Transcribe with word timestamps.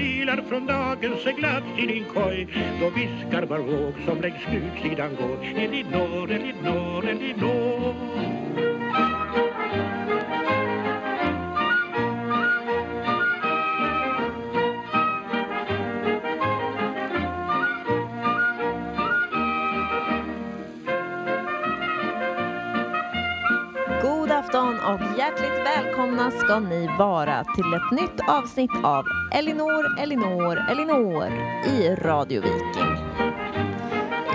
ohoj 0.00 0.48
från 0.48 0.66
dagens 0.66 1.22
seglats 1.22 1.66
i 1.78 1.86
din 1.86 2.04
koj. 2.04 2.48
Då 2.80 2.90
viskar 2.90 3.42
var 3.42 3.58
våg 3.58 3.94
som 4.06 4.20
längs 4.20 4.42
skutsidan 4.42 5.16
går. 5.16 5.44
Elinor, 5.56 6.30
Elinor, 6.30 7.08
Elinor. 7.08 8.29
Vara 27.00 27.44
till 27.44 27.74
ett 27.74 28.00
nytt 28.00 28.20
avsnitt 28.28 28.70
av 28.82 29.04
Elinor, 29.32 29.98
Elinor, 29.98 30.58
Elinor 30.70 31.26
i 31.66 31.94
Radio 31.94 32.42
Viking. 32.42 32.96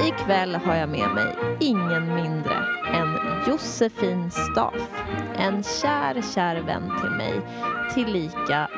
Ikväll 0.08 0.56
har 0.56 0.76
jag 0.76 0.90
med 0.90 1.10
mig 1.16 1.36
ingen 1.60 2.16
mindre 2.16 2.56
än 2.94 3.18
Josefin 3.48 4.32
Staff. 4.32 5.04
En 5.38 5.64
kär, 5.64 6.22
kär 6.34 6.62
vän 6.62 6.92
till 7.02 7.10
mig, 7.10 7.42
tillika 7.94 8.70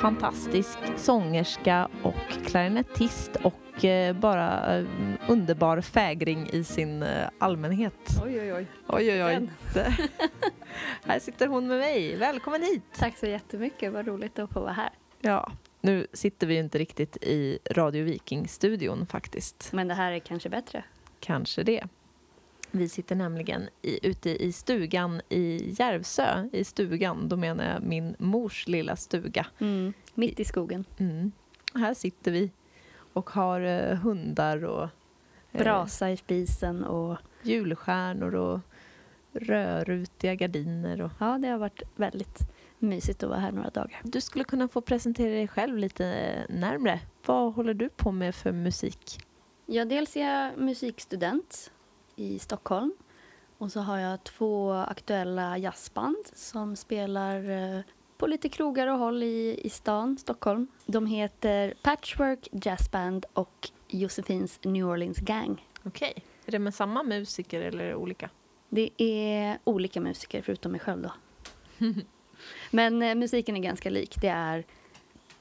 fantastisk 0.00 0.78
sångerska 0.96 1.88
och 2.02 2.46
klarinettist 2.46 3.36
och 3.42 3.61
eh, 3.80 4.16
bara 4.16 4.76
eh, 4.76 4.86
underbar 5.28 5.80
fägring 5.80 6.48
i 6.52 6.64
sin 6.64 7.02
eh, 7.02 7.28
allmänhet. 7.38 7.94
Oj, 8.24 8.40
oj, 8.40 8.52
oj. 8.52 8.66
Oj, 8.86 9.12
oj, 9.12 9.24
oj. 9.24 9.48
Här 11.04 11.18
sitter 11.18 11.46
hon 11.46 11.68
med 11.68 11.78
mig. 11.78 12.16
Välkommen 12.16 12.62
hit! 12.62 12.82
Tack 12.98 13.16
så 13.16 13.26
jättemycket. 13.26 13.92
Vad 13.92 14.06
roligt 14.06 14.38
att 14.38 14.52
få 14.52 14.60
vara 14.60 14.72
här. 14.72 14.90
Ja, 15.20 15.52
nu 15.80 16.06
sitter 16.12 16.46
vi 16.46 16.54
ju 16.54 16.60
inte 16.60 16.78
riktigt 16.78 17.16
i 17.16 17.58
Radio 17.70 18.04
Viking-studion 18.04 19.06
faktiskt. 19.06 19.72
Men 19.72 19.88
det 19.88 19.94
här 19.94 20.12
är 20.12 20.18
kanske 20.18 20.48
bättre. 20.48 20.84
Kanske 21.20 21.62
det. 21.62 21.84
Vi 22.70 22.88
sitter 22.88 23.16
nämligen 23.16 23.68
i, 23.82 24.08
ute 24.08 24.44
i 24.44 24.52
stugan 24.52 25.20
i 25.28 25.74
Järvsö. 25.78 26.48
I 26.52 26.64
stugan, 26.64 27.28
då 27.28 27.36
menar 27.36 27.72
jag 27.72 27.82
min 27.82 28.16
mors 28.18 28.68
lilla 28.68 28.96
stuga. 28.96 29.46
Mm. 29.58 29.92
Mitt 30.14 30.40
i 30.40 30.44
skogen. 30.44 30.84
Mm. 30.98 31.32
Här 31.74 31.94
sitter 31.94 32.30
vi 32.30 32.50
och 33.12 33.30
har 33.30 33.60
eh, 33.60 33.96
hundar 33.96 34.64
och 34.64 34.88
eh, 35.52 35.62
Brasa 35.62 36.10
i 36.10 36.16
spisen 36.16 36.84
och 36.84 37.16
julstjärnor 37.42 38.34
och 38.34 38.60
rödrutiga 39.32 40.34
gardiner. 40.34 41.00
Och... 41.00 41.10
ja, 41.18 41.38
det 41.38 41.48
har 41.48 41.58
varit 41.58 41.82
väldigt 41.96 42.38
mysigt 42.78 43.22
att 43.22 43.28
vara 43.28 43.40
här 43.40 43.52
några 43.52 43.70
dagar. 43.70 44.00
Du 44.02 44.20
skulle 44.20 44.44
kunna 44.44 44.68
få 44.68 44.80
presentera 44.80 45.30
dig 45.34 45.48
själv 45.48 45.78
lite 45.78 46.34
närmre. 46.48 47.00
Vad 47.26 47.54
håller 47.54 47.74
du 47.74 47.88
på 47.88 48.12
med 48.12 48.34
för 48.34 48.52
musik? 48.52 49.20
Ja, 49.66 49.84
dels 49.84 50.16
är 50.16 50.20
jag 50.20 50.58
musikstudent 50.58 51.70
i 52.16 52.38
Stockholm. 52.38 52.92
Och 53.58 53.72
så 53.72 53.80
har 53.80 53.98
jag 53.98 54.24
två 54.24 54.72
aktuella 54.72 55.58
jazzband 55.58 56.26
som 56.32 56.76
spelar 56.76 57.50
eh, 57.50 57.80
på 58.22 58.26
lite 58.26 58.48
krogar 58.48 58.86
och 58.86 58.98
håll 58.98 59.22
i, 59.22 59.60
i 59.64 59.70
stan, 59.70 60.18
Stockholm. 60.18 60.66
De 60.86 61.06
heter 61.06 61.74
Patchwork 61.82 62.48
Jazzband 62.52 63.26
och 63.32 63.68
Josefins 63.88 64.60
New 64.62 64.86
Orleans 64.86 65.18
Gang. 65.18 65.68
Okej. 65.82 66.24
Är 66.46 66.52
det 66.52 66.58
med 66.58 66.74
samma 66.74 67.02
musiker 67.02 67.60
eller 67.60 67.84
är 67.84 67.88
det 67.88 67.94
olika? 67.94 68.30
Det 68.68 68.90
är 68.96 69.58
olika 69.64 70.00
musiker 70.00 70.42
förutom 70.42 70.72
mig 70.72 70.80
själv 70.80 71.02
då. 71.02 71.12
Men 72.70 73.02
eh, 73.02 73.14
musiken 73.14 73.56
är 73.56 73.60
ganska 73.60 73.90
lik. 73.90 74.16
Det 74.20 74.28
är 74.28 74.64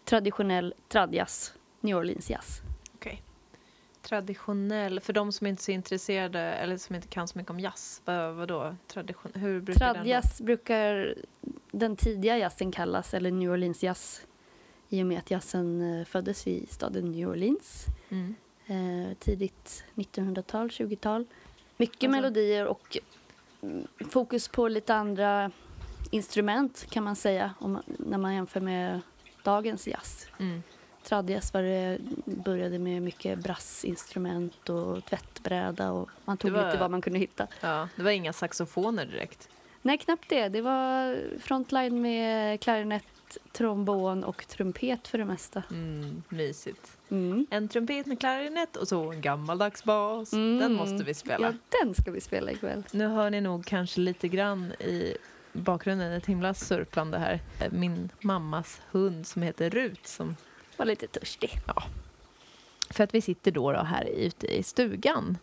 traditionell 0.05 0.73
tradjazz, 0.87 1.53
New 1.79 1.97
Orleans 1.97 2.29
jazz. 2.29 2.61
Okej. 2.95 3.23
Traditionell, 4.01 4.99
för 4.99 5.13
de 5.13 5.31
som 5.31 5.47
inte 5.47 5.61
är 5.61 5.63
så 5.63 5.71
intresserade 5.71 6.39
eller 6.39 6.77
som 6.77 6.95
inte 6.95 7.07
kan 7.07 7.27
så 7.27 7.37
mycket 7.37 7.51
om 7.51 7.59
jazz, 7.59 8.01
vad, 8.05 8.35
vadå? 8.35 8.75
Tradition, 8.87 9.31
hur 9.35 9.61
brukar 9.61 9.93
Tradjazz 9.93 10.41
brukar 10.41 11.15
den 11.71 11.95
tidiga 11.95 12.37
jazzen 12.37 12.71
kallas, 12.71 13.13
eller 13.13 13.31
New 13.31 13.51
Orleans 13.51 13.83
jazz. 13.83 14.21
I 14.89 15.03
och 15.03 15.07
med 15.07 15.17
att 15.19 15.31
jazzen 15.31 15.99
eh, 15.99 16.05
föddes 16.05 16.47
i 16.47 16.65
staden 16.69 17.11
New 17.11 17.29
Orleans. 17.29 17.85
Mm. 18.09 18.35
Eh, 18.67 19.17
tidigt 19.17 19.83
1900-tal, 19.95 20.67
20-tal. 20.67 21.25
Mycket 21.77 21.95
Alltså- 22.03 22.07
melodier 22.21 22.65
och 22.67 22.97
mm, 23.61 23.87
fokus 24.09 24.47
på 24.47 24.67
lite 24.67 24.95
andra 24.95 25.51
instrument 26.11 26.85
kan 26.89 27.03
man 27.03 27.15
säga 27.15 27.53
om 27.59 27.81
när 27.85 28.17
man 28.17 28.33
jämför 28.35 28.59
med 28.61 29.01
dagens 29.43 29.87
jazz. 29.87 30.27
Mm. 30.39 30.63
Tradjazz 31.03 31.53
var 31.53 31.61
det, 31.61 31.99
började 32.25 32.79
med 32.79 33.01
mycket 33.01 33.39
brassinstrument 33.39 34.69
och 34.69 35.05
tvättbräda 35.05 35.91
och 35.91 36.09
man 36.25 36.37
tog 36.37 36.51
var- 36.51 36.65
lite 36.65 36.77
vad 36.77 36.91
man 36.91 37.01
kunde 37.01 37.19
hitta. 37.19 37.47
Ja, 37.61 37.89
det 37.95 38.03
var 38.03 38.11
inga 38.11 38.33
saxofoner 38.33 39.05
direkt. 39.05 39.49
Nej, 39.81 39.97
knappt 39.97 40.29
det. 40.29 40.47
Det 40.49 40.61
var 40.61 41.19
frontline 41.39 42.01
med 42.01 42.59
klarinett, 42.61 43.03
trombon 43.51 44.23
och 44.23 44.47
trumpet 44.47 45.07
för 45.07 45.17
det 45.17 45.25
mesta. 45.25 45.63
Mm, 45.71 46.23
mysigt. 46.29 46.97
Mm. 47.09 47.47
En 47.49 47.67
trumpet 47.67 48.05
med 48.05 48.19
klarinett 48.19 48.75
och 48.77 48.87
så 48.87 49.11
en 49.11 49.21
gammaldags 49.21 49.83
bas. 49.83 50.31
Den 50.31 50.57
Mm. 50.61 50.73
måste 50.73 51.03
vi 51.03 51.13
spela. 51.13 51.47
Ja, 51.47 51.53
den 51.83 51.93
ska 51.95 52.11
vi 52.11 52.21
spela 52.21 52.51
ikväll. 52.51 52.83
Nu 52.91 53.07
hör 53.07 53.29
ni 53.29 53.41
nog 53.41 53.65
kanske 53.65 53.99
lite 54.01 54.27
grann 54.27 54.71
i 54.71 55.17
bakgrunden 55.53 56.11
ett 56.11 56.25
himla 56.25 56.53
surplande 56.53 57.17
här. 57.17 57.39
Min 57.71 58.09
mammas 58.21 58.81
hund 58.91 59.27
som 59.27 59.41
heter 59.41 59.69
Rut 59.69 60.07
som 60.07 60.35
Var 60.77 60.85
lite 60.85 61.07
törstig. 61.07 61.51
För 62.89 63.03
att 63.03 63.13
vi 63.13 63.21
sitter 63.21 63.51
då, 63.51 63.71
då 63.71 63.79
här 63.79 64.05
ute 64.05 64.47
i 64.57 64.63
stugan. 64.63 65.37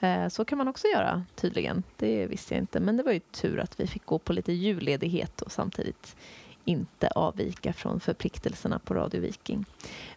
Eh, 0.00 0.28
Så 0.28 0.44
kan 0.44 0.58
man 0.58 0.68
också 0.68 0.86
göra 0.86 1.24
tydligen. 1.34 1.82
Det 1.96 2.26
visste 2.26 2.54
jag 2.54 2.62
inte. 2.62 2.80
Men 2.80 2.96
det 2.96 3.02
var 3.02 3.12
ju 3.12 3.20
tur 3.20 3.60
att 3.60 3.80
vi 3.80 3.86
fick 3.86 4.04
gå 4.06 4.18
på 4.18 4.32
lite 4.32 4.52
julledighet 4.52 5.42
och 5.42 5.52
samtidigt 5.52 6.16
inte 6.64 7.08
avvika 7.08 7.72
från 7.72 8.00
förpliktelserna 8.00 8.78
på 8.78 8.94
Radio 8.94 9.20
Viking. 9.20 9.64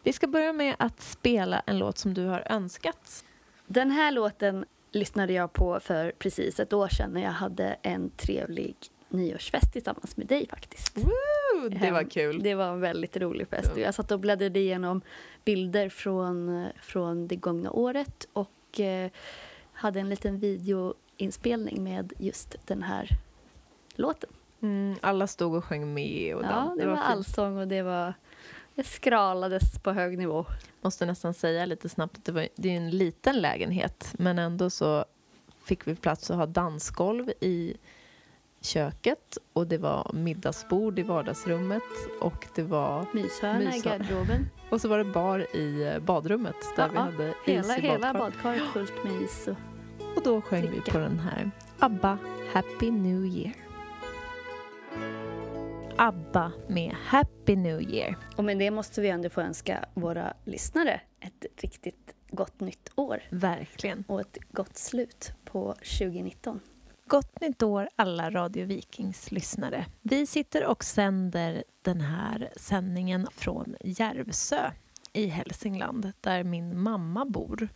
Vi 0.04 0.14
ska 0.14 0.28
börja 0.28 0.54
med 0.54 0.76
att 0.80 1.02
spela 1.02 1.60
en 1.66 1.78
låt 1.80 1.98
som 1.98 2.14
du 2.14 2.26
har 2.26 2.44
önskat. 2.46 3.26
Den 3.68 3.92
här 3.92 4.12
låten 4.12 4.66
lyssnade 4.92 5.34
jag 5.34 5.54
på 5.54 5.80
för 5.80 6.12
precis 6.20 6.60
ett 6.60 6.74
år 6.74 6.88
sedan 6.88 7.12
när 7.14 7.22
jag 7.22 7.32
hade 7.32 7.76
en 7.82 8.10
trevlig 8.10 8.76
nyårsfest 9.10 9.74
tillsammans 9.74 10.18
med 10.18 10.28
dig 10.28 10.48
faktiskt. 10.50 10.98
Woo, 10.98 11.70
det 11.70 11.92
var 11.92 12.04
kul. 12.10 12.44
Det 12.44 12.56
var 12.56 12.66
en 12.74 12.80
väldigt 12.80 13.18
rolig 13.18 13.48
fest. 13.48 13.72
Ja. 13.76 13.82
Jag 13.82 13.94
satt 13.96 14.12
och 14.12 14.20
bläddrade 14.20 14.60
igenom 14.60 15.02
bilder 15.46 15.90
från, 15.90 16.68
från 16.82 17.28
det 17.28 17.36
gångna 17.36 17.72
året 17.72 18.28
och 18.34 18.80
eh, 18.80 19.12
hade 19.80 20.00
en 20.00 20.10
liten 20.10 20.40
videoinspelning 20.40 21.84
med 21.84 22.14
just 22.18 22.56
den 22.68 22.84
här 22.84 23.10
låten. 23.96 24.30
Mm, 24.62 24.96
alla 25.02 25.28
stod 25.28 25.56
och 25.56 25.66
sjöng 25.66 25.94
med. 25.94 26.36
Och 26.36 26.44
Ja, 26.44 26.76
det 26.80 26.86
var 26.86 26.96
fint. 26.96 27.06
allsång 27.08 27.58
och 27.58 27.68
det 27.68 27.82
var 27.82 28.14
det 28.76 28.84
skralades 28.84 29.80
på 29.84 29.92
hög 29.92 30.18
nivå. 30.18 30.46
måste 30.82 31.06
nästan 31.06 31.34
säga 31.34 31.66
lite 31.66 31.90
snabbt 31.90 32.18
att 32.18 32.26
det, 32.26 32.32
var, 32.32 32.48
det 32.56 32.70
är 32.70 32.78
en 32.78 32.90
liten 32.90 33.42
lägenhet 33.42 34.14
men 34.18 34.40
ändå 34.40 34.70
så 34.70 35.06
fick 35.66 35.88
vi 35.88 35.96
plats 35.96 36.32
att 36.32 36.38
ha 36.38 36.46
dansgolv 36.46 37.30
i 37.40 37.74
köket 38.62 39.38
och 39.54 39.68
det 39.68 39.78
var 39.78 40.12
middagsbord 40.14 41.00
i 41.00 41.04
vardagsrummet 41.04 41.84
och 42.22 42.48
det 42.56 42.64
var 42.64 43.06
Myshörna 43.14 43.76
i 43.76 43.80
garderoben. 43.80 44.50
och 44.70 44.82
så 44.82 44.88
var 44.88 44.98
det 44.98 45.06
bar 45.06 45.56
i 45.56 45.84
eh, 45.84 46.00
badrummet 46.00 46.56
där 46.76 46.90
vi 46.90 46.96
Ja, 46.96 47.02
hade 47.02 47.34
Hela, 47.46 47.74
is 47.74 47.78
i 47.78 47.82
hela 47.82 48.14
badkar. 48.14 48.20
badkaret 48.20 48.62
fullt 48.74 49.04
med 49.04 49.22
is. 49.22 49.48
Och 49.48 49.56
Och 50.20 50.26
då 50.26 50.42
sjöng 50.42 50.62
vi 50.62 50.68
dricka. 50.68 50.92
på 50.92 50.98
den 50.98 51.20
här 51.20 51.52
ABBA 51.80 52.18
Happy 52.54 52.92
New 52.92 53.26
Year. 53.26 53.54
ABBA 55.98 56.52
med 56.68 56.96
Happy 57.06 57.56
New 57.56 57.82
Year. 57.82 58.18
Och 58.36 58.44
med 58.44 58.60
det 58.60 58.72
måste 58.72 59.02
vi 59.02 59.10
ändå 59.10 59.30
få 59.30 59.42
önska 59.42 59.86
våra 59.94 60.34
lyssnare 60.46 61.02
ett 61.20 61.46
riktigt 61.62 62.16
gott 62.32 62.60
nytt 62.60 62.92
år 62.96 63.22
Verkligen. 63.30 64.04
och 64.08 64.22
ett 64.22 64.38
gott 64.52 64.78
slut 64.78 65.32
på 65.46 65.74
2019. 65.74 66.60
Gott 67.06 67.42
nytt 67.42 67.64
år 67.64 67.90
alla 67.96 68.30
Radio 68.30 68.66
Vikings 68.66 69.32
lyssnare. 69.32 69.86
Vi 70.02 70.26
sitter 70.26 70.66
och 70.66 70.84
sänder 70.84 71.64
den 71.82 72.02
här 72.02 72.50
sändningen 72.56 73.28
från 73.32 73.76
Järvsö 73.84 74.72
i 75.14 75.28
Hälsingland 75.28 76.12
där 76.22 76.44
min 76.44 76.80
mamma 76.80 77.26
bor. 77.26 77.70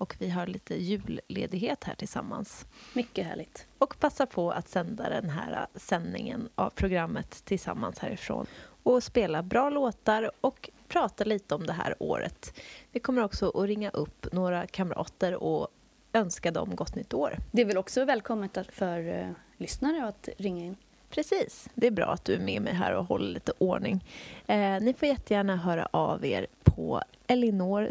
Och 0.00 0.16
vi 0.18 0.30
har 0.30 0.46
lite 0.46 0.74
julledighet 0.74 1.84
här 1.84 1.94
tillsammans. 1.94 2.66
Mycket 2.92 3.26
härligt. 3.26 3.66
Och 3.78 3.98
passar 3.98 4.26
på 4.26 4.50
att 4.50 4.68
sända 4.68 5.08
den 5.08 5.30
här 5.30 5.66
sändningen 5.74 6.48
av 6.54 6.70
programmet 6.70 7.44
tillsammans 7.44 7.98
härifrån. 7.98 8.46
Och 8.82 9.02
spela 9.02 9.42
bra 9.42 9.70
låtar 9.70 10.30
och 10.40 10.70
prata 10.88 11.24
lite 11.24 11.54
om 11.54 11.66
det 11.66 11.72
här 11.72 11.94
året. 11.98 12.60
Vi 12.92 13.00
kommer 13.00 13.24
också 13.24 13.48
att 13.48 13.66
ringa 13.66 13.90
upp 13.90 14.32
några 14.32 14.66
kamrater 14.66 15.34
och 15.34 15.68
önska 16.12 16.50
dem 16.50 16.76
gott 16.76 16.94
nytt 16.94 17.14
år. 17.14 17.38
Det 17.50 17.62
är 17.62 17.66
väl 17.66 17.78
också 17.78 18.04
välkommet 18.04 18.58
för 18.68 19.08
uh, 19.08 19.30
lyssnare 19.56 20.04
att 20.08 20.28
ringa 20.38 20.64
in. 20.64 20.76
Precis, 21.10 21.68
det 21.74 21.86
är 21.86 21.90
bra 21.90 22.06
att 22.06 22.24
du 22.24 22.34
är 22.34 22.40
med 22.40 22.62
mig 22.62 22.72
här 22.72 22.94
och 22.94 23.04
håller 23.04 23.28
lite 23.34 23.52
ordning. 23.58 24.04
Eh, 24.46 24.80
ni 24.80 24.94
får 24.98 25.08
jättegärna 25.08 25.56
höra 25.56 25.88
av 25.90 26.24
er 26.24 26.46
på 26.76 27.02
elinor 27.26 27.90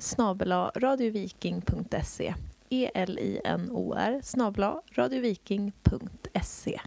radioviking.se 0.79 2.33
E-L-I-N-O-R 2.69 4.19
snabla 4.23 4.81
radioviking.se 4.91 6.79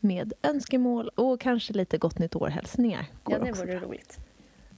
med 0.00 0.32
önskemål 0.42 1.08
och 1.08 1.40
kanske 1.40 1.72
lite 1.72 1.98
gott 1.98 2.18
nytt 2.18 2.36
år-hälsningar. 2.36 3.06
Ja, 3.28 3.38
det 3.38 3.52
vore 3.52 3.80
roligt. 3.80 4.18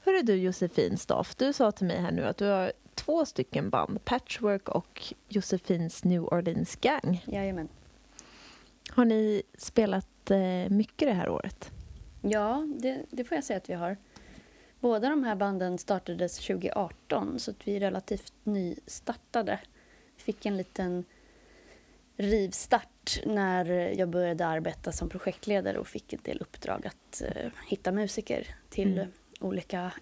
Hörru 0.04 0.22
du 0.22 0.34
Josefin 0.34 0.96
Staff, 0.96 1.36
du 1.36 1.52
sa 1.52 1.72
till 1.72 1.86
mig 1.86 2.00
här 2.00 2.12
nu 2.12 2.24
att 2.24 2.36
du 2.36 2.46
har 2.46 2.72
två 2.94 3.26
stycken 3.26 3.70
band, 3.70 4.04
Patchwork 4.04 4.68
och 4.68 5.14
Josefins 5.28 6.04
New 6.04 6.24
Orleans 6.24 6.76
Gang. 6.76 7.24
Jajamän. 7.26 7.68
Har 8.90 9.04
ni 9.04 9.42
spelat 9.58 10.30
eh, 10.30 10.70
mycket 10.70 11.08
det 11.08 11.14
här 11.14 11.28
året? 11.28 11.70
Ja, 12.22 12.66
det, 12.78 13.04
det 13.10 13.24
får 13.24 13.34
jag 13.34 13.44
säga 13.44 13.56
att 13.56 13.70
vi 13.70 13.74
har. 13.74 13.96
Båda 14.80 15.08
de 15.08 15.24
här 15.24 15.36
banden 15.36 15.78
startades 15.78 16.36
2018 16.36 17.38
så 17.38 17.50
att 17.50 17.68
vi 17.68 17.76
är 17.76 17.80
relativt 17.80 18.32
nystartade. 18.44 19.60
Fick 20.16 20.46
en 20.46 20.56
liten 20.56 21.04
rivstart 22.16 23.20
när 23.26 23.64
jag 23.98 24.08
började 24.08 24.46
arbeta 24.46 24.92
som 24.92 25.08
projektledare 25.08 25.78
och 25.78 25.86
fick 25.86 26.12
en 26.12 26.20
del 26.22 26.38
uppdrag 26.40 26.86
att 26.86 27.22
uh, 27.24 27.50
hitta 27.68 27.92
musiker 27.92 28.56
till 28.68 28.98
mm. 28.98 29.12
olika 29.40 29.92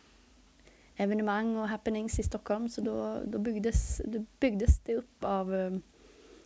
evenemang 0.97 1.57
och 1.57 1.69
happenings 1.69 2.19
i 2.19 2.23
Stockholm. 2.23 2.69
Så 2.69 2.81
då, 2.81 3.19
då, 3.25 3.39
byggdes, 3.39 4.03
då 4.05 4.25
byggdes 4.41 4.81
det 4.81 4.97
upp 4.97 5.25
av, 5.25 5.55
uh, 5.55 5.79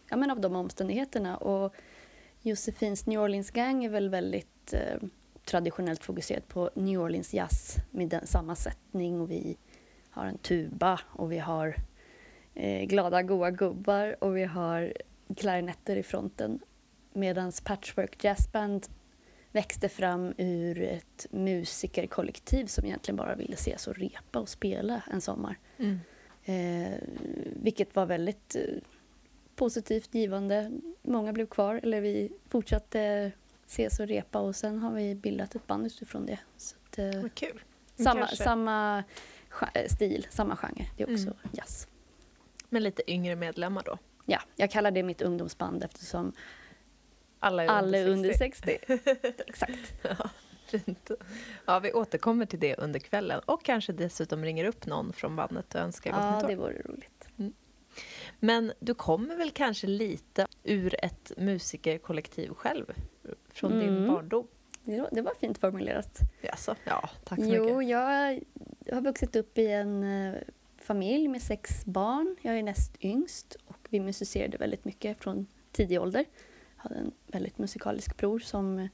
ja, 0.09 0.17
men 0.17 0.31
av 0.31 0.41
de 0.41 0.57
omständigheterna. 0.57 1.37
Och 1.37 1.75
Josefins 2.41 3.07
New 3.07 3.21
Orleans 3.21 3.51
Gang 3.51 3.85
är 3.85 3.89
väl 3.89 4.09
väldigt 4.09 4.75
uh, 4.75 5.09
traditionellt 5.45 6.05
fokuserat 6.05 6.49
på 6.49 6.71
New 6.75 7.01
Orleans 7.01 7.35
jazz 7.35 7.77
med 7.91 8.09
den 8.09 8.27
sammansättning 8.27 9.21
och 9.21 9.31
vi 9.31 9.57
har 10.11 10.27
en 10.27 10.39
tuba 10.39 11.01
och 11.07 11.33
vi 11.33 11.39
har 11.39 11.77
eh, 12.55 12.85
glada 12.85 13.23
goa 13.23 13.51
gubbar 13.51 14.17
och 14.25 14.37
vi 14.37 14.45
har 14.45 14.93
klarinetter 15.37 15.97
i 15.97 16.03
fronten 16.03 16.59
medan 17.13 17.53
Patchwork 17.65 18.25
Jazzband 18.25 18.87
växte 19.53 19.89
fram 19.89 20.35
ur 20.39 20.83
ett 20.83 21.27
musikerkollektiv 21.31 22.67
som 22.67 22.85
egentligen 22.85 23.17
bara 23.17 23.35
ville 23.35 23.55
ses 23.55 23.87
och 23.87 23.97
repa 23.97 24.39
och 24.39 24.49
spela 24.49 25.03
en 25.13 25.21
sommar. 25.21 25.59
Mm. 25.79 25.99
Eh, 26.45 26.99
vilket 27.63 27.97
var 27.97 28.07
väldigt 28.07 28.57
eh, 28.57 28.63
positivt 29.55 30.15
givande. 30.15 30.73
Många 31.03 31.33
blev 31.33 31.47
kvar, 31.47 31.81
eller 31.83 32.01
vi 32.01 32.33
fortsatte 32.49 33.33
ses 33.73 34.01
och 34.01 34.07
repa 34.07 34.39
och 34.39 34.57
sen 34.57 34.79
har 34.79 34.93
vi 34.93 35.15
bildat 35.15 35.55
ett 35.55 35.67
band 35.67 35.87
utifrån 35.87 36.27
det. 36.27 36.39
Så 36.57 36.77
att, 36.85 36.99
eh, 36.99 37.23
Vad 37.23 37.35
kul. 37.35 37.63
Samma, 37.97 38.27
samma 38.27 39.05
stil, 39.87 40.27
samma 40.31 40.57
genre. 40.57 40.87
Det 40.97 41.03
är 41.03 41.13
också 41.13 41.27
mm. 41.27 41.37
jazz. 41.53 41.89
Men 42.69 42.83
lite 42.83 43.11
yngre 43.11 43.37
medlemmar 43.37 43.83
då? 43.87 43.99
Ja, 44.27 44.41
jag 44.57 44.71
kallar 44.71 44.91
det 44.91 45.03
mitt 45.03 45.23
ungdomsband 45.23 45.85
eftersom 45.85 46.33
alla 47.39 47.65
är 47.65 47.69
alla 47.69 47.99
under 47.99 48.33
60. 48.33 48.79
Under 48.89 49.03
60. 49.05 49.43
Exakt. 49.47 49.95
Ja, 50.03 50.31
fint. 50.67 51.11
Ja, 51.65 51.79
vi 51.79 51.93
återkommer 51.93 52.47
till 52.47 52.61
det 52.61 52.77
under 52.77 53.01
kvällen 53.01 53.41
och 53.45 53.65
kanske 53.65 53.93
dessutom 53.93 54.45
ringer 54.45 54.65
upp 54.65 54.87
någon 54.87 55.13
från 55.13 55.37
bandet 55.37 55.75
och 55.75 55.81
önskar 55.81 56.11
gott 56.11 56.43
Ja, 56.43 56.49
det 56.49 56.57
vore 56.57 56.83
roligt. 56.83 57.12
Men 58.45 58.73
du 58.81 58.95
kommer 58.95 59.37
väl 59.37 59.51
kanske 59.51 59.87
lite 59.87 60.47
ur 60.65 61.05
ett 61.05 61.33
musikerkollektiv 61.37 62.51
själv? 62.55 62.93
Från 63.49 63.73
mm. 63.73 63.85
din 63.87 64.07
barndom? 64.07 64.47
Det 64.85 65.23
var 65.23 65.35
fint 65.41 65.59
formulerat. 65.59 66.19
Jaså? 66.41 66.77
Ja, 66.85 67.11
tack 67.25 67.39
så 67.39 67.45
jo, 67.45 67.79
mycket. 67.79 67.91
Jag 67.91 68.95
har 68.95 69.01
vuxit 69.01 69.37
upp 69.37 69.59
i 69.59 69.67
en 69.67 70.05
eh, 70.05 70.35
familj 70.79 71.29
med 71.29 71.43
sex 71.43 71.85
barn. 71.85 72.37
Jag 72.43 72.59
är 72.59 72.63
näst 72.63 73.05
yngst 73.05 73.57
och 73.67 73.89
vi 73.91 74.01
musicerade 74.01 74.59
väldigt 74.59 74.85
mycket 74.85 75.19
från 75.19 75.47
tidig 75.73 76.01
ålder. 76.01 76.25
Jag 76.77 76.83
hade 76.83 76.95
en 76.95 77.13
väldigt 77.27 77.59
musikalisk 77.59 78.17
bror 78.17 78.39
som 78.39 78.89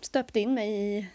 stöpte 0.00 0.40
in 0.40 0.54
mig 0.54 0.98
i 0.98 1.08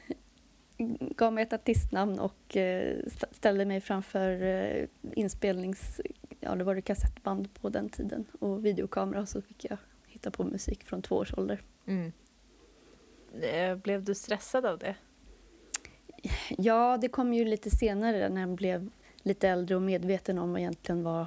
gav 1.00 1.34
mig 1.34 1.44
ett 1.44 1.54
artistnamn 1.54 2.20
och 2.20 2.58
eh, 2.58 2.98
ställde 3.32 3.66
mig 3.66 3.82
framför 3.82 4.44
eh, 4.44 4.86
inspelnings... 5.16 6.02
Ja, 6.40 6.56
det 6.56 6.64
var 6.64 6.76
det 6.76 6.82
kassettband 6.82 7.54
på 7.54 7.70
den 7.70 7.90
tiden 7.90 8.26
och 8.40 8.66
videokamera 8.66 9.26
så 9.26 9.42
fick 9.42 9.66
jag 9.66 9.78
hitta 10.08 10.32
på 10.32 10.44
musik 10.44 10.84
från 10.84 11.02
två 11.02 11.16
års 11.16 11.34
ålder. 11.34 11.62
Mm. 11.86 12.12
Eh, 13.42 13.76
blev 13.76 14.04
du 14.04 14.16
stressad 14.16 14.66
av 14.66 14.80
det? 14.80 14.96
Ja, 16.58 16.98
det 17.02 17.08
kom 17.08 17.34
ju 17.34 17.46
lite 17.46 17.70
senare 17.70 18.30
när 18.30 18.42
jag 18.42 18.50
blev 18.50 18.90
lite 19.24 19.50
äldre 19.50 19.76
och 19.76 19.82
medveten 19.82 20.38
om 20.38 20.58
egentligen 20.58 21.04
vad, 21.04 21.26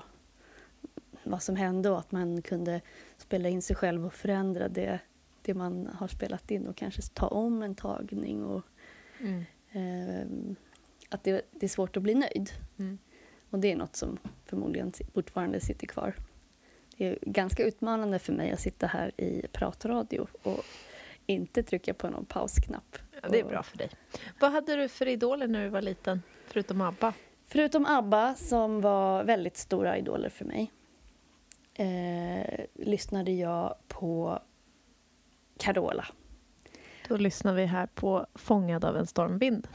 vad 1.24 1.42
som 1.42 1.56
hände 1.56 1.90
och 1.90 1.98
att 1.98 2.12
man 2.12 2.42
kunde 2.42 2.80
spela 3.16 3.48
in 3.48 3.62
sig 3.62 3.76
själv 3.76 4.06
och 4.06 4.14
förändra 4.14 4.68
det, 4.68 5.00
det 5.42 5.54
man 5.54 5.86
har 5.86 6.08
spelat 6.08 6.50
in 6.50 6.66
och 6.66 6.76
kanske 6.76 7.02
ta 7.02 7.26
om 7.26 7.62
en 7.62 7.74
tagning. 7.74 8.44
Och, 8.44 8.62
mm. 9.20 9.44
eh, 9.72 10.56
att 11.08 11.24
det, 11.24 11.42
det, 11.50 11.66
är 11.66 11.68
svårt 11.68 11.96
att 11.96 12.02
bli 12.02 12.14
nöjd. 12.14 12.50
Mm. 12.78 12.98
Och 13.52 13.58
det 13.58 13.72
är 13.72 13.76
något 13.76 13.96
som 13.96 14.18
förmodligen 14.46 14.92
fortfarande 15.14 15.60
sitter 15.60 15.86
kvar. 15.86 16.14
Det 16.96 17.06
är 17.06 17.18
ganska 17.22 17.64
utmanande 17.64 18.18
för 18.18 18.32
mig 18.32 18.50
att 18.50 18.60
sitta 18.60 18.86
här 18.86 19.20
i 19.20 19.46
pratradio 19.52 20.26
och 20.42 20.64
inte 21.26 21.62
trycka 21.62 21.94
på 21.94 22.10
någon 22.10 22.24
pausknapp. 22.24 22.98
Ja, 23.22 23.28
det 23.28 23.40
är 23.40 23.44
bra 23.44 23.62
för 23.62 23.78
dig. 23.78 23.90
Vad 24.40 24.52
hade 24.52 24.76
du 24.76 24.88
för 24.88 25.08
idoler 25.08 25.48
när 25.48 25.64
du 25.64 25.68
var 25.68 25.82
liten, 25.82 26.22
förutom 26.46 26.80
ABBA? 26.80 27.14
Förutom 27.46 27.86
ABBA, 27.86 28.34
som 28.34 28.80
var 28.80 29.24
väldigt 29.24 29.56
stora 29.56 29.98
idoler 29.98 30.28
för 30.28 30.44
mig, 30.44 30.72
eh, 31.74 32.64
lyssnade 32.74 33.32
jag 33.32 33.74
på 33.88 34.38
Carola. 35.58 36.06
Då 37.08 37.16
lyssnar 37.16 37.54
vi 37.54 37.66
här 37.66 37.86
på 37.86 38.26
Fångad 38.34 38.84
av 38.84 38.96
en 38.96 39.06
stormvind. 39.06 39.68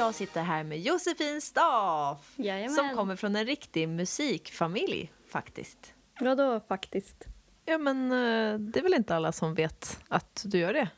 Jag 0.00 0.14
sitter 0.14 0.42
här 0.42 0.64
med 0.64 0.80
Josefin 0.80 1.40
Staff 1.40 2.32
Jajamän. 2.36 2.74
som 2.74 2.96
kommer 2.96 3.16
från 3.16 3.36
en 3.36 3.46
riktig 3.46 3.88
musikfamilj 3.88 5.12
faktiskt. 5.28 5.94
Vadå 6.20 6.60
faktiskt? 6.68 7.24
Ja, 7.64 7.78
men 7.78 8.12
eh, 8.12 8.58
det 8.58 8.78
är 8.78 8.82
väl 8.82 8.94
inte 8.94 9.16
alla 9.16 9.32
som 9.32 9.54
vet 9.54 10.00
att 10.08 10.42
du 10.46 10.58
gör 10.58 10.72
det? 10.72 10.88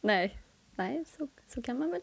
Nej, 0.00 0.38
Nej 0.76 1.04
så, 1.16 1.28
så 1.54 1.62
kan 1.62 1.78
man 1.78 1.90
väl. 1.90 2.00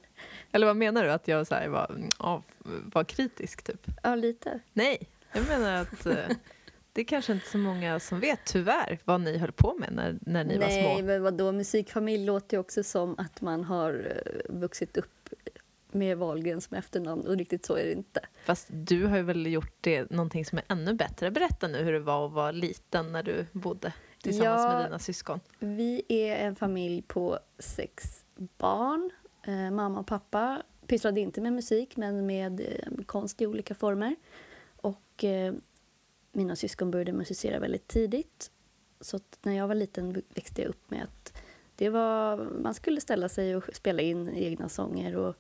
Eller 0.52 0.68
vad 0.68 0.76
menar 0.76 1.04
du? 1.04 1.12
Att 1.12 1.28
jag 1.28 1.48
så 1.48 1.56
var, 1.70 2.10
ja, 2.20 2.44
var 2.84 3.04
kritisk, 3.04 3.64
typ? 3.64 3.88
Ja, 4.04 4.16
lite. 4.16 4.60
Nej, 4.74 5.10
jag 5.34 5.48
menar 5.48 5.74
att 5.74 6.06
eh, 6.06 6.16
det 6.94 7.02
är 7.02 7.06
kanske 7.06 7.34
inte 7.34 7.50
så 7.50 7.58
många 7.58 8.00
som 8.00 8.20
vet, 8.20 8.40
tyvärr, 8.46 9.00
vad 9.06 9.22
ni 9.22 9.38
höll 9.38 9.52
på 9.52 9.76
med 9.80 9.94
när, 9.94 10.18
när 10.22 10.44
ni 10.44 10.58
Nej, 10.58 10.60
var 10.60 10.82
små. 10.82 10.94
Nej, 10.94 11.04
men 11.04 11.24
vadå? 11.24 11.52
Musikfamilj 11.52 12.26
låter 12.26 12.58
ju 12.58 12.62
också 12.62 12.84
som 12.84 13.16
att 13.18 13.42
man 13.42 13.64
har 13.64 14.22
eh, 14.26 14.56
vuxit 14.56 14.98
upp 14.98 15.19
med 15.92 16.18
Wahlgren 16.18 16.62
som 16.62 16.78
efternamn 16.78 17.28
och 17.28 17.38
riktigt 17.38 17.66
så 17.66 17.76
är 17.76 17.86
det 17.86 17.92
inte. 17.92 18.22
Fast 18.46 18.68
du 18.72 19.06
har 19.06 19.18
ju 19.18 19.24
väl 19.24 19.48
gjort 19.48 19.74
det 19.82 20.12
någonting 20.12 20.46
som 20.46 20.58
är 20.58 20.66
ännu 20.68 20.94
bättre. 20.94 21.32
Berätta 21.32 21.68
nu 21.68 21.78
hur 21.78 21.94
det 21.94 22.00
var 22.00 22.26
att 22.26 22.32
vara 22.32 22.52
liten 22.52 23.12
när 23.12 23.24
du 23.24 23.46
bodde 23.52 23.94
tillsammans 24.22 24.64
ja, 24.64 24.74
med 24.74 24.86
dina 24.86 25.00
syskon. 25.00 25.40
Vi 25.60 26.04
är 26.08 26.36
en 26.36 26.56
familj 26.56 27.02
på 27.02 27.40
sex 27.60 28.26
barn. 28.58 29.12
Eh, 29.48 29.72
mamma 29.72 30.00
och 30.00 30.08
pappa 30.08 30.62
pysslade 30.88 31.22
inte 31.22 31.42
med 31.42 31.54
musik 31.54 31.98
men 31.98 32.26
med 32.26 32.60
eh, 32.62 33.06
konst 33.06 33.42
i 33.42 33.48
olika 33.48 33.76
former. 33.76 34.16
Och 34.76 35.24
eh, 35.24 35.54
mina 36.32 36.56
syskon 36.56 36.92
började 36.92 37.14
musicera 37.14 37.60
väldigt 37.60 37.88
tidigt. 37.88 38.52
Så 39.02 39.20
när 39.42 39.54
jag 39.54 39.68
var 39.68 39.76
liten 39.76 40.22
växte 40.34 40.62
jag 40.62 40.70
upp 40.70 40.92
med 40.92 41.04
att 41.04 41.42
det 41.76 41.90
var, 41.90 42.38
man 42.38 42.74
skulle 42.74 43.02
ställa 43.02 43.30
sig 43.30 43.56
och 43.56 43.64
spela 43.74 44.02
in 44.02 44.30
egna 44.30 44.70
sånger 44.70 45.16
och 45.16 45.36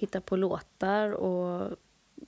hitta 0.00 0.20
på 0.20 0.36
låtar 0.36 1.10
och 1.10 1.76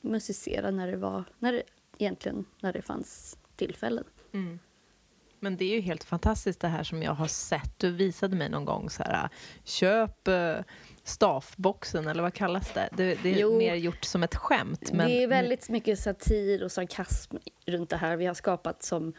musicera 0.01 0.71
när 0.71 0.87
det 0.87 0.97
var, 0.97 1.25
när 1.39 1.53
det, 1.53 1.63
egentligen 1.99 2.45
när 2.61 2.73
det 2.73 2.83
fanns 2.83 3.39
tillfällen. 3.57 4.05
Mm. 4.33 4.59
Men 5.41 5.57
det 5.57 5.65
är 5.65 5.75
ju 5.75 5.81
helt 5.81 6.05
fantastiskt 6.05 6.61
det 6.61 6.69
här 6.69 6.83
som 6.83 7.03
jag 7.03 7.13
har 7.13 7.27
sett. 7.27 7.79
Du 7.79 7.91
visade 7.91 8.37
mig 8.37 8.49
någon 8.49 8.65
gång 8.65 8.91
så 8.91 9.03
här, 9.03 9.29
köp 9.65 10.29
uh, 10.29 10.55
staffboxen 11.03 12.09
eller 12.09 12.23
vad 12.23 12.35
kallas 12.35 12.73
det? 12.73 12.89
Det, 12.97 13.23
det 13.23 13.35
är 13.35 13.41
jo, 13.41 13.59
mer 13.59 13.75
gjort 13.75 14.05
som 14.05 14.23
ett 14.23 14.35
skämt. 14.35 14.93
Men... 14.93 15.07
Det 15.07 15.23
är 15.23 15.27
väldigt 15.27 15.69
mycket 15.69 15.99
satir 15.99 16.63
och 16.63 16.73
sarkasm 16.73 17.37
runt 17.67 17.91
det 17.91 17.97
här. 17.97 18.17
Vi 18.17 18.27
har 18.27 18.35
skapat 18.35 18.83
som 18.83 19.13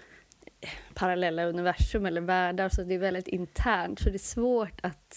parallella 0.94 1.46
universum 1.46 2.06
eller 2.06 2.22
världar 2.22 2.70
så 2.70 2.84
det 2.84 2.94
är 2.94 3.00
väldigt 3.00 3.28
internt 3.28 4.00
så 4.00 4.10
det 4.10 4.16
är 4.16 4.20
svårt 4.20 4.80
att 4.84 5.16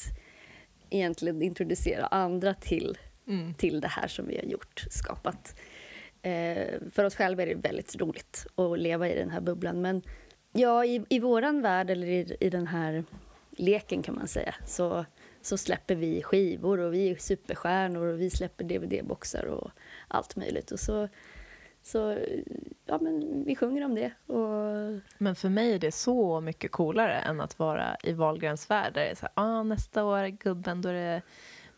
egentligen 0.91 1.43
introducera 1.43 2.07
andra 2.07 2.55
till 2.55 2.99
mm. 3.27 3.55
till 3.55 3.81
det 3.81 3.89
här 3.89 4.09
som 4.09 4.27
vi 4.27 4.37
har 4.37 4.45
gjort, 4.45 4.85
skapat. 4.91 5.61
Eh, 6.23 6.81
för 6.93 7.05
oss 7.05 7.17
själva 7.17 7.43
är 7.43 7.47
det 7.47 7.55
väldigt 7.55 7.97
roligt 7.97 8.47
att 8.55 8.79
leva 8.79 9.09
i 9.09 9.15
den 9.15 9.31
här 9.31 9.41
bubblan. 9.41 9.81
Men 9.81 10.03
ja, 10.53 10.85
i, 10.85 11.05
i 11.09 11.19
våran 11.19 11.63
värld, 11.63 11.91
eller 11.91 12.07
i, 12.07 12.37
i 12.41 12.51
den 12.51 12.67
här 12.67 13.05
leken 13.51 14.03
kan 14.03 14.15
man 14.15 14.29
säga, 14.29 14.55
så, 14.67 15.05
så 15.43 15.59
släpper 15.59 15.95
vi 15.95 16.23
skivor 16.23 16.79
och 16.81 16.95
vi 16.95 17.11
är 17.11 17.17
superstjärnor 17.17 18.07
och 18.07 18.21
vi 18.21 18.31
släpper 18.31 18.65
dvd-boxar 18.65 19.45
och 19.45 19.71
allt 20.09 20.37
möjligt. 20.37 20.71
Och 20.71 20.81
så, 20.81 21.09
så 21.83 22.19
ja, 22.87 22.99
men 23.01 23.45
vi 23.45 23.57
sjunger 23.57 23.85
om 23.85 23.95
det. 23.95 24.13
Och... 24.27 25.01
Men 25.19 25.37
för 25.37 25.49
mig 25.49 25.75
är 25.75 25.79
det 25.79 25.93
så 25.93 26.41
mycket 26.41 26.73
coolare 26.73 27.15
än 27.15 27.41
att 27.41 27.59
vara 27.59 27.97
i 28.03 28.13
Wahlgrens 28.13 28.71
värld. 28.71 28.95
Där 28.95 29.01
det 29.01 29.11
är 29.11 29.15
så 29.15 29.27
här, 29.27 29.33
ah, 29.35 29.63
nästa 29.63 30.05
år, 30.05 30.27
gubben, 30.27 30.83
då 30.83 30.89
är 30.89 30.95
det 30.95 31.23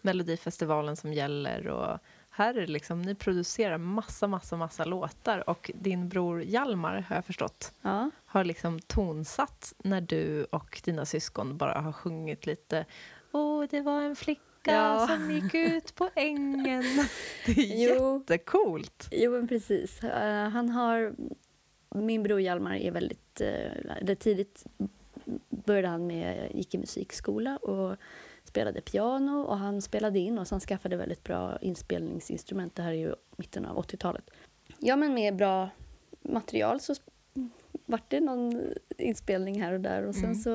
Melodifestivalen 0.01 0.97
som 0.97 1.13
gäller. 1.13 1.69
Och 1.69 1.99
här 2.31 2.55
är 2.55 2.61
det 2.61 2.67
liksom, 2.67 3.03
ni 3.03 3.15
producerar 3.15 3.79
massa, 3.79 4.27
massa, 4.27 4.57
massa 4.57 4.85
låtar 4.85 5.51
och 5.51 5.71
din 5.75 6.09
bror 6.09 6.43
Jalmar, 6.43 7.05
har 7.09 7.17
jag 7.17 7.25
förstått, 7.25 7.73
ja. 7.83 8.11
har 8.27 8.45
liksom 8.45 8.81
tonsatt 8.81 9.75
när 9.79 10.01
du 10.01 10.45
och 10.45 10.81
dina 10.85 11.05
syskon 11.05 11.57
bara 11.57 11.81
har 11.81 11.93
sjungit 11.93 12.47
lite 12.47 12.87
Åh, 13.33 13.65
det 13.71 13.81
var 13.81 14.03
en 14.03 14.17
flicka 14.17 14.43
ja. 14.65 15.07
som 15.09 15.31
gick 15.31 15.55
ut 15.55 15.95
på 15.95 16.11
ängen. 16.15 16.85
Det 17.47 17.53
är 17.53 17.95
jo. 17.95 18.19
jättecoolt. 18.19 19.09
Jo, 19.11 19.33
men 19.33 19.49
precis. 19.49 20.05
Uh, 20.05 20.49
han 20.49 20.69
har... 20.69 21.15
Min 21.95 22.23
bror 22.23 22.41
Hjalmar 22.41 22.75
är 22.75 22.91
väldigt... 22.91 23.41
Uh, 23.41 24.15
tidigt 24.15 24.67
började 25.49 25.89
han 25.89 26.07
med, 26.07 26.51
gick 26.55 26.75
i 26.75 26.79
musikskola 26.79 27.57
och 27.57 27.97
spelade 28.49 28.81
piano 28.81 29.41
och 29.43 29.59
han 29.59 29.83
spelade 29.83 30.19
in 30.19 30.39
och 30.39 30.47
han 30.51 30.61
skaffade 30.61 30.97
väldigt 30.97 31.25
bra 31.25 31.59
inspelningsinstrument. 31.61 32.75
Det 32.75 32.83
här 32.83 32.91
är 32.91 32.97
ju 32.97 33.15
mitten 33.37 33.67
av 33.67 33.85
80-talet. 33.85 34.31
Ja, 34.79 34.97
men 34.97 35.15
med 35.15 35.37
bra 35.37 35.71
material 36.23 36.81
så 36.81 36.95
vart 37.87 38.11
det 38.11 38.21
någon 38.21 38.73
inspelning 38.99 39.63
här 39.63 39.73
och 39.73 39.81
där 39.81 40.03
och 40.03 40.15
sen 40.15 40.25
mm. 40.25 40.35
så 40.35 40.51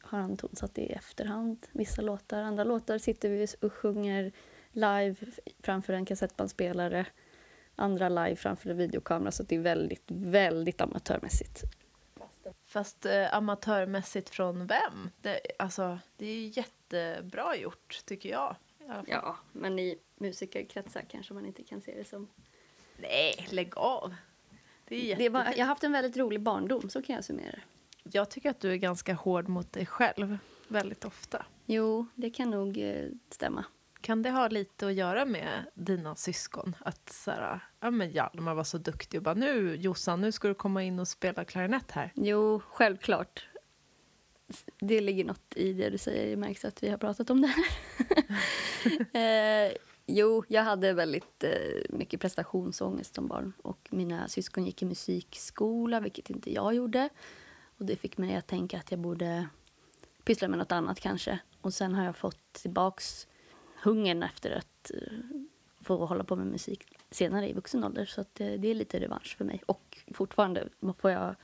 har 0.00 0.18
han 0.18 0.36
tonsatt 0.36 0.74
det 0.74 0.82
i 0.82 0.92
efterhand, 0.92 1.66
vissa 1.72 2.02
låtar. 2.02 2.42
Andra 2.42 2.64
låtar 2.64 2.98
sitter 2.98 3.28
vi 3.28 3.46
och 3.60 3.72
sjunger 3.72 4.32
live 4.72 5.14
framför 5.62 5.92
en 5.92 6.04
kassettbandspelare, 6.04 7.06
andra 7.76 8.08
live 8.08 8.36
framför 8.36 8.70
en 8.70 8.76
videokamera 8.76 9.30
så 9.30 9.42
det 9.42 9.56
är 9.56 9.60
väldigt, 9.60 10.04
väldigt 10.06 10.80
amatörmässigt. 10.80 11.64
Fast 12.70 13.06
eh, 13.06 13.34
amatörmässigt 13.34 14.30
från 14.30 14.66
vem? 14.66 15.10
Det, 15.20 15.40
alltså, 15.58 15.98
det 16.16 16.26
är 16.26 16.58
jättebra 16.58 17.56
gjort, 17.56 18.00
tycker 18.04 18.28
jag. 18.28 18.56
Ja, 19.06 19.36
men 19.52 19.78
i 19.78 19.98
musikerkretsar 20.16 21.02
kanske 21.08 21.34
man 21.34 21.46
inte 21.46 21.62
kan 21.62 21.80
se 21.80 21.94
det 21.94 22.04
som... 22.04 22.28
Nej, 22.96 23.46
lägg 23.50 23.76
av! 23.76 24.14
Det 24.84 25.12
är 25.12 25.16
det 25.16 25.28
var, 25.28 25.44
jag 25.44 25.58
har 25.58 25.64
haft 25.64 25.84
en 25.84 25.92
väldigt 25.92 26.16
rolig 26.16 26.40
barndom, 26.40 26.90
så 26.90 27.02
kan 27.02 27.14
jag 27.14 27.24
summera 27.24 27.58
Jag 28.02 28.30
tycker 28.30 28.50
att 28.50 28.60
du 28.60 28.72
är 28.72 28.76
ganska 28.76 29.14
hård 29.14 29.48
mot 29.48 29.72
dig 29.72 29.86
själv 29.86 30.38
väldigt 30.68 31.04
ofta. 31.04 31.46
Jo, 31.66 32.06
det 32.14 32.30
kan 32.30 32.50
nog 32.50 32.78
eh, 32.78 33.08
stämma. 33.30 33.64
Kan 34.00 34.22
det 34.22 34.30
ha 34.30 34.48
lite 34.48 34.86
att 34.86 34.94
göra 34.94 35.24
med 35.24 35.64
dina 35.74 36.16
syskon? 36.16 36.76
Att 36.80 37.12
så 37.12 37.30
här, 37.30 37.60
ja 37.80 37.90
men 37.90 38.10
Hjalmar 38.10 38.54
var 38.54 38.64
så 38.64 38.78
duktig 38.78 39.18
och 39.18 39.24
bara 39.24 39.34
nu 39.34 39.76
Jossan, 39.76 40.20
nu 40.20 40.32
ska 40.32 40.48
du 40.48 40.54
komma 40.54 40.82
in 40.82 40.98
och 40.98 41.08
spela 41.08 41.44
klarinett 41.44 41.90
här. 41.90 42.12
Jo, 42.14 42.60
självklart. 42.68 43.46
Det 44.80 45.00
ligger 45.00 45.24
något 45.24 45.56
i 45.56 45.72
det 45.72 45.90
du 45.90 45.98
säger, 45.98 46.30
det 46.30 46.36
märks 46.36 46.64
att 46.64 46.82
vi 46.82 46.88
har 46.88 46.98
pratat 46.98 47.30
om 47.30 47.40
det 47.40 47.48
här. 47.48 47.66
eh, 49.66 49.72
Jo, 50.12 50.44
jag 50.48 50.62
hade 50.62 50.92
väldigt 50.92 51.44
eh, 51.44 51.50
mycket 51.88 52.20
prestationsångest 52.20 53.14
som 53.14 53.26
barn. 53.26 53.52
Och 53.62 53.88
mina 53.90 54.28
syskon 54.28 54.64
gick 54.64 54.82
i 54.82 54.84
musikskola, 54.84 56.00
vilket 56.00 56.30
inte 56.30 56.52
jag 56.52 56.74
gjorde. 56.74 57.08
Och 57.78 57.84
Det 57.84 57.96
fick 57.96 58.18
mig 58.18 58.36
att 58.36 58.46
tänka 58.46 58.78
att 58.78 58.90
jag 58.90 59.00
borde 59.00 59.48
pyssla 60.24 60.48
med 60.48 60.58
nåt 60.58 60.72
annat 60.72 61.00
kanske. 61.00 61.38
Och 61.60 61.74
Sen 61.74 61.94
har 61.94 62.04
jag 62.04 62.16
fått 62.16 62.52
tillbaks 62.52 63.26
hungern 63.82 64.22
efter 64.22 64.50
att 64.50 64.90
eh, 64.94 65.18
få 65.80 66.06
hålla 66.06 66.24
på 66.24 66.36
med 66.36 66.46
musik 66.46 66.84
senare 67.10 67.48
i 67.48 67.52
vuxen 67.52 67.84
ålder. 67.84 68.04
Så 68.06 68.20
att, 68.20 68.40
eh, 68.40 68.52
det 68.52 68.68
är 68.68 68.74
lite 68.74 69.00
revansch 69.00 69.36
för 69.38 69.44
mig. 69.44 69.62
Och 69.66 69.98
fortfarande 70.14 70.68
får 70.98 71.10
jag 71.10 71.34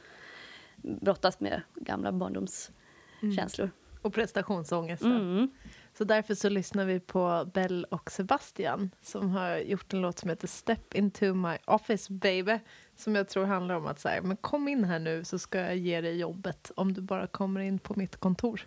brottas 0.77 1.41
med 1.41 1.63
gamla 1.75 2.13
barndomskänslor. 2.13 3.65
Mm. 3.65 3.77
Och 4.03 4.15
prestationsångesten. 4.15 5.13
Mm. 5.13 5.51
Så 5.99 6.05
därför 6.05 6.35
så 6.35 6.49
lyssnar 6.49 6.85
vi 6.85 7.01
på 7.01 7.51
Bell 7.55 7.85
och 7.85 8.11
Sebastian 8.11 8.91
som 9.03 9.31
har 9.31 9.57
gjort 9.59 9.93
en 9.93 10.01
låt 10.01 10.19
som 10.19 10.31
heter 10.31 10.49
Step 10.49 10.95
into 10.95 11.35
my 11.35 11.57
office 11.65 12.13
baby 12.13 12.59
som 12.97 13.15
jag 13.15 13.29
tror 13.29 13.45
handlar 13.45 13.75
om 13.75 13.87
att 13.87 14.01
säga, 14.01 14.23
men 14.23 14.37
kom 14.37 14.69
in 14.69 14.85
här 14.85 14.99
nu 14.99 15.25
så 15.25 15.39
ska 15.39 15.59
jag 15.59 15.77
ge 15.77 16.01
dig 16.01 16.19
jobbet 16.19 16.73
om 16.77 16.93
du 16.93 17.01
bara 17.01 17.27
kommer 17.27 17.61
in 17.61 17.79
på 17.79 17.95
mitt 17.95 18.17
kontor. 18.17 18.61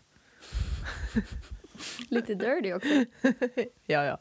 Lite 2.09 2.35
dirty 2.35 2.73
också. 2.73 2.89
ja, 3.85 4.03
ja. 4.03 4.19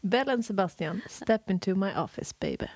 Bell 0.00 0.28
och 0.38 0.44
Sebastian, 0.44 1.00
Step 1.08 1.50
into 1.50 1.74
my 1.74 1.92
office 1.96 2.34
baby. 2.40 2.68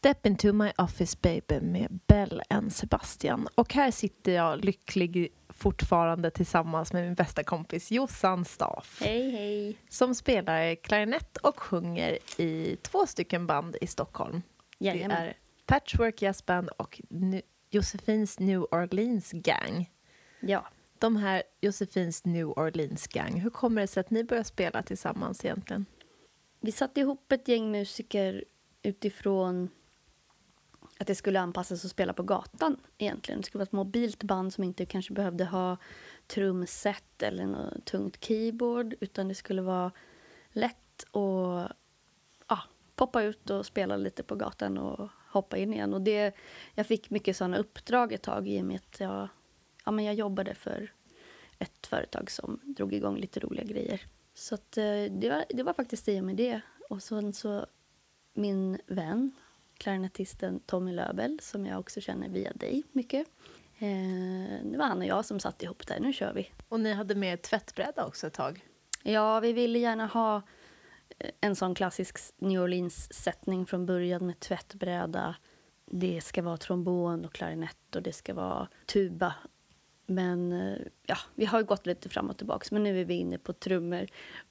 Step 0.00 0.26
into 0.26 0.52
my 0.52 0.72
office 0.78 1.18
baby 1.20 1.60
med 1.60 1.98
Bell 2.06 2.42
and 2.48 2.72
Sebastian. 2.72 3.48
Och 3.54 3.74
här 3.74 3.90
sitter 3.90 4.32
jag 4.32 4.64
lycklig 4.64 5.32
fortfarande 5.48 6.30
tillsammans 6.30 6.92
med 6.92 7.04
min 7.04 7.14
bästa 7.14 7.44
kompis 7.44 7.90
Jossan 7.90 8.44
Staff. 8.44 9.00
Hej, 9.00 9.30
hej. 9.30 9.76
Som 9.88 10.14
spelar 10.14 10.74
klarinett 10.74 11.36
och 11.36 11.60
sjunger 11.60 12.18
i 12.40 12.76
två 12.82 13.06
stycken 13.06 13.46
band 13.46 13.76
i 13.80 13.86
Stockholm. 13.86 14.42
Jajamän. 14.78 15.22
Det 15.22 15.28
är 15.28 15.36
Patchwork 15.66 16.22
Jazz 16.22 16.46
Band 16.46 16.68
och 16.68 17.00
Josefins 17.70 18.38
New 18.38 18.62
Orleans 18.62 19.30
Gang. 19.32 19.90
Ja. 20.40 20.68
De 20.98 21.16
här 21.16 21.42
Josefins 21.60 22.24
New 22.24 22.48
Orleans 22.48 23.06
Gang, 23.06 23.40
hur 23.40 23.50
kommer 23.50 23.80
det 23.80 23.86
sig 23.86 24.00
att 24.00 24.10
ni 24.10 24.24
började 24.24 24.48
spela 24.48 24.82
tillsammans 24.82 25.44
egentligen? 25.44 25.86
Vi 26.60 26.72
satte 26.72 27.00
ihop 27.00 27.32
ett 27.32 27.48
gäng 27.48 27.70
musiker 27.70 28.44
utifrån 28.82 29.68
att 31.00 31.06
det 31.06 31.14
skulle 31.14 31.40
anpassas 31.40 31.84
och 31.84 31.90
spela 31.90 32.12
på 32.12 32.22
gatan 32.22 32.76
egentligen. 32.98 33.40
Det 33.40 33.46
skulle 33.46 33.58
vara 33.58 33.66
ett 33.66 33.72
mobilt 33.72 34.22
band 34.22 34.52
som 34.52 34.64
inte 34.64 34.86
kanske 34.86 35.12
behövde 35.12 35.44
ha 35.44 35.76
trumset 36.26 37.22
eller 37.22 37.46
något 37.46 37.84
tungt 37.84 38.24
keyboard 38.24 38.94
utan 39.00 39.28
det 39.28 39.34
skulle 39.34 39.62
vara 39.62 39.92
lätt 40.52 41.04
att 41.04 41.72
ja, 42.48 42.58
poppa 42.96 43.22
ut 43.22 43.50
och 43.50 43.66
spela 43.66 43.96
lite 43.96 44.22
på 44.22 44.34
gatan 44.34 44.78
och 44.78 45.08
hoppa 45.28 45.56
in 45.56 45.72
igen. 45.72 45.94
Och 45.94 46.00
det, 46.00 46.34
jag 46.74 46.86
fick 46.86 47.10
mycket 47.10 47.36
sådana 47.36 47.56
uppdrag 47.58 48.12
ett 48.12 48.22
tag 48.22 48.48
i 48.48 48.60
och 48.60 48.64
med 48.64 48.76
att 48.76 49.00
jag, 49.00 49.28
ja, 49.84 49.90
men 49.90 50.04
jag 50.04 50.14
jobbade 50.14 50.54
för 50.54 50.92
ett 51.58 51.86
företag 51.86 52.30
som 52.30 52.60
drog 52.62 52.92
igång 52.92 53.16
lite 53.16 53.40
roliga 53.40 53.64
grejer. 53.64 54.00
Så 54.34 54.54
att, 54.54 54.76
eh, 54.76 55.04
det, 55.10 55.30
var, 55.30 55.44
det 55.48 55.62
var 55.62 55.72
faktiskt 55.72 56.08
i 56.08 56.20
och 56.20 56.24
med 56.24 56.36
det. 56.36 56.60
Och 56.88 57.02
sen 57.02 57.32
så 57.32 57.66
min 58.34 58.78
vän 58.86 59.32
klarinettisten 59.80 60.60
Tommy 60.60 60.92
Löbel 60.92 61.38
som 61.42 61.66
jag 61.66 61.80
också 61.80 62.00
känner 62.00 62.28
via 62.28 62.52
dig 62.52 62.82
mycket. 62.92 63.26
Eh, 63.78 64.64
det 64.64 64.78
var 64.78 64.84
han 64.86 64.98
och 64.98 65.06
jag 65.06 65.24
som 65.24 65.40
satte 65.40 65.64
ihop 65.64 65.86
det. 65.86 66.00
Nu 66.00 66.12
kör 66.12 66.32
vi. 66.32 66.50
Och 66.68 66.80
ni 66.80 66.92
hade 66.92 67.14
med 67.14 67.42
tvättbräda 67.42 68.06
också 68.06 68.26
ett 68.26 68.32
tag? 68.32 68.66
Ja, 69.02 69.40
vi 69.40 69.52
ville 69.52 69.78
gärna 69.78 70.06
ha 70.06 70.42
eh, 71.18 71.30
en 71.40 71.56
sån 71.56 71.74
klassisk 71.74 72.18
New 72.38 72.62
Orleans-sättning 72.62 73.66
från 73.66 73.86
början 73.86 74.26
med 74.26 74.40
tvättbräda. 74.40 75.36
Det 75.86 76.20
ska 76.20 76.42
vara 76.42 76.56
trombon 76.56 77.24
och 77.24 77.32
klarinett 77.32 77.96
och 77.96 78.02
det 78.02 78.12
ska 78.12 78.34
vara 78.34 78.68
tuba. 78.86 79.34
Men 80.06 80.52
eh, 80.52 80.78
ja, 81.06 81.16
vi 81.34 81.44
har 81.44 81.62
gått 81.62 81.86
lite 81.86 82.08
fram 82.08 82.30
och 82.30 82.36
tillbaka. 82.36 82.66
Men 82.70 82.82
nu 82.82 83.00
är 83.00 83.04
vi 83.04 83.14
inne 83.14 83.38
på 83.38 83.52
trummor, 83.52 84.06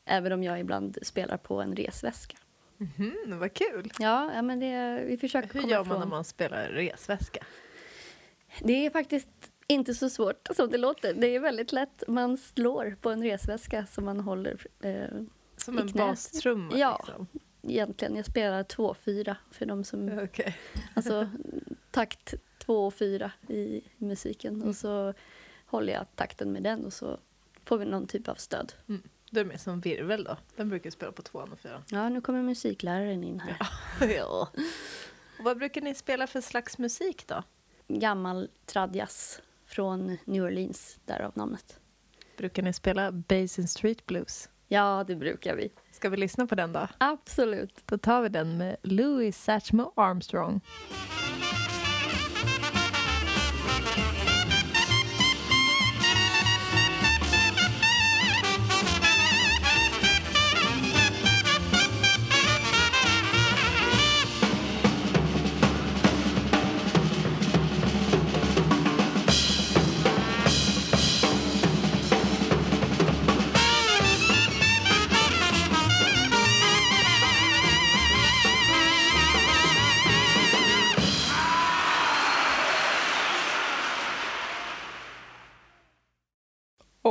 även 0.06 0.32
om 0.32 0.44
jag 0.44 0.60
ibland 0.60 0.98
spelar 1.02 1.38
på 1.38 1.62
en 1.62 1.76
resväska. 1.76 2.38
Mm, 2.80 3.40
vad 3.40 3.54
kul! 3.54 3.92
Ja, 4.00 4.32
ja 4.36 4.42
men 4.42 4.60
det, 4.60 5.04
vi 5.08 5.18
försöker 5.18 5.54
Hur 5.54 5.62
gör 5.62 5.78
man 5.78 5.86
ifrån. 5.86 6.00
när 6.00 6.08
man 6.08 6.24
spelar 6.24 6.70
resväska? 6.70 7.46
Det 8.62 8.86
är 8.86 8.90
faktiskt 8.90 9.28
Inte 9.68 9.94
så 9.94 10.10
svårt 10.10 10.48
som 10.56 10.70
det 10.70 10.78
låter. 10.78 11.14
Det 11.14 11.28
är 11.28 11.40
väldigt 11.40 11.72
lätt. 11.72 12.04
Man 12.08 12.38
slår 12.38 12.96
på 13.02 13.10
en 13.10 13.24
resväska 13.24 13.86
som 13.86 14.06
man 14.06 14.20
håller 14.20 14.66
eh, 14.82 15.04
Som 15.58 15.78
en 15.78 15.92
bastrumma? 15.92 16.78
Ja. 16.78 17.04
Liksom. 17.08 17.28
egentligen. 17.62 18.16
Jag 18.16 18.26
spelar 18.26 18.64
2-4 18.64 19.36
för 19.52 19.66
de 19.66 19.84
som... 19.84 20.20
Okej. 20.20 20.58
Alltså 20.94 21.30
takt 21.92 22.34
2 22.58 22.88
och 22.88 22.94
4 22.94 23.32
i 23.48 23.82
musiken. 23.98 24.64
Och 24.64 24.76
så 24.76 25.14
håller 25.66 25.94
jag 25.94 26.16
takten 26.16 26.52
med 26.52 26.64
den 26.64 26.86
och 26.86 26.94
så 26.94 27.20
får 27.66 27.78
vi 27.78 27.86
någon 27.86 28.08
typ 28.08 28.28
av 28.28 28.36
stöd. 28.36 28.74
Du 29.32 29.40
är 29.40 29.46
mer 29.46 29.58
som 29.58 29.80
virvel 29.80 30.24
då? 30.24 30.38
Den 30.56 30.70
brukar 30.70 30.90
spela 30.90 31.12
på 31.12 31.22
tvåan 31.22 31.52
och 31.52 31.60
fyran. 31.60 31.84
Ja, 31.90 32.10
nu 32.10 32.22
kommer 32.22 32.42
musikläraren 32.42 33.24
in 33.24 33.40
här. 33.40 33.58
ja. 34.18 34.50
Och 35.40 35.46
vad 35.46 35.58
brukar 35.58 35.82
ni 35.82 35.96
spela 35.96 36.28
för 36.28 36.42
slags 36.42 36.78
musik 36.78 37.28
då? 37.28 37.44
Gammal 37.88 38.50
tradjazz 38.66 39.42
från 39.66 40.18
New 40.26 40.44
Orleans, 40.44 41.00
därav 41.06 41.32
namnet. 41.36 41.80
Brukar 42.38 42.64
ni 42.64 42.74
spela 42.74 43.12
Basin 43.12 43.68
Street 43.68 44.06
Blues? 44.06 44.50
Ja, 44.68 45.04
det 45.08 45.16
brukar 45.16 45.56
vi. 45.56 45.72
Ska 45.92 46.10
vi 46.10 46.18
lyssna 46.18 46.48
på 46.48 46.56
den 46.56 46.74
då? 46.74 46.88
Absolut. 46.98 47.84
Då 47.86 47.98
tar 47.98 48.22
vi 48.22 48.30
den 48.30 48.58
med 48.58 48.76
Louis 48.84 49.44
Satchmo 49.44 49.94
Armstrong. 49.96 50.62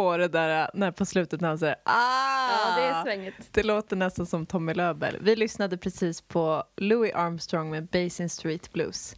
Åh, 0.08 0.18
det 0.18 0.28
där 0.28 0.70
när 0.74 0.90
på 0.90 1.04
slutet 1.06 1.40
när 1.40 1.48
han 1.48 1.58
säger 1.58 1.76
ah! 1.84 2.50
Ja, 2.50 2.76
det 2.76 2.82
är 2.86 3.02
svängigt. 3.02 3.48
Det 3.52 3.62
låter 3.62 3.96
nästan 3.96 4.26
som 4.26 4.46
Tommy 4.46 4.74
Löbel. 4.74 5.18
Vi 5.20 5.36
lyssnade 5.36 5.76
precis 5.76 6.20
på 6.20 6.64
Louis 6.76 7.14
Armstrong 7.14 7.70
med 7.70 7.86
Basin 7.86 8.28
Street 8.28 8.72
Blues. 8.72 9.16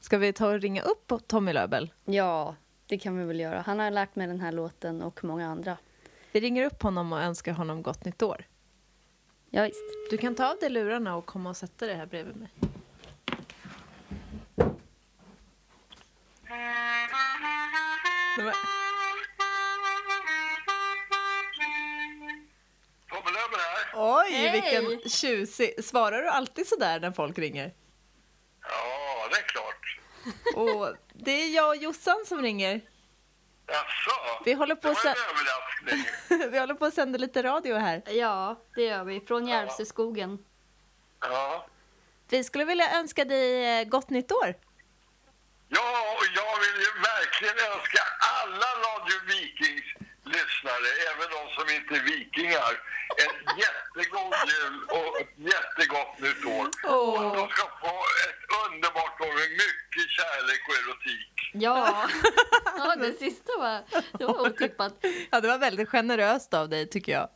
Ska 0.00 0.18
vi 0.18 0.32
ta 0.32 0.46
och 0.48 0.60
ringa 0.60 0.82
upp 0.82 1.12
Tommy 1.26 1.52
Löbel? 1.52 1.92
Ja, 2.04 2.54
det 2.86 2.98
kan 2.98 3.18
vi 3.18 3.24
väl 3.24 3.40
göra. 3.40 3.60
Han 3.66 3.78
har 3.78 3.90
lärt 3.90 4.16
mig 4.16 4.26
den 4.26 4.40
här 4.40 4.52
låten 4.52 5.02
och 5.02 5.24
många 5.24 5.48
andra. 5.48 5.76
Vi 6.32 6.40
ringer 6.40 6.64
upp 6.66 6.82
honom 6.82 7.12
och 7.12 7.20
önskar 7.22 7.52
honom 7.52 7.82
gott 7.82 8.04
nytt 8.04 8.22
år. 8.22 8.44
Ja, 9.50 9.62
visst. 9.62 10.10
Du 10.10 10.16
kan 10.16 10.34
ta 10.34 10.50
av 10.50 10.56
dig 10.60 10.70
lurarna 10.70 11.16
och 11.16 11.26
komma 11.26 11.50
och 11.50 11.56
sätta 11.56 11.86
dig 11.86 11.94
här 11.94 12.06
bredvid 12.06 12.36
mig. 12.36 12.48
Nej, 18.38 18.44
men- 18.44 18.54
Oj, 23.98 24.32
Hej! 24.32 24.52
vilken 24.52 25.10
tjusig... 25.10 25.84
Svarar 25.84 26.22
du 26.22 26.28
alltid 26.28 26.68
så 26.68 26.76
där 26.76 27.00
när 27.00 27.12
folk 27.12 27.38
ringer? 27.38 27.72
Ja, 28.62 29.28
det 29.30 29.36
är 29.36 29.42
klart. 29.42 29.98
Och 30.54 30.96
det 31.14 31.30
är 31.30 31.54
jag 31.54 31.68
och 31.68 31.76
Jossan 31.76 32.24
som 32.26 32.42
ringer. 32.42 32.80
Jaså? 33.66 34.42
Vi 34.44 34.52
håller 34.52 34.74
på 34.74 34.88
det 34.88 34.92
att 34.92 35.04
var 35.04 35.10
en 35.10 35.16
överraskning. 35.16 36.50
Vi 36.52 36.58
håller 36.58 36.74
på 36.74 36.84
att 36.84 36.94
sända 36.94 37.18
lite 37.18 37.42
radio 37.42 37.76
här. 37.76 38.02
Ja, 38.06 38.62
det 38.74 38.82
gör 38.82 39.04
vi. 39.04 39.20
Från 39.20 39.46
Järvsöskogen. 39.46 40.38
Ja. 41.20 41.66
Vi 42.28 42.44
skulle 42.44 42.64
vilja 42.64 42.98
önska 42.98 43.24
dig 43.24 43.80
eh, 43.80 43.84
gott 43.84 44.10
nytt 44.10 44.32
år. 44.32 44.54
ja, 45.68 46.14
och 46.16 46.26
jag 46.34 46.54
vill 46.64 46.80
ju 46.86 46.92
verkligen 47.12 47.72
önska 47.72 48.02
alla 48.36 48.66
Radio 48.86 49.18
Vikings 49.26 49.88
lyssnare, 50.24 50.88
även 51.10 51.28
de 51.36 51.42
som 51.56 51.66
inte 51.76 51.94
är 51.94 52.02
vikingar, 52.02 52.72
en 53.24 53.56
jättegod 53.64 54.34
jul 54.52 54.76
och 54.96 55.20
ett 55.20 55.34
jättegott 55.36 56.18
nytt 56.18 56.44
år. 56.44 56.66
Och 56.94 57.26
att 57.26 57.34
de 57.34 57.48
ska 57.48 57.62
få 57.80 57.94
ett 58.28 58.42
underbart 58.66 59.20
år 59.20 59.34
med 59.40 59.50
mycket 59.50 60.10
kärlek 60.10 60.60
och 60.68 60.74
erotik. 60.74 61.32
Ja, 61.52 62.08
ja 62.78 62.96
det 62.96 63.12
sista 63.12 63.52
var, 63.58 63.82
det 64.18 64.24
var 64.24 64.40
otippat. 64.40 64.94
Ja, 65.30 65.40
det 65.40 65.48
var 65.48 65.58
väldigt 65.58 65.88
generöst 65.88 66.54
av 66.54 66.68
dig 66.68 66.88
tycker 66.90 67.12
jag. 67.12 67.28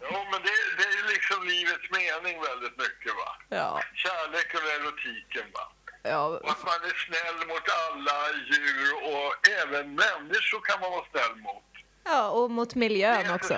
Ja, 0.00 0.26
men 0.30 0.42
det, 0.42 0.54
det 0.78 0.84
är 0.84 0.96
ju 1.02 1.04
liksom 1.14 1.46
livets 1.46 1.90
mening 1.90 2.40
väldigt 2.42 2.78
mycket 2.78 3.12
va. 3.20 3.36
Ja, 3.48 3.80
Kärleken 3.94 4.60
och 4.64 4.70
erotiken 4.80 5.46
va. 5.54 5.72
ja, 6.02 6.26
Och 6.26 6.50
att 6.50 6.64
man 6.64 6.74
är 6.90 6.96
snäll 7.06 7.48
mot 7.48 7.66
alla 7.88 8.18
djur 8.48 8.92
och 9.14 9.48
även 9.62 9.94
människor 9.94 10.60
kan 10.68 10.80
man 10.80 10.90
vara 10.90 11.04
snäll 11.10 11.36
mot. 11.36 11.62
Ja 12.06 12.28
och 12.28 12.50
mot 12.50 12.74
miljön 12.74 13.30
också. 13.34 13.54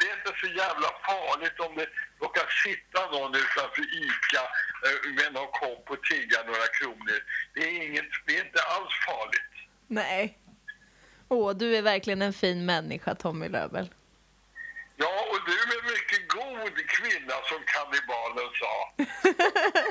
det 0.00 0.06
är 0.10 0.14
inte 0.18 0.32
så 0.40 0.46
jävla 0.46 0.88
farligt 1.08 1.60
om 1.60 1.76
det 1.76 1.86
råkar 2.20 2.46
sitta 2.64 3.00
någon 3.10 3.34
utanför 3.34 3.84
ICA 4.02 4.44
eh, 4.86 5.14
med 5.14 5.32
någon 5.32 5.50
kopp 5.60 5.90
och 5.90 6.02
tigga 6.02 6.38
några 6.46 6.66
kronor. 6.78 7.18
Det 7.54 7.60
är, 7.60 7.82
inget, 7.86 8.04
det 8.26 8.36
är 8.38 8.44
inte 8.44 8.60
alls 8.62 8.94
farligt. 9.06 9.54
Nej. 9.86 10.38
Åh, 11.28 11.54
du 11.54 11.76
är 11.76 11.82
verkligen 11.82 12.22
en 12.22 12.32
fin 12.32 12.66
människa, 12.66 13.14
Tommy 13.14 13.48
Löbel. 13.48 13.90
Ja, 14.96 15.26
och 15.30 15.40
du 15.46 15.52
är 15.52 15.78
en 15.78 15.86
mycket 15.94 16.28
god 16.28 16.88
kvinna 16.88 17.34
som 17.50 17.58
kannibalen 17.66 18.50
sa. 18.60 18.74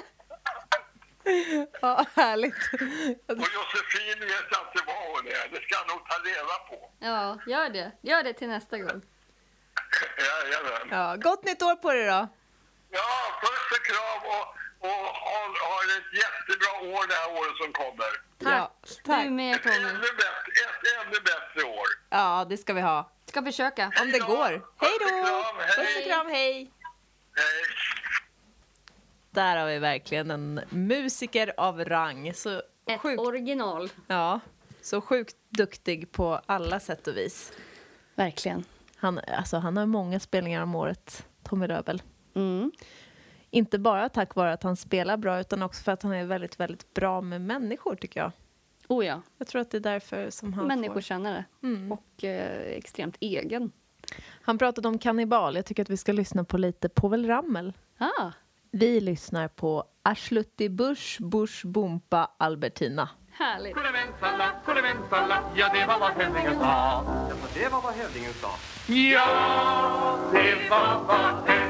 Ja, 1.81 2.05
härligt. 2.15 2.55
Och 3.27 3.47
Josefin 3.55 4.19
vet 4.19 4.45
jag 4.51 4.61
inte 4.67 4.83
vad 4.87 4.95
hon 4.95 5.27
är. 5.27 5.49
Det 5.51 5.61
ska 5.61 5.75
jag 5.75 5.87
nog 5.87 6.09
ta 6.09 6.15
reda 6.29 6.55
på. 6.69 6.91
Ja, 6.99 7.39
gör 7.47 7.69
det. 7.69 7.91
Gör 8.01 8.23
det 8.23 8.33
till 8.33 8.47
nästa 8.49 8.77
gång. 8.77 9.01
Jajamän. 10.17 10.87
Ja, 10.91 11.15
gott 11.29 11.43
nytt 11.45 11.61
år 11.61 11.75
på 11.75 11.91
dig 11.93 12.05
då. 12.05 12.27
Ja, 12.89 13.09
puss 13.41 13.77
och 13.79 13.85
kram 13.85 14.21
och, 14.35 14.45
och 14.89 15.05
ha, 15.25 15.39
ha 15.69 15.77
ett 15.97 16.09
jättebra 16.23 16.71
år 16.97 17.07
det 17.07 17.13
här 17.15 17.31
året 17.39 17.57
som 17.57 17.73
kommer. 17.73 18.11
Ja, 18.39 18.71
tack. 19.05 19.23
Du 19.23 19.29
med 19.29 19.55
Ett 19.55 19.63
Tommy. 19.63 19.75
ännu 19.75 19.99
bättre, 19.99 20.49
ett 20.65 21.05
ännu 21.05 21.19
bättre 21.19 21.63
år. 21.69 21.87
Ja, 22.09 22.45
det 22.49 22.57
ska 22.57 22.73
vi 22.73 22.81
ha. 22.81 23.11
Ska 23.25 23.43
försöka. 23.43 23.85
Om 23.85 23.91
det 24.11 24.11
Hej 24.11 24.19
då. 24.19 24.25
går. 24.27 24.49
Hej 24.79 24.99
Puss 24.99 25.11
och 25.11 25.17
då! 25.17 25.41
kram, 25.43 25.55
hej. 25.59 25.75
Puss 25.85 25.97
och 25.97 26.03
kram, 26.11 26.27
hej! 26.29 26.71
Hej. 27.35 27.63
Där 29.35 29.57
har 29.57 29.67
vi 29.67 29.79
verkligen 29.79 30.31
en 30.31 30.61
musiker 30.69 31.53
av 31.57 31.85
rang. 31.85 32.33
Så 32.33 32.61
Ett 32.85 32.99
sjukt, 33.01 33.21
original. 33.21 33.89
ja, 34.07 34.39
så 34.81 35.01
sjukt 35.01 35.35
duktig 35.49 36.11
på 36.11 36.39
alla 36.45 36.79
sätt 36.79 37.07
och 37.07 37.17
vis. 37.17 37.53
Verkligen. 38.15 38.63
Han, 38.95 39.19
alltså, 39.37 39.57
han 39.57 39.77
har 39.77 39.85
många 39.85 40.19
spelningar 40.19 40.61
om 40.63 40.75
året, 40.75 41.25
Tommy 41.43 41.67
Röbel. 41.67 42.01
Mm. 42.33 42.71
Inte 43.49 43.79
bara 43.79 44.09
tack 44.09 44.35
vare 44.35 44.53
att 44.53 44.63
han 44.63 44.75
spelar 44.75 45.17
bra 45.17 45.39
utan 45.39 45.61
också 45.61 45.83
för 45.83 45.91
att 45.91 46.03
han 46.03 46.11
är 46.13 46.25
väldigt, 46.25 46.59
väldigt 46.59 46.93
bra 46.93 47.21
med 47.21 47.41
människor 47.41 47.95
tycker 47.95 48.19
jag. 48.19 48.31
Oh 48.87 49.05
ja, 49.05 49.21
Jag 49.37 49.47
tror 49.47 49.61
att 49.61 49.71
det 49.71 49.77
är 49.77 49.81
därför 49.81 50.29
som 50.29 50.53
han 50.53 50.61
får... 50.63 50.67
människokännare. 50.67 51.45
Mm. 51.63 51.91
Och 51.91 52.23
eh, 52.23 52.61
extremt 52.77 53.17
egen. 53.19 53.71
Han 54.41 54.57
pratade 54.57 54.87
om 54.87 54.97
kannibal. 54.99 55.55
Jag 55.55 55.65
tycker 55.65 55.83
att 55.83 55.89
vi 55.89 55.97
ska 55.97 56.11
lyssna 56.11 56.43
på 56.43 56.57
lite 56.57 56.89
Povel 56.89 57.27
Ramel. 57.27 57.73
Ah, 57.97 58.31
Vi 58.71 59.01
lyssnar 59.01 59.47
på 59.47 59.83
Arslutti 60.03 60.69
Bush, 60.69 61.21
Bush, 61.21 61.67
Bumpa, 61.67 62.31
Albertina. 62.37 63.09
härligt. 63.31 63.75
Kurrementala, 63.75 64.51
kurrementala, 64.65 65.43
ja 65.55 65.69
det 65.73 65.85
var 65.85 65.99
vad 65.99 66.11
hövdingen 66.11 66.59
sa. 66.59 66.65
Alltså, 66.65 67.59
det 67.59 67.69
var 67.69 67.81
vad 67.81 67.93
hövdingen 67.93 68.33
sa. 68.33 68.51
Ja, 68.93 70.19
det 70.31 70.69
var 70.69 71.03
vad 71.07 71.49
hövdingen 71.49 71.65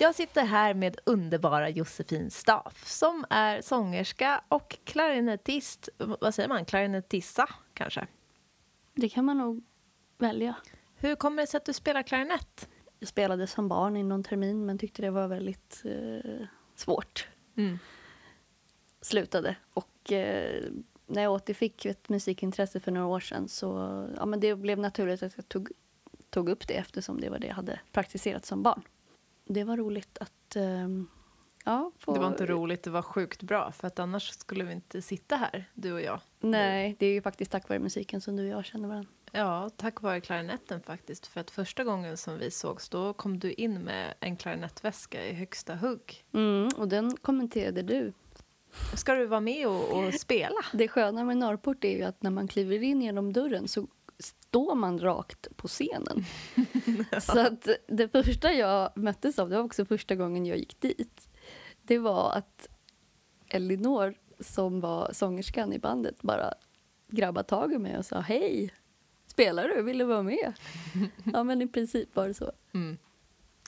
Jag 0.00 0.14
sitter 0.14 0.44
här 0.44 0.74
med 0.74 0.98
underbara 1.04 1.68
Josefin 1.68 2.30
Staff 2.30 2.86
som 2.86 3.24
är 3.30 3.62
sångerska 3.62 4.40
och 4.48 4.78
klarinettist. 4.84 5.88
Vad 5.98 6.34
säger 6.34 6.48
man? 6.48 6.64
Klarinettissa, 6.64 7.48
kanske? 7.74 8.06
Det 8.94 9.08
kan 9.08 9.24
man 9.24 9.38
nog 9.38 9.64
välja. 10.18 10.54
Hur 10.96 11.14
kommer 11.14 11.42
det 11.42 11.46
sig 11.46 11.58
att 11.58 11.64
du 11.64 11.72
spelar 11.72 12.02
klarinett? 12.02 12.68
Jag 12.98 13.08
spelade 13.08 13.46
som 13.46 13.68
barn 13.68 13.96
i 13.96 14.02
någon 14.02 14.22
termin 14.22 14.66
men 14.66 14.78
tyckte 14.78 15.02
det 15.02 15.10
var 15.10 15.28
väldigt 15.28 15.82
eh, 15.84 16.46
svårt. 16.74 17.28
Mm. 17.56 17.78
Slutade. 19.00 19.56
Och 19.74 20.12
eh, 20.12 20.64
när 21.06 21.22
jag 21.22 21.32
återfick 21.32 21.84
ett 21.84 22.08
musikintresse 22.08 22.80
för 22.80 22.92
några 22.92 23.06
år 23.06 23.20
sedan 23.20 23.48
så 23.48 23.68
ja, 24.16 24.26
men 24.26 24.40
det 24.40 24.54
blev 24.54 24.78
naturligt 24.78 25.22
att 25.22 25.32
jag 25.36 25.48
tog, 25.48 25.70
tog 26.30 26.48
upp 26.48 26.68
det 26.68 26.74
eftersom 26.74 27.20
det 27.20 27.30
var 27.30 27.38
det 27.38 27.46
jag 27.46 27.54
hade 27.54 27.80
praktiserat 27.92 28.46
som 28.46 28.62
barn. 28.62 28.82
Det 29.44 29.64
var 29.64 29.76
roligt 29.76 30.18
att 30.18 30.56
eh, 30.56 30.88
Ja, 31.68 31.92
på... 32.04 32.14
Det 32.14 32.20
var 32.20 32.28
inte 32.28 32.46
roligt, 32.46 32.82
det 32.82 32.90
var 32.90 33.02
sjukt 33.02 33.42
bra. 33.42 33.72
För 33.72 33.86
att 33.86 33.98
annars 33.98 34.30
skulle 34.30 34.64
vi 34.64 34.72
inte 34.72 35.02
sitta 35.02 35.36
här, 35.36 35.64
du 35.74 35.92
och 35.92 36.00
jag. 36.00 36.20
Nej, 36.40 36.96
det 36.98 37.06
är 37.06 37.12
ju 37.12 37.22
faktiskt 37.22 37.50
tack 37.50 37.68
vare 37.68 37.78
musiken 37.78 38.20
som 38.20 38.36
du 38.36 38.42
och 38.42 38.48
jag 38.58 38.64
känner 38.64 38.88
varandra. 38.88 39.10
Ja, 39.32 39.70
tack 39.76 40.02
vare 40.02 40.20
klarinetten 40.20 40.80
faktiskt. 40.82 41.26
För 41.26 41.40
att 41.40 41.50
första 41.50 41.84
gången 41.84 42.16
som 42.16 42.38
vi 42.38 42.50
sågs, 42.50 42.88
då 42.88 43.12
kom 43.12 43.38
du 43.38 43.52
in 43.52 43.78
med 43.78 44.14
en 44.20 44.36
klarinettväska 44.36 45.26
i 45.26 45.32
högsta 45.32 45.74
hugg. 45.74 46.24
Mm, 46.32 46.68
och 46.76 46.88
den 46.88 47.16
kommenterade 47.16 47.82
du. 47.82 48.12
Ska 48.94 49.14
du 49.14 49.26
vara 49.26 49.40
med 49.40 49.68
och, 49.68 50.04
och 50.04 50.14
spela? 50.14 50.60
Det 50.72 50.88
sköna 50.88 51.24
med 51.24 51.36
Norrport 51.36 51.84
är 51.84 51.96
ju 51.96 52.02
att 52.02 52.22
när 52.22 52.30
man 52.30 52.48
kliver 52.48 52.82
in 52.82 53.02
genom 53.02 53.32
dörren 53.32 53.68
så 53.68 53.86
står 54.18 54.74
man 54.74 54.98
rakt 54.98 55.56
på 55.56 55.68
scenen. 55.68 56.24
Så 57.20 57.40
att 57.40 57.68
det 57.86 58.08
första 58.08 58.52
jag 58.52 58.96
möttes 58.96 59.38
av, 59.38 59.50
det 59.50 59.56
var 59.56 59.64
också 59.64 59.84
första 59.84 60.14
gången 60.14 60.46
jag 60.46 60.58
gick 60.58 60.80
dit, 60.80 61.28
det 61.82 61.98
var 61.98 62.32
att 62.32 62.68
Elinor, 63.48 64.14
som 64.40 64.80
var 64.80 65.10
sångerskan 65.12 65.72
i 65.72 65.78
bandet, 65.78 66.22
bara 66.22 66.54
grabbade 67.08 67.48
tag 67.48 67.72
i 67.72 67.78
mig 67.78 67.98
och 67.98 68.06
sa 68.06 68.20
hej, 68.20 68.72
spelar 69.38 69.68
du? 69.68 69.82
Vill 69.82 69.98
du 69.98 70.04
vara 70.04 70.22
med? 70.22 70.52
Ja, 71.32 71.44
men 71.44 71.62
i 71.62 71.68
princip 71.68 72.16
var 72.16 72.28
det 72.28 72.34
så. 72.34 72.52
Mm. 72.74 72.98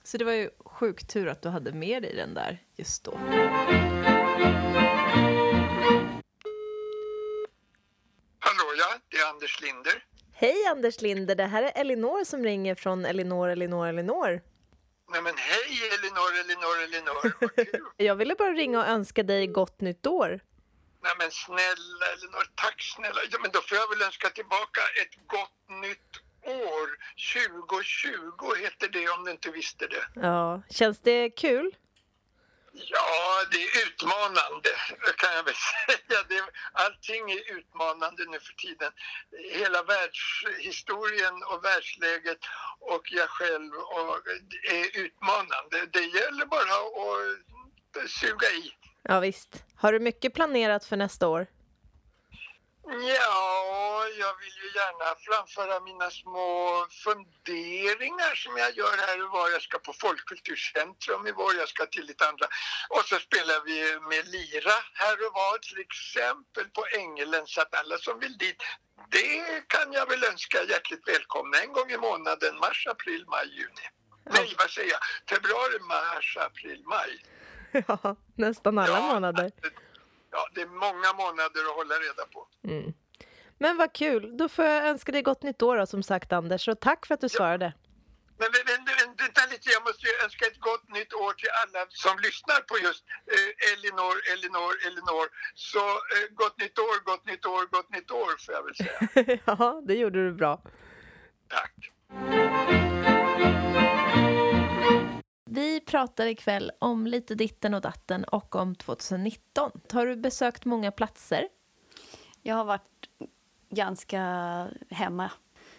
Så 0.02 0.18
det 0.18 0.24
var 0.24 0.32
ju 0.32 0.50
sjukt 0.64 1.10
tur 1.10 1.28
att 1.28 1.42
du 1.42 1.48
hade 1.48 1.72
med 1.72 2.02
dig 2.02 2.14
den 2.14 2.34
där 2.34 2.58
just 2.76 3.04
då. 3.04 3.18
Hallå 8.38 8.66
ja, 8.78 8.98
det 9.08 9.16
är 9.16 9.30
Anders 9.30 9.60
Linder. 9.62 10.04
Hej 10.32 10.66
Anders 10.70 11.00
Linder, 11.00 11.34
det 11.34 11.46
här 11.46 11.62
är 11.62 11.80
Elinor 11.80 12.24
som 12.24 12.44
ringer 12.44 12.74
från 12.74 13.04
Elinor, 13.04 13.48
Elinor, 13.48 13.86
Elinor. 13.86 14.40
Nej 15.12 15.22
men 15.22 15.34
hej 15.36 15.80
Elinor, 15.98 16.30
Elinor, 16.40 16.84
Elinor, 16.84 17.34
vad 17.40 17.54
kul. 17.56 17.80
Jag 18.06 18.16
ville 18.16 18.34
bara 18.34 18.52
ringa 18.52 18.78
och 18.78 18.86
önska 18.88 19.22
dig 19.22 19.46
gott 19.46 19.80
nytt 19.80 20.06
år. 20.06 20.40
Nej 21.02 21.12
men 21.18 21.30
snälla 21.30 22.06
Elinor, 22.12 22.44
tack 22.54 22.82
snälla. 22.82 23.20
Ja, 23.30 23.38
men 23.42 23.50
då 23.50 23.60
får 23.60 23.78
jag 23.78 23.88
väl 23.88 24.02
önska 24.02 24.30
tillbaka 24.30 24.80
ett 25.02 25.14
gott 25.26 25.68
nytt 25.68 26.12
år. 26.42 26.88
2020 27.34 28.54
heter 28.62 28.88
det 28.88 29.08
om 29.08 29.24
du 29.24 29.30
inte 29.30 29.50
visste 29.50 29.86
det. 29.86 30.04
Ja, 30.14 30.62
känns 30.70 31.00
det 31.00 31.30
kul? 31.30 31.76
Ja, 32.72 33.44
det 33.50 33.62
är 33.62 33.86
utmanande 33.86 34.68
kan 35.16 35.34
jag 35.34 35.44
väl 35.44 35.54
säga. 35.86 36.22
Det, 36.28 36.42
allting 36.72 37.30
är 37.30 37.56
utmanande 37.56 38.24
nu 38.24 38.40
för 38.40 38.52
tiden. 38.52 38.92
Hela 39.52 39.82
världshistorien 39.82 41.42
och 41.42 41.64
världsläget 41.64 42.38
och 42.80 43.02
jag 43.10 43.28
själv 43.28 43.72
och, 43.74 44.18
är 44.70 44.98
utmanande. 45.04 45.86
Det 45.92 46.04
gäller 46.04 46.46
bara 46.46 46.74
att 48.04 48.10
suga 48.10 48.50
i. 48.50 48.72
Ja, 49.02 49.20
visst. 49.20 49.64
Har 49.76 49.92
du 49.92 50.00
mycket 50.00 50.34
planerat 50.34 50.84
för 50.84 50.96
nästa 50.96 51.28
år? 51.28 51.46
Ja, 52.84 54.06
jag 54.18 54.34
vill 54.38 54.56
ju 54.62 54.68
gärna 54.80 55.08
framföra 55.26 55.80
mina 55.80 56.10
små 56.10 56.86
funderingar 57.04 58.34
som 58.34 58.56
jag 58.56 58.76
gör 58.76 58.96
här 59.06 59.24
och 59.24 59.30
var. 59.30 59.50
Jag 59.50 59.62
ska 59.62 59.78
på 59.78 59.92
Folkkulturcentrum 59.92 61.26
i 61.26 61.32
vår, 61.32 61.54
jag 61.54 61.68
ska 61.68 61.86
till 61.86 62.04
lite 62.04 62.28
andra. 62.28 62.46
Och 62.88 63.04
så 63.04 63.16
spelar 63.18 63.60
vi 63.64 63.78
med 64.10 64.28
lira 64.28 64.76
här 64.94 65.16
och 65.26 65.32
var, 65.34 65.58
till 65.58 65.80
exempel 65.80 66.66
på 66.76 66.84
Ängelen, 66.98 67.46
så 67.46 67.60
att 67.60 67.74
alla 67.74 67.98
som 67.98 68.20
vill 68.20 68.38
dit, 68.38 68.62
det 69.10 69.62
kan 69.68 69.92
jag 69.92 70.06
väl 70.06 70.24
önska 70.24 70.58
hjärtligt 70.64 71.08
välkomna 71.08 71.58
en 71.58 71.72
gång 71.72 71.90
i 71.90 71.96
månaden, 71.96 72.58
mars, 72.58 72.86
april, 72.86 73.24
maj, 73.26 73.48
juni. 73.58 73.86
Nej, 74.24 74.54
vad 74.58 74.70
säger 74.70 74.90
jag? 74.90 75.02
Februari, 75.28 75.78
mars, 75.80 76.36
april, 76.36 76.82
maj. 76.86 77.24
Ja, 77.88 78.16
nästan 78.34 78.78
alla 78.78 78.98
Ja, 78.98 79.14
månader. 79.14 79.50
Ja, 80.30 80.48
det 80.54 80.60
är 80.60 80.66
många 80.66 81.12
månader 81.12 81.60
att 81.68 81.76
hålla 81.76 81.94
reda 81.94 82.26
på. 82.32 82.46
Mm. 82.64 82.92
Men 83.58 83.76
vad 83.76 83.92
kul, 83.92 84.36
då 84.36 84.48
får 84.48 84.64
jag 84.64 84.88
önska 84.88 85.12
dig 85.12 85.22
gott 85.22 85.42
nytt 85.42 85.62
år 85.62 85.76
då, 85.76 85.86
som 85.86 86.02
sagt 86.02 86.32
Anders, 86.32 86.68
och 86.68 86.80
tack 86.80 87.06
för 87.06 87.14
att 87.14 87.20
du 87.20 87.28
svarade. 87.28 87.72
Men 88.38 88.48
vänta 89.18 89.42
lite, 89.50 89.70
jag 89.70 89.82
måste 89.82 90.06
ju 90.06 90.12
önska 90.24 90.46
ett 90.46 90.60
gott 90.60 90.88
nytt 90.88 91.12
år 91.14 91.32
till 91.32 91.48
alla 91.62 91.86
som 91.88 92.18
lyssnar 92.18 92.60
på 92.60 92.78
just 92.86 93.04
eh, 93.34 93.72
Elinor, 93.72 94.16
Elinor, 94.32 94.72
Elinor. 94.86 95.26
Så 95.54 95.78
eh, 95.78 96.26
gott 96.34 96.58
nytt 96.60 96.78
år, 96.78 97.04
gott 97.04 97.26
nytt 97.26 97.46
år, 97.46 97.66
gott 97.70 97.90
nytt 97.90 98.10
år 98.10 98.32
får 98.44 98.54
jag 98.54 98.62
väl 98.64 98.74
säga. 98.74 99.38
ja, 99.44 99.82
det 99.86 99.94
gjorde 99.94 100.24
du 100.26 100.32
bra. 100.32 100.62
Tack. 101.48 101.74
Vi 105.52 105.80
pratar 105.80 106.26
ikväll 106.26 106.72
om 106.78 107.06
lite 107.06 107.34
ditten 107.34 107.74
och 107.74 107.80
datten 107.80 108.24
och 108.24 108.56
om 108.56 108.74
2019. 108.74 109.70
Har 109.92 110.06
du 110.06 110.16
besökt 110.16 110.64
många 110.64 110.90
platser? 110.90 111.48
Jag 112.42 112.54
har 112.54 112.64
varit 112.64 113.08
ganska 113.70 114.20
hemma, 114.90 115.30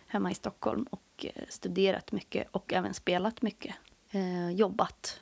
hemma 0.07 0.31
i 0.31 0.33
Stockholm 0.33 0.83
och 0.83 1.25
eh, 1.25 1.43
studerat 1.49 2.11
mycket 2.11 2.47
och 2.51 2.73
även 2.73 2.93
spelat 2.93 3.41
mycket. 3.41 3.75
Eh, 4.09 4.49
jobbat. 4.49 5.21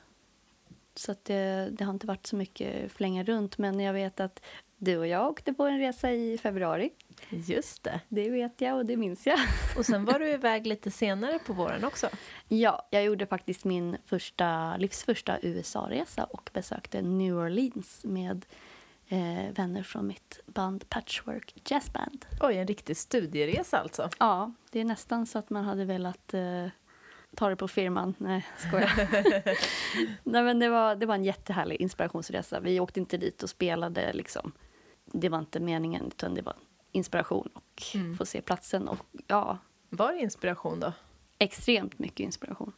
Så 0.95 1.11
att 1.11 1.25
det, 1.25 1.69
det 1.71 1.83
har 1.83 1.93
inte 1.93 2.07
varit 2.07 2.27
så 2.27 2.35
mycket 2.35 2.91
flänga 2.91 3.23
runt. 3.23 3.57
Men 3.57 3.79
jag 3.79 3.93
vet 3.93 4.19
att 4.19 4.41
du 4.79 4.97
och 4.97 5.07
jag 5.07 5.29
åkte 5.29 5.53
på 5.53 5.63
en 5.63 5.79
resa 5.79 6.11
i 6.11 6.37
februari. 6.37 6.89
Just 7.29 7.83
det. 7.83 7.99
Det 8.09 8.29
vet 8.29 8.61
jag 8.61 8.77
och 8.77 8.85
det 8.85 8.97
minns 8.97 9.27
jag. 9.27 9.39
Och 9.77 9.85
sen 9.85 10.05
var 10.05 10.19
du 10.19 10.29
iväg 10.29 10.67
lite 10.67 10.91
senare 10.91 11.39
på 11.39 11.53
våren 11.53 11.83
också. 11.83 12.09
Ja, 12.47 12.87
jag 12.89 13.03
gjorde 13.03 13.25
faktiskt 13.25 13.65
min 13.65 13.97
första, 14.05 14.77
livs 14.77 15.03
första 15.03 15.39
USA-resa 15.41 16.23
och 16.23 16.49
besökte 16.53 17.01
New 17.01 17.35
Orleans 17.35 18.01
med 18.03 18.45
eh, 19.07 19.51
vänner 19.55 19.83
från 19.83 20.07
mitt 20.07 20.39
band 20.45 20.89
Patchwork 20.89 21.71
Jazz 21.71 21.93
Band. 21.93 22.25
Oj, 22.41 22.57
en 22.57 22.67
riktig 22.67 22.97
studieresa 22.97 23.77
alltså. 23.77 24.09
Ja, 24.19 24.53
det 24.71 24.79
är 24.79 24.85
nästan 24.85 25.25
så 25.25 25.39
att 25.39 25.49
man 25.49 25.65
hade 25.65 25.85
velat 25.85 26.33
eh, 26.33 26.67
ta 27.35 27.49
det 27.49 27.55
på 27.55 27.67
firman. 27.67 28.13
Nej, 28.17 28.47
skojar. 28.57 28.91
Nej, 30.23 30.43
men 30.43 30.59
det, 30.59 30.69
var, 30.69 30.95
det 30.95 31.05
var 31.05 31.15
en 31.15 31.25
jättehärlig 31.25 31.81
inspirationsresa. 31.81 32.59
Vi 32.59 32.79
åkte 32.79 32.99
inte 32.99 33.17
dit 33.17 33.43
och 33.43 33.49
spelade. 33.49 34.13
Liksom. 34.13 34.51
Det 35.13 35.29
var 35.29 35.39
inte 35.39 35.59
meningen, 35.59 36.05
utan 36.07 36.33
det 36.35 36.41
var 36.41 36.55
inspiration 36.91 37.49
och 37.53 37.83
Mm. 37.95 38.17
få 38.17 38.25
se 38.25 38.41
platsen. 38.41 38.87
Och 38.87 38.97
ja, 39.27 39.57
Var 39.89 40.11
det 40.13 40.19
inspiration 40.19 40.79
då? 40.79 40.93
extremt 41.37 41.99
mycket 41.99 42.19
inspiration. 42.19 42.71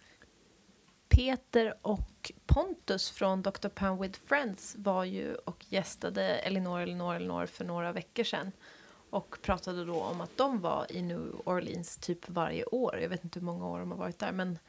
Peter 1.09 1.73
och 1.81 2.31
Pontus 2.45 3.09
från 3.11 3.41
Dr. 3.41 3.67
Pan 3.67 4.01
with 4.01 4.19
Friends 4.25 4.75
var 4.77 5.03
ju 5.03 5.35
och 5.35 5.65
gästade 5.69 6.23
Elinor, 6.23 6.79
Elinor, 6.79 7.15
Elinor 7.15 7.45
för 7.45 7.65
några 7.65 7.91
veckor 7.91 8.23
sedan 8.23 8.51
och 9.09 9.37
pratade 9.41 9.85
då 9.85 10.01
om 10.01 10.21
att 10.21 10.37
de 10.37 10.61
var 10.61 10.85
i 10.89 11.01
New 11.01 11.41
Orleans 11.45 11.97
typ 11.97 12.29
varje 12.29 12.65
år. 12.65 12.99
Jag 13.01 13.09
vet 13.09 13.23
inte 13.23 13.39
hur 13.39 13.45
många 13.45 13.67
år 13.67 13.79
de 13.79 13.91
har 13.91 13.97
varit 13.97 14.19
där, 14.19 14.31
men 14.31 14.59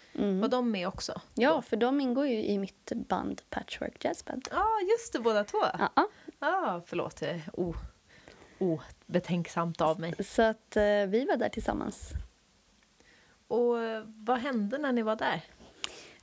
var 0.41 0.49
de 0.49 0.71
med 0.71 0.89
också? 0.89 1.21
Ja, 1.35 1.63
för 1.63 1.77
de 1.77 2.01
ingår 2.01 2.27
ju 2.27 2.45
i 2.45 2.59
mitt 2.59 2.93
band 3.09 3.43
Patchwork 3.51 4.05
Jazz 4.05 4.25
Band. 4.25 4.49
Ja, 4.51 4.59
ah, 4.59 4.81
just 4.81 5.13
det, 5.13 5.19
båda 5.21 5.45
två. 5.45 5.59
Ja, 5.79 5.89
Ja, 5.97 6.09
ah, 6.43 6.81
förlåt, 6.87 7.17
det 7.17 7.31
är 7.31 7.41
o- 7.53 7.75
obetänksamt 8.59 9.81
av 9.81 10.01
mig. 10.01 10.15
så 10.25 10.43
att 10.43 10.77
eh, 10.77 11.07
vi 11.07 11.27
var 11.29 11.37
där 11.37 11.49
tillsammans. 11.49 12.11
Och 13.49 13.81
eh, 13.83 14.03
vad 14.07 14.39
hände 14.39 14.79
när 14.79 14.93
ni 14.93 15.03
var 15.03 15.17
där? 15.17 15.45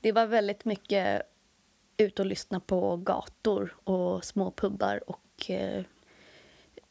Det 0.02 0.12
var 0.12 0.26
väldigt 0.26 0.66
mycket 0.66 1.22
ut 1.98 2.20
och 2.20 2.26
lyssna 2.26 2.60
på 2.60 2.98
gator 2.98 3.76
och 3.84 4.26
små 4.26 4.52
pubbar 4.52 5.10
och 5.10 5.50
eh, 5.50 5.84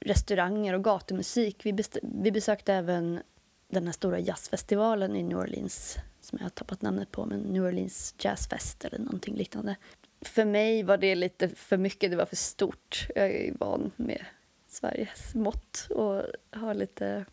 restauranger 0.00 0.74
och 0.74 0.84
gatumusik. 0.84 1.66
Vi, 1.66 1.76
vi 2.02 2.32
besökte 2.32 2.74
även 2.74 3.22
den 3.68 3.86
här 3.86 3.92
stora 3.92 4.18
jazzfestivalen 4.18 5.16
i 5.16 5.22
New 5.22 5.38
Orleans 5.38 5.96
som 6.20 6.38
jag 6.38 6.44
har 6.44 6.50
tappat 6.50 6.82
namnet 6.82 7.10
på, 7.10 7.26
men 7.26 7.40
New 7.40 7.62
Orleans 7.64 8.14
Jazz 8.18 8.48
Fest 8.48 8.84
eller 8.84 8.98
någonting 8.98 9.34
liknande. 9.34 9.76
För 10.20 10.44
mig 10.44 10.82
var 10.82 10.96
det 10.96 11.14
lite 11.14 11.48
för 11.48 11.76
mycket, 11.76 12.10
det 12.10 12.16
var 12.16 12.26
för 12.26 12.36
stort. 12.36 13.06
Jag 13.14 13.30
är 13.30 13.54
van 13.58 13.90
med 13.96 14.24
Sveriges 14.68 15.34
mått 15.34 15.86
och 15.90 16.22
har 16.50 16.74
lite 16.74 17.24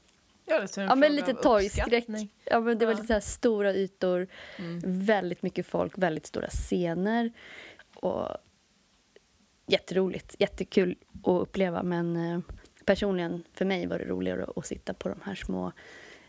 Ja, 0.47 0.67
Ja, 0.77 0.95
men 0.95 1.15
lite 1.15 1.33
torgskräck. 1.33 2.05
Ja, 2.45 2.59
men 2.59 2.77
det 2.77 2.85
var 2.85 2.93
Ja. 2.93 3.01
lite 3.01 3.21
så 3.21 3.29
stora 3.31 3.73
ytor, 3.73 4.27
Mm. 4.59 4.79
väldigt 4.83 5.41
mycket 5.41 5.65
folk, 5.65 5.97
väldigt 5.97 6.25
stora 6.25 6.47
scener. 6.47 7.31
Och 7.95 8.27
jätteroligt, 9.67 10.35
jättekul 10.39 10.95
att 11.23 11.41
uppleva. 11.41 11.83
Men 11.83 12.15
eh, 12.15 12.39
personligen, 12.85 13.43
för 13.53 13.65
mig 13.65 13.87
var 13.87 13.99
det 13.99 14.05
roligare 14.05 14.45
att 14.55 14.65
sitta 14.65 14.93
på 14.93 15.09
de 15.09 15.19
här 15.23 15.35
små 15.35 15.71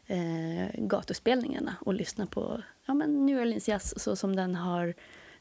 eh, 0.06 0.66
gatuspelningarna 0.74 1.76
och 1.80 1.94
lyssna 1.94 2.26
på 2.26 2.62
ja, 2.86 2.94
men 2.94 3.26
New 3.26 3.40
Orleans 3.40 3.68
jazz 3.68 4.00
så 4.02 4.16
som 4.16 4.36
den 4.36 4.54
har 4.54 4.94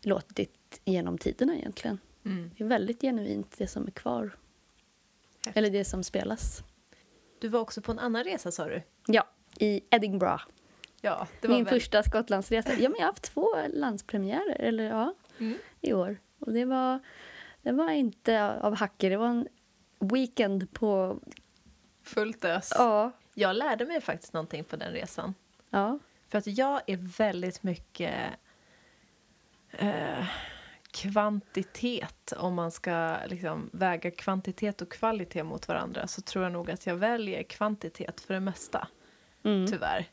låtit 0.05 0.81
genom 0.85 1.17
tiderna 1.17 1.55
egentligen. 1.55 1.99
Mm. 2.25 2.51
Det 2.57 2.63
är 2.63 2.67
väldigt 2.67 3.01
genuint 3.01 3.55
det 3.57 3.67
som 3.67 3.87
är 3.87 3.91
kvar. 3.91 4.23
Häftigt. 5.35 5.57
Eller 5.57 5.69
det 5.69 5.85
som 5.85 6.03
spelas. 6.03 6.63
Du 7.39 7.47
var 7.47 7.59
också 7.59 7.81
på 7.81 7.91
en 7.91 7.99
annan 7.99 8.23
resa 8.23 8.51
sa 8.51 8.65
du? 8.65 8.81
Ja, 9.07 9.27
i 9.59 9.81
Edinburgh. 9.89 10.43
Ja, 11.01 11.27
det 11.41 11.47
var 11.47 11.55
Min 11.55 11.63
väl... 11.63 11.73
första 11.73 12.03
Skottlandsresa. 12.03 12.69
Ja, 12.73 12.89
men 12.89 12.91
jag 12.99 12.99
har 12.99 13.11
haft 13.11 13.23
två 13.23 13.47
landspremiärer 13.73 14.55
eller, 14.59 14.83
ja, 14.83 15.13
Mm. 15.39 15.57
i 15.81 15.93
år. 15.93 16.17
Och 16.39 16.53
det 16.53 16.65
var, 16.65 16.99
det 17.61 17.71
var 17.71 17.89
inte 17.91 18.59
av 18.61 18.75
hacker, 18.75 19.09
det 19.09 19.17
var 19.17 19.27
en 19.27 19.47
weekend 19.99 20.73
på... 20.73 21.19
Fullt 22.03 22.45
ös. 22.45 22.71
Ja. 22.77 23.11
Jag 23.33 23.55
lärde 23.55 23.85
mig 23.85 24.01
faktiskt 24.01 24.33
någonting 24.33 24.63
på 24.63 24.75
den 24.75 24.91
resan. 24.93 25.33
ja. 25.69 25.99
För 26.29 26.37
att 26.37 26.47
jag 26.47 26.81
är 26.87 26.97
väldigt 27.17 27.63
mycket 27.63 28.13
eh, 29.79 30.25
kvantitet. 30.91 32.33
Om 32.37 32.53
man 32.53 32.71
ska 32.71 33.17
liksom 33.27 33.69
väga 33.73 34.11
kvantitet 34.11 34.81
och 34.81 34.91
kvalitet 34.91 35.43
mot 35.43 35.67
varandra 35.67 36.07
så 36.07 36.21
tror 36.21 36.43
jag 36.43 36.53
nog 36.53 36.71
att 36.71 36.85
jag 36.85 36.95
väljer 36.95 37.43
kvantitet 37.43 38.21
för 38.21 38.33
det 38.33 38.39
mesta. 38.39 38.87
Mm. 39.43 39.67
Tyvärr. 39.67 40.05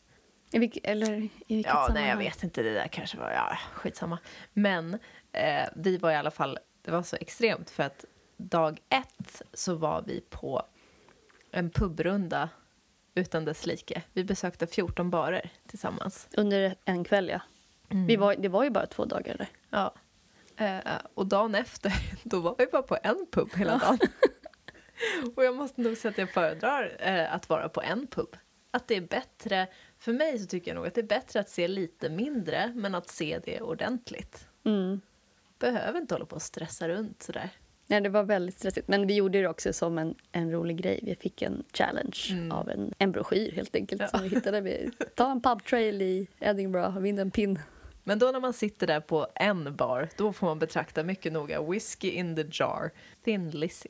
I 0.51 0.59
vilk, 0.59 0.79
eller 0.83 1.12
i 1.12 1.31
vilket 1.46 1.72
Ja, 1.72 1.79
nej, 1.81 1.87
sammanhang? 1.87 2.09
jag 2.09 2.16
vet 2.16 2.42
inte. 2.42 2.62
Det 2.62 2.75
där 2.75 2.88
kanske 2.88 3.18
var... 3.18 3.31
Ja, 3.31 3.59
skitsamma. 3.75 4.18
Men 4.53 4.98
eh, 5.33 5.68
vi 5.77 5.96
var 5.96 6.11
i 6.11 6.16
alla 6.16 6.31
fall... 6.31 6.59
Det 6.83 6.90
var 6.90 7.03
så 7.03 7.16
extremt 7.16 7.70
för 7.70 7.83
att 7.83 8.05
dag 8.37 8.81
ett 8.88 9.42
så 9.53 9.75
var 9.75 10.03
vi 10.07 10.20
på 10.20 10.62
en 11.51 11.70
pubrunda 11.70 12.48
utan 13.14 13.44
dess 13.44 13.66
like. 13.66 14.03
Vi 14.12 14.25
besökte 14.25 14.66
14 14.66 15.11
barer 15.11 15.51
tillsammans. 15.66 16.29
Under 16.37 16.75
en 16.85 17.05
kväll, 17.05 17.29
ja. 17.29 17.40
Mm. 17.92 18.07
Vi 18.07 18.16
var, 18.16 18.35
det 18.37 18.48
var 18.48 18.64
ju 18.64 18.70
bara 18.70 18.87
två 18.87 19.05
dagar. 19.05 19.37
Där. 19.38 19.48
Ja. 19.70 19.94
Eh, 20.57 20.78
och 21.14 21.26
dagen 21.26 21.55
efter, 21.55 21.92
då 22.28 22.40
var 22.40 22.55
vi 22.59 22.66
bara 22.66 22.83
på 22.83 22.98
en 23.02 23.26
pub 23.33 23.48
hela 23.57 23.78
dagen. 23.78 23.98
och 25.37 25.44
jag 25.44 25.57
måste 25.57 25.81
nog 25.81 25.96
säga 25.96 26.11
att 26.11 26.18
jag 26.18 26.31
föredrar 26.31 26.96
eh, 26.98 27.35
att 27.35 27.48
vara 27.48 27.68
på 27.68 27.83
en 27.83 28.07
pub. 28.07 28.37
Att 28.70 28.88
det 28.88 28.96
är 28.96 29.00
bättre, 29.00 29.66
för 29.98 30.12
mig 30.12 30.38
så 30.38 30.46
tycker 30.46 30.70
jag 30.70 30.76
nog 30.76 30.87
att 30.87 30.94
det 30.94 31.00
är 31.00 31.07
bättre 31.07 31.40
att 31.40 31.48
se 31.48 31.68
lite 31.68 32.09
mindre, 32.11 32.72
men 32.74 32.94
att 32.94 33.09
se 33.09 33.40
det 33.44 33.61
ordentligt. 33.61 34.46
Mm. 34.64 35.00
Behöver 35.59 36.00
inte 36.00 36.14
hålla 36.14 36.26
på 36.26 36.37
och 36.37 36.42
stressa 36.42 36.88
runt 36.88 37.22
sådär. 37.22 37.50
Nej, 37.87 38.00
det 38.00 38.09
var 38.09 38.22
väldigt 38.22 38.55
stressigt. 38.59 38.88
Men 38.88 39.07
vi 39.07 39.14
gjorde 39.14 39.40
det 39.40 39.48
också 39.48 39.72
som 39.72 39.98
en, 39.98 40.14
en 40.33 40.50
rolig 40.52 40.76
grej. 40.76 41.00
Vi 41.02 41.14
fick 41.14 41.42
en 41.42 41.64
challenge 41.72 42.18
Mm. 42.31 42.52
av 42.52 42.70
en, 42.70 42.94
en 42.98 43.12
broschyr 43.12 43.52
helt 43.52 43.76
enkelt 43.76 44.00
Ja. 44.02 44.09
som 44.09 44.22
vi 44.22 44.28
hittade. 44.28 44.61
Vi, 44.61 44.90
ta 45.14 45.31
en 45.31 45.42
pub 45.42 45.64
trail 45.64 46.02
i 46.02 46.28
Edinburgh 46.40 46.96
och 46.96 47.05
vinn 47.05 47.18
en 47.18 47.31
pin. 47.31 47.59
Men 48.04 48.18
då 48.18 48.30
när 48.30 48.40
man 48.40 48.52
sitter 48.52 48.86
där 48.86 49.00
på 49.00 49.26
en 49.34 49.76
bar, 49.76 50.08
då 50.16 50.32
får 50.32 50.46
man 50.46 50.58
betrakta 50.58 51.02
mycket 51.02 51.32
noga 51.32 51.62
Whiskey 51.62 52.10
in 52.10 52.36
the 52.36 52.44
jar, 52.50 52.90
Thin 53.24 53.50
Lizzy. 53.50 53.88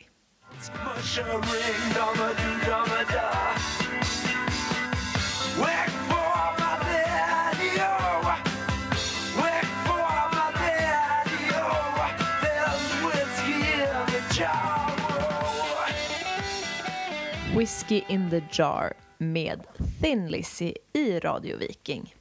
Whiskey 17.56 18.04
in 18.08 18.30
the 18.30 18.42
jar 18.50 18.92
med 19.18 19.60
Thin 20.00 20.26
Lizzy 20.26 20.74
i 20.92 21.18
Radio 21.18 21.56
Viking. 21.56 22.14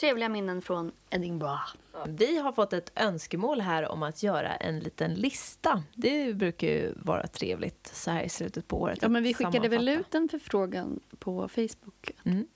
Trevliga 0.00 0.28
minnen 0.28 0.62
från 0.62 0.92
Edinburgh. 1.10 1.74
Vi 2.06 2.38
har 2.38 2.52
fått 2.52 2.72
ett 2.72 2.92
önskemål 2.96 3.60
här 3.60 3.88
om 3.88 4.02
att 4.02 4.22
göra 4.22 4.56
en 4.56 4.80
liten 4.80 5.14
lista. 5.14 5.82
Det 5.94 6.34
brukar 6.34 6.66
ju 6.66 6.94
vara 6.96 7.26
trevligt 7.26 7.90
så 7.94 8.10
här 8.10 8.22
i 8.22 8.28
slutet 8.28 8.68
på 8.68 8.80
året. 8.80 8.98
Ja, 9.02 9.08
men 9.08 9.22
vi 9.22 9.34
skickade 9.34 9.68
väl 9.68 9.88
ut 9.88 10.14
en 10.14 10.28
förfrågan 10.28 11.00
på 11.18 11.48
Facebook. 11.48 12.10
Mm, 12.24 12.46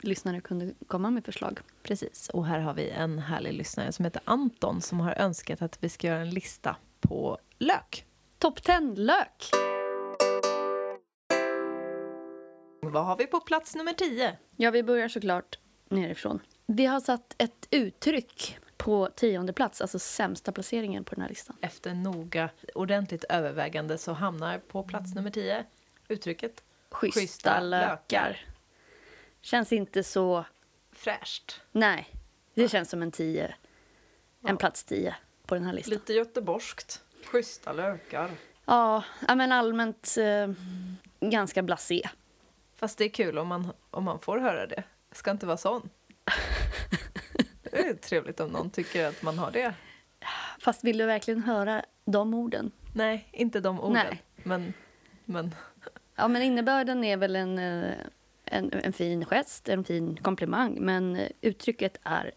Lyssnare 0.00 0.40
kunde 0.40 0.74
komma 0.86 1.10
med 1.10 1.24
förslag. 1.24 1.60
precis. 1.82 2.28
Och 2.28 2.46
här 2.46 2.58
har 2.58 2.74
vi 2.74 2.90
en 2.90 3.18
härlig 3.18 3.52
lyssnare 3.52 3.92
som 3.92 4.04
heter 4.04 4.22
Anton 4.24 4.80
som 4.80 5.00
har 5.00 5.14
önskat 5.18 5.62
att 5.62 5.84
vi 5.84 5.88
ska 5.88 6.06
göra 6.06 6.20
en 6.20 6.30
lista 6.30 6.76
på 7.00 7.38
lök. 7.58 8.06
Topp 8.38 8.62
10 8.62 8.80
lök! 8.80 9.50
Vad 12.82 13.04
har 13.04 13.16
vi 13.16 13.26
på 13.26 13.40
plats 13.40 13.74
nummer 13.74 13.92
10? 13.92 14.38
Ja, 14.56 14.70
vi 14.70 14.82
börjar 14.82 15.08
såklart 15.08 15.58
nerifrån. 15.88 16.40
Vi 16.72 16.86
har 16.86 17.00
satt 17.00 17.34
ett 17.38 17.68
uttryck 17.70 18.58
på 18.76 19.08
tionde 19.14 19.52
plats, 19.52 19.80
alltså 19.80 19.98
sämsta 19.98 20.52
placeringen 20.52 21.04
på 21.04 21.14
den 21.14 21.22
här 21.22 21.28
listan. 21.28 21.56
Efter 21.60 21.94
noga, 21.94 22.50
ordentligt 22.74 23.24
övervägande 23.24 23.98
så 23.98 24.12
hamnar 24.12 24.58
på 24.58 24.82
plats 24.82 25.14
nummer 25.14 25.30
10 25.30 25.64
uttrycket 26.08 26.64
Schyssta, 26.90 27.20
Schyssta 27.20 27.60
lökar. 27.60 27.90
lökar. 27.90 28.46
Känns 29.40 29.72
inte 29.72 30.04
så... 30.04 30.44
fräscht. 30.92 31.60
Nej, 31.72 32.08
det 32.54 32.68
känns 32.68 32.90
som 32.90 33.02
en 33.02 33.12
10. 33.12 33.54
En 34.42 34.56
plats 34.56 34.84
10 34.84 35.16
på 35.46 35.54
den 35.54 35.64
här 35.64 35.72
listan. 35.72 35.94
Lite 35.94 36.12
göteborgskt. 36.12 37.02
Schyssta 37.24 37.72
lökar. 37.72 38.30
Ja, 38.64 39.04
ja, 39.28 39.34
men 39.34 39.52
allmänt 39.52 40.16
eh, 40.18 40.52
ganska 41.30 41.62
blasé. 41.62 42.08
Fast 42.76 42.98
det 42.98 43.04
är 43.04 43.08
kul 43.08 43.38
om 43.38 43.48
man, 43.48 43.72
om 43.90 44.04
man 44.04 44.20
får 44.20 44.38
höra 44.38 44.66
det. 44.66 44.82
Jag 45.08 45.16
ska 45.16 45.30
inte 45.30 45.46
vara 45.46 45.56
sån. 45.56 45.90
Det 47.70 47.78
är 47.78 47.94
trevligt 47.94 48.40
om 48.40 48.50
någon 48.50 48.70
tycker 48.70 49.06
att 49.06 49.22
man 49.22 49.38
har 49.38 49.50
det. 49.50 49.74
Fast 50.60 50.84
vill 50.84 50.98
du 50.98 51.06
verkligen 51.06 51.42
höra 51.42 51.84
de 52.04 52.34
orden? 52.34 52.70
Nej, 52.94 53.28
inte 53.32 53.60
de 53.60 53.80
orden. 53.80 53.92
Nej. 53.92 54.22
Men, 54.42 54.72
men 55.24 55.54
Ja, 56.16 56.28
men 56.28 56.42
innebörden 56.42 57.04
är 57.04 57.16
väl 57.16 57.36
en, 57.36 57.58
eh, 57.58 57.92
en, 58.44 58.72
en 58.72 58.92
fin 58.92 59.24
gest, 59.24 59.68
en 59.68 59.84
fin 59.84 60.16
komplimang. 60.22 60.76
Men 60.80 61.20
uttrycket 61.40 61.96
är 62.02 62.32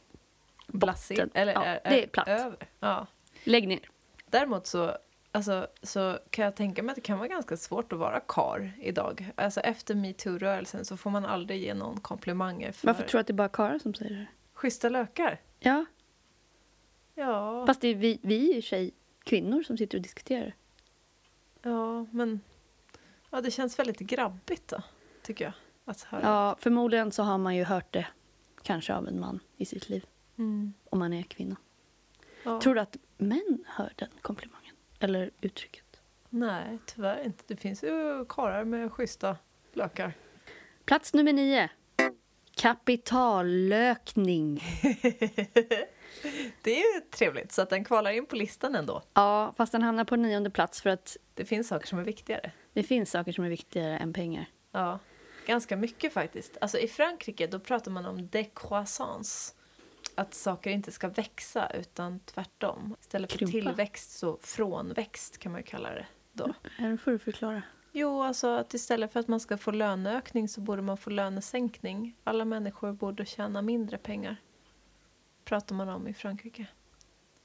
blasé. 0.67 1.15
Botten. 1.15 1.29
Eller 1.33 1.53
Ja, 1.53 1.63
är, 1.65 1.79
det 1.83 2.03
är 2.03 2.07
platt. 2.07 2.27
över. 2.27 2.57
Ja. 2.79 3.07
lägg 3.43 3.67
ner. 3.67 3.79
Däremot 4.29 4.67
så, 4.67 4.97
alltså, 5.31 5.67
så 5.83 6.19
kan 6.29 6.45
jag 6.45 6.55
tänka 6.55 6.83
mig 6.83 6.91
att 6.91 6.95
det 6.95 7.01
kan 7.01 7.17
vara 7.17 7.27
ganska 7.27 7.57
svårt 7.57 7.93
att 7.93 7.99
vara 7.99 8.19
kar 8.19 8.71
idag. 8.81 9.29
Alltså 9.35 9.59
efter 9.59 9.95
metoo-rörelsen 9.95 10.85
så 10.85 10.97
får 10.97 11.09
man 11.09 11.25
aldrig 11.25 11.61
ge 11.61 11.73
någon 11.73 11.99
komplimanger 11.99 12.71
för 12.71 12.87
Varför 12.87 13.03
tror 13.03 13.17
du 13.17 13.21
att 13.21 13.27
det 13.27 13.31
är 13.33 13.35
bara 13.35 13.49
karlar 13.49 13.79
som 13.79 13.93
säger 13.93 14.15
det? 14.15 14.25
Schyssta 14.63 14.89
lökar. 14.89 15.41
Ja, 15.59 15.85
Ja, 17.15 17.65
fast 17.65 17.81
det 17.81 17.87
är 17.87 17.95
vi, 17.95 18.19
vi 18.21 18.49
är 18.51 18.55
ju 18.55 18.61
tjej, 18.61 18.91
kvinnor 19.23 19.63
som 19.63 19.77
sitter 19.77 19.97
och 19.97 20.01
diskuterar. 20.01 20.55
ja, 21.61 22.05
men 22.11 22.41
ja, 23.29 23.41
det 23.41 23.51
känns 23.51 23.79
väldigt 23.79 23.99
grabbigt 23.99 24.67
då, 24.67 24.81
tycker 25.21 25.45
jag. 25.45 25.53
Att 25.85 26.01
höra. 26.01 26.21
Ja, 26.23 26.55
förmodligen 26.59 27.11
så 27.11 27.23
har 27.23 27.37
man 27.37 27.55
ju 27.55 27.63
hört 27.63 27.93
det 27.93 28.07
kanske 28.61 28.93
av 28.95 29.07
en 29.07 29.19
man 29.19 29.39
i 29.57 29.65
sitt 29.65 29.89
liv, 29.89 30.05
Mm. 30.37 30.73
om 30.89 30.99
man 30.99 31.13
är 31.13 31.23
kvinna. 31.23 31.55
Ja. 32.43 32.61
Tror 32.61 32.75
du 32.75 32.81
att 32.81 32.97
män 33.17 33.63
hör 33.67 33.93
den 33.95 34.09
komplimangen? 34.21 34.75
Eller 34.99 35.31
uttrycket? 35.41 36.01
Nej, 36.29 36.77
tyvärr 36.85 37.23
inte. 37.25 37.43
Det 37.47 37.55
finns 37.55 37.83
ju 37.83 38.25
karlar 38.29 38.63
med 38.63 38.91
schyssta 38.91 39.37
lökar. 39.73 40.13
Plats 40.85 41.13
nummer 41.13 41.33
nio. 41.33 41.69
Kapitallökning. 42.63 44.55
Det 46.61 46.71
är 46.71 46.95
ju 46.95 47.01
trevligt, 47.11 47.51
så 47.51 47.61
att 47.61 47.69
den 47.69 47.85
kvalar 47.85 48.11
in 48.11 48.25
på 48.25 48.35
listan 48.35 48.75
ändå. 48.75 49.03
Ja, 49.13 49.53
fast 49.57 49.71
den 49.71 49.81
hamnar 49.81 50.03
på 50.03 50.15
nionde 50.15 50.49
plats 50.49 50.81
för 50.81 50.89
att 50.89 51.17
Det 51.33 51.45
finns 51.45 51.67
saker 51.67 51.87
som 51.87 51.99
är 51.99 52.03
viktigare. 52.03 52.51
det 52.73 52.83
finns 52.83 53.11
saker 53.11 53.31
som 53.31 53.43
är 53.43 53.49
viktigare 53.49 53.97
än 53.97 54.13
pengar. 54.13 54.45
Ja, 54.71 54.99
ganska 55.45 55.77
mycket 55.77 56.13
faktiskt. 56.13 56.57
Alltså 56.61 56.77
i 56.77 56.87
Frankrike 56.87 57.47
då 57.47 57.59
pratar 57.59 57.91
man 57.91 58.05
om 58.05 58.27
décroissance. 58.27 59.53
Att 60.15 60.33
saker 60.33 60.69
inte 60.69 60.91
ska 60.91 61.07
växa 61.07 61.69
utan 61.69 62.19
tvärtom. 62.19 62.95
Istället 63.01 63.31
för 63.31 63.37
Krympa. 63.37 63.51
tillväxt 63.51 64.19
så 64.19 64.39
frånväxt 64.41 65.37
kan 65.37 65.51
man 65.51 65.61
ju 65.61 65.65
kalla 65.65 65.89
det 65.89 66.05
då. 66.31 66.53
Här 66.77 66.97
får 66.97 67.11
du 67.11 67.19
förklara. 67.19 67.61
Jo, 67.95 68.21
alltså 68.21 68.47
att 68.47 68.73
istället 68.73 69.13
för 69.13 69.19
att 69.19 69.27
man 69.27 69.39
ska 69.39 69.57
få 69.57 69.71
löneökning 69.71 70.47
så 70.49 70.61
borde 70.61 70.81
man 70.81 70.97
få 70.97 71.09
lönesänkning. 71.09 72.15
Alla 72.23 72.45
människor 72.45 72.91
borde 72.91 73.25
tjäna 73.25 73.61
mindre 73.61 73.97
pengar. 73.97 74.35
Pratar 75.45 75.75
man 75.75 75.89
om 75.89 76.07
i 76.07 76.13
Frankrike. 76.13 76.67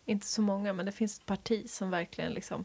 Inte 0.05 0.27
så 0.27 0.43
många, 0.43 0.73
men 0.73 0.87
det 0.87 0.93
finns 0.93 1.19
ett 1.19 1.27
parti 1.27 1.71
som 1.71 1.91
verkligen 1.91 2.33
liksom 2.33 2.65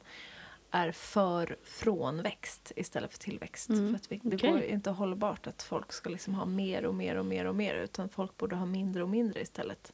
är 0.72 0.92
för 0.92 1.58
frånväxt 1.64 2.72
istället 2.76 3.12
för 3.12 3.20
tillväxt. 3.20 3.70
Mm, 3.70 3.90
För 3.90 3.96
att 3.96 4.12
vi, 4.12 4.20
det 4.24 4.36
okej. 4.36 4.52
går 4.52 4.62
inte 4.62 4.90
hållbart 4.90 5.48
att 5.48 5.64
folk 5.64 5.94
ska 5.94 6.10
liksom 6.10 6.36
ha 6.36 6.46
mer 6.46 6.86
och 6.86 6.96
mer 6.96 7.16
och 7.16 7.26
mer 7.26 7.46
och 7.46 7.56
mer 7.56 7.76
utan 7.76 8.10
folk 8.10 8.38
borde 8.38 8.56
ha 8.56 8.66
mindre 8.66 9.04
och 9.04 9.10
mindre 9.10 9.42
istället. 9.42 9.94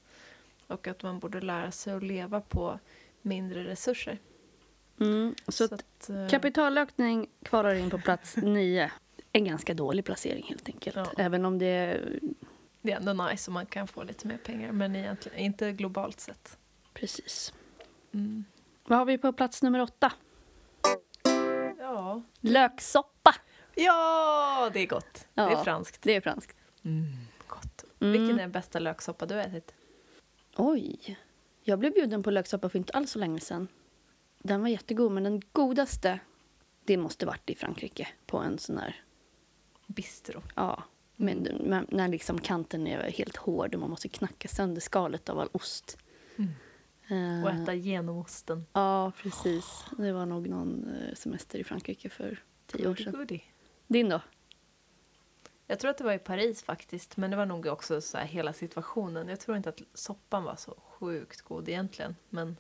Och 0.68 0.88
att 0.88 1.04
man 1.04 1.20
borde 1.20 1.42
lära 1.42 1.72
sig 1.72 1.94
att 1.94 2.04
leva 2.04 2.42
på 2.42 2.80
mindre 3.22 3.64
resurser. 3.64 4.20
Mm, 5.00 5.36
så 5.48 5.64
att 5.64 5.74
att, 5.74 6.10
eh, 6.10 6.28
kapitallökning 6.28 7.28
kvalar 7.44 7.74
in 7.76 7.90
på 7.90 7.98
plats 7.98 8.38
nio. 8.38 8.92
En 9.32 9.46
ganska 9.46 9.74
dålig 9.74 10.06
placering 10.06 10.46
helt 10.50 10.68
enkelt. 10.70 10.96
Ja. 10.96 11.12
Även 11.18 11.46
om 11.46 11.60
det... 11.60 12.02
Det 12.82 12.92
är 12.92 12.98
ändå 12.98 13.14
nice 13.26 13.52
om 13.52 13.54
man 13.54 13.66
kan 13.66 13.88
få 13.88 14.04
lite 14.04 14.28
mer 14.28 14.38
pengar, 14.38 14.72
men 14.72 14.96
egentligen 14.96 15.38
inte 15.40 15.72
globalt 15.72 16.20
sett. 16.20 16.58
Precis. 16.94 17.54
Mm. 18.14 18.46
Vad 18.86 18.98
har 18.98 19.06
vi 19.06 19.18
på 19.18 19.34
plats 19.34 19.64
nummer 19.64 19.80
åtta? 19.82 20.12
Ja. 21.80 22.22
Löksoppa. 22.40 23.36
ja, 23.76 24.70
det 24.74 24.80
är 24.80 24.88
gott. 24.88 25.14
Det 25.14 25.42
Ja. 25.42 25.60
är 25.60 25.64
franskt. 25.64 26.02
Det 26.02 26.16
är 26.16 26.22
franskt. 26.22 26.58
Gott. 27.48 27.84
Mm. 28.00 28.12
Vilken 28.14 28.36
är 28.36 28.42
den 28.44 28.52
bästa 28.52 28.80
löksoppa 28.80 29.26
du 29.26 29.36
har 29.36 29.42
ätit? 29.42 29.74
Oj. 30.56 31.20
Jag 31.64 31.80
blev 31.80 31.94
bjuden 31.94 32.24
på 32.24 32.32
löksoppa 32.32 32.70
för 32.70 32.78
inte 32.80 32.94
alls 32.94 33.12
så 33.12 33.20
länge 33.20 33.40
sedan. 33.40 33.68
Den 34.40 34.62
var 34.62 34.68
jättegod, 34.70 35.12
men 35.12 35.24
den 35.24 35.42
godaste, 35.52 36.20
det 36.84 36.98
måste 36.98 37.26
varit 37.26 37.50
i 37.50 37.56
Frankrike 37.56 38.08
på 38.26 38.38
en 38.38 38.58
sån 38.58 38.78
här, 38.78 38.96
Bistro. 39.88 40.42
ja, 40.56 40.84
med, 41.16 41.62
med, 41.64 41.86
när 41.90 42.08
liksom 42.08 42.42
kanten 42.42 42.88
är 42.88 43.12
helt 43.12 43.38
hård 43.38 43.74
och 43.76 43.82
man 43.82 43.90
måste 43.90 44.08
knacka 44.10 44.48
sönder 44.48 44.82
skalet 44.82 45.30
av 45.30 45.40
all 45.40 45.50
ost. 45.52 45.98
Eh, 47.10 47.44
Och 47.44 47.50
äta 47.50 47.74
genomosten. 47.74 48.66
Ja, 48.74 49.12
precis. 49.22 49.86
Det 49.98 50.12
var 50.12 50.26
nog 50.26 50.48
någon 50.48 50.88
eh, 50.96 51.14
semester 51.16 51.60
i 51.60 51.64
Frankrike 51.64 52.10
för 52.10 52.44
tio 52.68 52.88
år 52.88 52.96
sedan. 52.96 53.14
Goodie. 53.14 53.42
Din 53.88 54.10
då? 54.10 54.22
Jag 55.68 55.80
tror 55.80 55.92
att 55.92 55.98
det 55.98 56.04
var 56.04 56.14
i 56.14 56.20
Paris 56.20 56.64
faktiskt, 56.64 57.18
men 57.18 57.32
det 57.32 57.38
var 57.38 57.46
nog 57.46 57.66
också 57.66 58.02
så 58.02 58.18
här 58.18 58.26
hela 58.26 58.54
situationen. 58.54 59.28
Jag 59.28 59.40
tror 59.40 59.58
inte 59.58 59.70
att 59.70 59.82
soppan 59.94 60.44
var 60.44 60.56
så 60.56 60.78
sjukt 60.86 61.42
god 61.42 61.70
egentligen, 61.70 62.16
men 62.30 62.58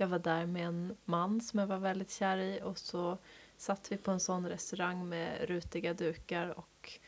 jag 0.00 0.08
var 0.08 0.18
där 0.18 0.46
med 0.46 0.66
en 0.66 0.96
man 1.04 1.40
som 1.40 1.58
jag 1.60 1.66
var 1.66 1.78
väldigt 1.78 2.10
kär 2.10 2.38
i 2.38 2.60
och 2.62 2.78
så 2.78 3.18
satt 3.56 3.92
vi 3.92 3.96
på 3.96 4.10
en 4.10 4.20
sån 4.20 4.48
restaurang 4.48 5.08
med 5.08 5.48
rutiga 5.48 5.94
dukar 5.94 6.58
och 6.58 6.98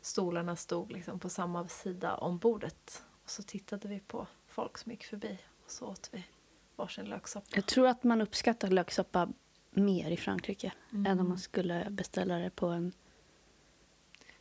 stolarna 0.00 0.56
stod 0.56 0.92
liksom 0.92 1.18
på 1.18 1.28
samma 1.28 1.68
sida 1.68 2.14
om 2.16 2.38
bordet. 2.38 3.04
Och 3.24 3.30
så 3.30 3.42
tittade 3.42 3.88
vi 3.88 4.00
på 4.00 4.26
folk 4.46 4.78
som 4.78 4.92
gick 4.92 5.04
förbi 5.04 5.38
och 5.64 5.70
så 5.70 5.86
åt 5.86 6.08
vi 6.12 6.24
varsin 6.76 7.04
löksoppa. 7.04 7.46
Jag 7.54 7.66
tror 7.66 7.86
att 7.86 8.04
man 8.04 8.20
uppskattar 8.20 8.68
löksoppa 8.68 9.28
mer 9.70 10.10
i 10.10 10.16
Frankrike 10.16 10.72
än 10.90 11.06
Mm. 11.06 11.20
om 11.20 11.28
man 11.28 11.38
skulle 11.38 11.86
beställa 11.90 12.38
det 12.38 12.50
på 12.50 12.66
en 12.66 12.92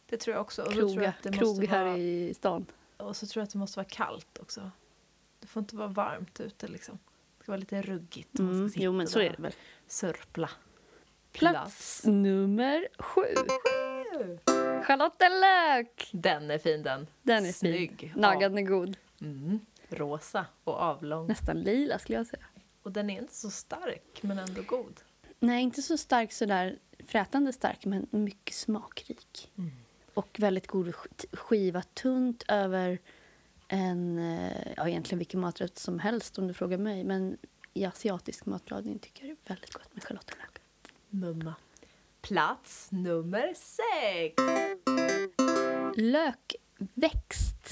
Det 0.06 0.18
tror 0.18 0.34
jag 0.36 0.42
också. 0.42 0.62
Och, 0.64 0.72
tror 0.72 1.02
jag 1.04 1.14
krog, 1.22 1.34
krog 1.34 1.66
här 1.66 1.86
vara, 1.86 1.98
i 1.98 2.34
stan. 2.34 2.66
och 2.98 3.16
så 3.16 3.28
tror 3.28 3.42
jag 3.42 3.44
att 3.46 3.52
det 3.52 3.58
måste 3.58 3.80
vara 3.80 3.88
kallt 3.90 4.38
också. 4.40 4.72
Det 5.40 5.48
får 5.48 5.60
inte 5.60 5.76
vara 5.76 5.88
varmt 5.88 6.40
ute 6.40 6.68
liksom. 6.68 7.00
Ska 7.46 7.52
vara 7.52 7.60
lite 7.60 7.82
ruggigt. 7.82 8.40
om 8.40 8.46
man 8.46 8.56
Mm. 8.56 8.70
ska 8.70 8.80
Jo, 8.80 8.92
men 8.92 9.08
så 9.08 9.20
är 9.20 9.30
det 9.30 9.42
väl. 9.42 9.54
Sörpla. 9.88 10.50
Plats 11.32 12.02
nummer 12.06 12.88
sju. 13.00 13.22
Charlottenlök! 14.84 16.10
Den 16.12 16.52
är 16.52 16.58
fin 16.58 16.84
den. 16.84 17.08
Den 17.22 17.46
är 17.46 17.52
Snygg. 17.52 18.00
fin. 18.00 18.12
Naggan 18.22 18.58
är 18.58 18.62
god. 18.62 18.98
Mm. 19.22 19.60
Rosa 19.90 20.46
och 20.64 20.74
avlång. 20.74 21.28
Nästan 21.28 21.60
lila 21.62 22.00
skulle 22.00 22.18
jag 22.18 22.28
säga. 22.28 22.44
Och 22.84 22.92
den 22.92 23.10
är 23.10 23.18
inte 23.22 23.36
så 23.36 23.50
stark 23.50 24.20
men 24.22 24.40
ändå 24.40 24.62
god. 24.62 25.02
Nej, 25.40 25.64
inte 25.64 25.82
så 25.82 25.98
stark 25.98 26.32
sådär 26.32 26.80
frätande 27.08 27.54
stark, 27.54 27.86
men 27.86 28.08
mycket 28.12 28.56
smakrik. 28.56 29.52
Mm. 29.58 29.72
Och 30.14 30.36
väldigt 30.40 30.68
god 30.68 30.88
sk- 30.88 31.36
skiva, 31.36 31.82
tunt 31.82 32.44
över 32.48 33.00
en, 33.68 34.20
eh, 34.20 34.74
ja 34.78 34.90
egentligen 34.90 35.20
vilken 35.20 35.40
maträtt 35.40 35.80
som 35.80 36.00
helst 36.00 36.40
om 36.40 36.48
du 36.48 36.54
frågar 36.54 36.78
mig. 36.78 37.04
Men 37.04 37.38
i 37.74 37.86
asiatisk 37.86 38.46
matlagning 38.46 39.00
tycker 39.00 39.26
jag 39.26 39.38
det 39.38 39.52
är 39.52 39.56
väldigt 39.56 39.74
gott 39.74 39.94
med 39.94 40.04
schalottenlök. 40.04 40.60
Mumma. 41.10 41.56
Plats 42.22 42.92
nummer 42.92 43.54
sex. 43.54 44.36
Lökväxt. 45.98 47.70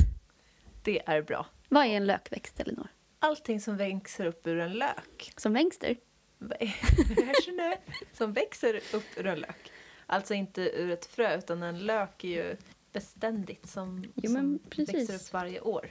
Det 0.84 1.02
är 1.06 1.22
bra. 1.22 1.46
Vad 1.70 1.86
är 1.86 1.90
en 1.90 2.06
lökväxt, 2.06 2.60
Elinor? 2.60 2.88
Allting 3.20 3.62
som 3.62 3.78
växer 3.78 4.26
upp 4.26 4.48
ur 4.48 4.60
en 4.60 4.74
lök. 4.74 5.34
Som 5.38 5.54
växter? 5.54 5.98
Som 8.14 8.34
växer 8.34 8.76
upp 8.94 9.18
ur 9.18 9.28
en 9.28 9.40
lök. 9.40 9.72
Alltså 10.06 10.34
inte 10.34 10.62
ur 10.62 10.92
ett 10.92 11.06
frö 11.06 11.38
utan 11.38 11.64
en 11.64 11.80
lök 11.80 12.24
är 12.24 12.30
ju 12.30 12.58
beständigt 12.94 13.68
som, 13.70 14.06
Jo, 14.16 14.32
som 14.32 14.60
växer 14.78 15.16
upp 15.16 15.34
varje 15.34 15.62
år. 15.62 15.90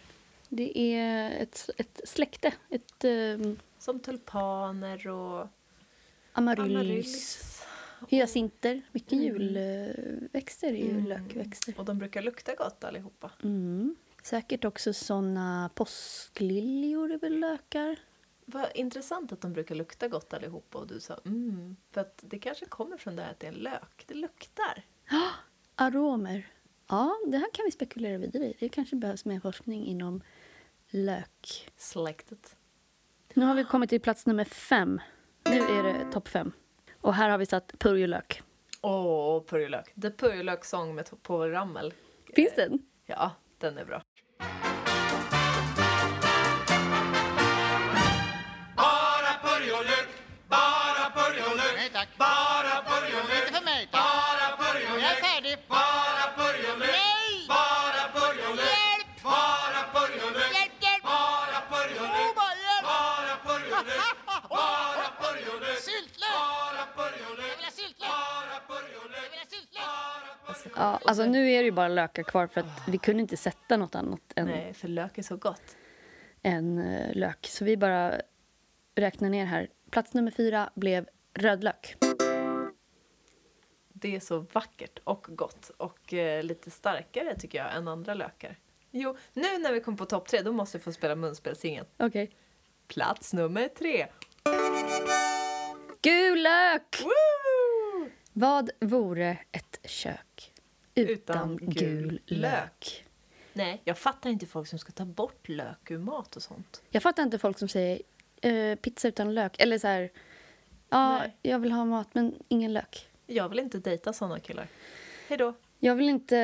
Det 0.48 0.78
är 0.96 1.30
ett, 1.30 1.70
ett 1.76 2.00
släkte. 2.04 2.52
Ett 2.70 3.04
um, 3.04 3.58
Som 3.78 4.00
tulpaner 4.00 5.06
och 5.08 5.46
amaryllis. 6.32 6.76
amaryllis. 6.76 7.62
Hyacinter. 8.08 8.82
Mycket 8.92 9.12
Mm. 9.12 9.24
julväxter 9.24 10.68
är 10.68 10.76
ju 10.76 10.90
Mm. 10.90 11.06
lökväxter. 11.06 11.74
Och 11.78 11.84
de 11.84 11.98
brukar 11.98 12.22
lukta 12.22 12.54
gott 12.54 12.84
allihopa. 12.84 13.30
Mm. 13.42 13.96
Säkert 14.22 14.64
också 14.64 14.92
såna 14.92 15.70
påskliljor 15.74 17.12
är 17.12 17.18
väl 17.18 17.38
lökar. 17.40 17.96
Vad 18.44 18.66
intressant 18.74 19.32
att 19.32 19.40
de 19.40 19.52
brukar 19.52 19.74
lukta 19.74 20.08
gott 20.08 20.34
allihopa 20.34 20.78
och 20.78 20.86
du 20.86 21.00
sa 21.00 21.20
mm. 21.24 21.76
För 21.90 22.00
att 22.00 22.24
det 22.26 22.38
kanske 22.38 22.66
kommer 22.66 22.96
från 22.96 23.16
det 23.16 23.22
här 23.22 23.30
att 23.30 23.40
det 23.40 23.46
är 23.46 23.52
en 23.52 23.58
lök. 23.58 24.04
Det 24.06 24.14
luktar. 24.14 24.82
Aromer. 25.74 26.46
Ja, 26.92 27.18
det 27.26 27.38
här 27.38 27.48
kan 27.52 27.64
vi 27.64 27.70
spekulera 27.70 28.18
vidare 28.18 28.44
i. 28.44 28.56
Det 28.60 28.68
kanske 28.68 28.96
behövs 28.96 29.24
mer 29.24 29.40
forskning 29.40 29.86
inom 29.86 30.22
lök. 30.90 31.70
Släktet. 31.76 32.56
Nu 33.34 33.44
har 33.44 33.54
vi 33.54 33.64
kommit 33.64 33.90
till 33.90 34.00
plats 34.00 34.26
nummer 34.26 34.44
fem. 34.44 35.00
Nu 35.44 35.58
är 35.58 35.82
det 35.82 36.12
topp 36.12 36.28
fem. 36.28 36.52
Och 37.00 37.14
här 37.14 37.30
har 37.30 37.38
vi 37.38 37.46
satt 37.46 37.78
purjolök. 37.78 38.42
Åh, 38.80 39.42
purjolök. 39.42 39.94
The 40.02 40.10
Purjolök 40.10 40.64
sång 40.64 40.94
med 40.94 41.10
Povel 41.22 41.50
Ramel. 41.50 41.94
Finns 42.34 42.54
den? 42.56 42.78
Ja, 43.06 43.30
den 43.58 43.78
är 43.78 43.84
bra. 43.84 44.02
Ja, 70.82 71.00
alltså 71.04 71.24
nu 71.24 71.50
är 71.50 71.58
det 71.58 71.64
ju 71.64 71.70
bara 71.70 71.88
lökar 71.88 72.22
kvar 72.22 72.46
för 72.46 72.60
att 72.60 72.88
vi 72.88 72.98
kunde 72.98 73.22
inte 73.22 73.36
sätta 73.36 73.76
något 73.76 73.94
annat 73.94 74.20
än, 74.36 74.46
Nej, 74.46 74.74
för 74.74 74.88
lök 74.88 75.18
är 75.18 75.22
så 75.22 75.36
gott. 75.36 75.76
än 76.42 76.78
eh, 76.78 77.14
lök. 77.14 77.46
Så 77.46 77.64
vi 77.64 77.76
bara 77.76 78.20
räknar 78.94 79.30
ner 79.30 79.44
här. 79.44 79.68
Plats 79.90 80.14
nummer 80.14 80.30
fyra 80.30 80.70
blev 80.74 81.08
rödlök. 81.34 81.96
Det 83.88 84.16
är 84.16 84.20
så 84.20 84.38
vackert 84.38 84.98
och 85.04 85.26
gott 85.28 85.70
och 85.76 86.14
eh, 86.14 86.42
lite 86.42 86.70
starkare 86.70 87.36
tycker 87.38 87.58
jag 87.58 87.76
än 87.76 87.88
andra 87.88 88.14
lökar. 88.14 88.58
Jo, 88.90 89.16
nu 89.32 89.58
när 89.58 89.72
vi 89.72 89.80
kom 89.80 89.96
på 89.96 90.04
topp 90.04 90.28
tre 90.28 90.42
då 90.42 90.52
måste 90.52 90.78
vi 90.78 90.84
få 90.84 90.92
spela 90.92 91.16
munspelsingen. 91.16 91.84
Okej. 91.96 92.30
Plats 92.88 93.32
nummer 93.32 93.68
tre. 93.68 94.06
Gul 96.02 96.42
lök! 96.42 97.02
Woo! 97.02 98.10
Vad 98.32 98.70
vore 98.80 99.38
ett 99.52 99.78
kök 99.84 100.51
utan, 100.94 101.54
Utan 101.54 101.56
gul, 101.56 102.20
lök? 102.26 102.40
lök. 102.40 103.04
Nej, 103.52 103.80
jag 103.84 103.98
fattar 103.98 104.30
inte 104.30 104.46
folk 104.46 104.68
som 104.68 104.78
ska 104.78 104.92
ta 104.92 105.04
bort 105.04 105.48
lök 105.48 105.90
ur 105.90 105.98
mat 105.98 106.36
och 106.36 106.42
sånt. 106.42 106.82
Jag 106.90 107.02
fattar 107.02 107.22
inte 107.22 107.38
folk 107.38 107.58
som 107.58 107.68
säger 107.68 108.02
eh, 108.42 108.74
pizza 108.74 109.08
utan 109.08 109.34
lök. 109.34 109.60
Eller 109.62 109.78
så 109.78 109.86
här, 109.86 110.10
ja, 110.88 111.18
Nej. 111.18 111.36
jag 111.42 111.58
vill 111.58 111.72
ha 111.72 111.84
mat 111.84 112.08
men 112.12 112.34
ingen 112.48 112.72
lök. 112.72 113.08
Jag 113.26 113.48
vill 113.48 113.58
inte 113.58 113.78
dejta 113.78 114.12
såna 114.12 114.40
killar. 114.40 114.66
Hej 115.28 115.38
då. 115.38 115.54
Jag 115.78 115.94
vill 115.94 116.08
inte, 116.08 116.36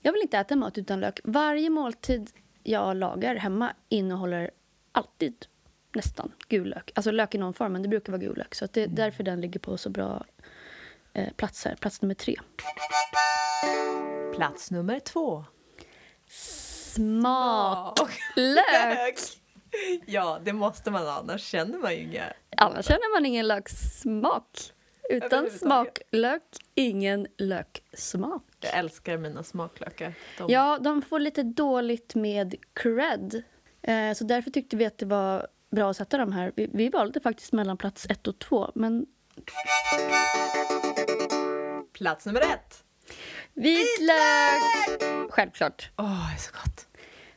jag 0.00 0.12
vill 0.12 0.22
inte 0.22 0.38
äta 0.38 0.56
mat 0.56 0.78
utan 0.78 1.00
lök. 1.00 1.20
Varje 1.24 1.70
måltid 1.70 2.30
jag 2.62 2.96
lagar 2.96 3.34
hemma 3.36 3.72
innehåller 3.88 4.50
alltid 4.92 5.46
nästan 5.94 6.32
gul 6.48 6.68
lök. 6.68 6.92
Alltså 6.94 7.10
lök 7.10 7.34
i 7.34 7.38
någon 7.38 7.54
form, 7.54 7.72
men 7.72 7.82
det 7.82 7.88
brukar 7.88 8.12
vara 8.12 8.22
gul 8.22 8.36
lök. 8.36 8.54
Så 8.54 8.64
att 8.64 8.72
det 8.72 8.82
är 8.82 8.86
därför 8.86 9.24
den 9.24 9.40
ligger 9.40 9.60
på 9.60 9.76
så 9.78 9.90
bra 9.90 10.24
eh, 11.14 11.32
plats 11.36 11.64
här. 11.64 11.76
Plats 11.76 12.02
nummer 12.02 12.14
tre. 12.14 12.36
Plats 14.34 14.70
nummer 14.70 15.00
två. 15.00 15.44
Smak. 16.28 18.00
Och 18.00 18.10
Lök! 18.36 19.18
Ja, 20.06 20.40
det 20.44 20.52
måste 20.52 20.90
man 20.90 21.02
ha, 21.06 21.12
annars 21.12 21.42
känner 21.42 21.78
man 21.78 21.94
ju 21.94 22.00
inga... 22.00 22.32
Annars 22.56 22.86
känner 22.86 23.14
man 23.14 23.26
ingen 23.26 23.48
löksmak. 23.48 24.72
Utan 25.10 25.50
smaklök, 25.50 26.42
ingen 26.74 27.26
löksmak. 27.38 28.44
Jag 28.60 28.78
älskar 28.78 29.18
mina 29.18 29.42
smaklökar. 29.42 30.14
De... 30.38 30.52
Ja, 30.52 30.78
de 30.78 31.02
får 31.02 31.20
lite 31.20 31.42
dåligt 31.42 32.14
med 32.14 32.54
cred. 32.72 33.42
Eh, 33.82 34.12
så 34.14 34.24
därför 34.24 34.50
tyckte 34.50 34.76
vi 34.76 34.86
att 34.86 34.98
det 34.98 35.06
var 35.06 35.46
bra 35.70 35.90
att 35.90 35.96
sätta 35.96 36.18
dem 36.18 36.32
här. 36.32 36.52
Vi, 36.56 36.70
vi 36.72 36.88
valde 36.88 37.20
faktiskt 37.20 37.52
mellan 37.52 37.76
plats 37.76 38.06
ett 38.10 38.26
och 38.26 38.38
två. 38.38 38.72
Men 38.74 39.06
Plats 41.92 42.26
nummer 42.26 42.40
ett. 42.40 42.84
vitlök! 43.54 45.30
Självklart. 45.30 45.90
Åh, 45.96 46.28
det 46.30 46.34
är 46.34 46.38
så 46.38 46.52
gott. 46.52 46.86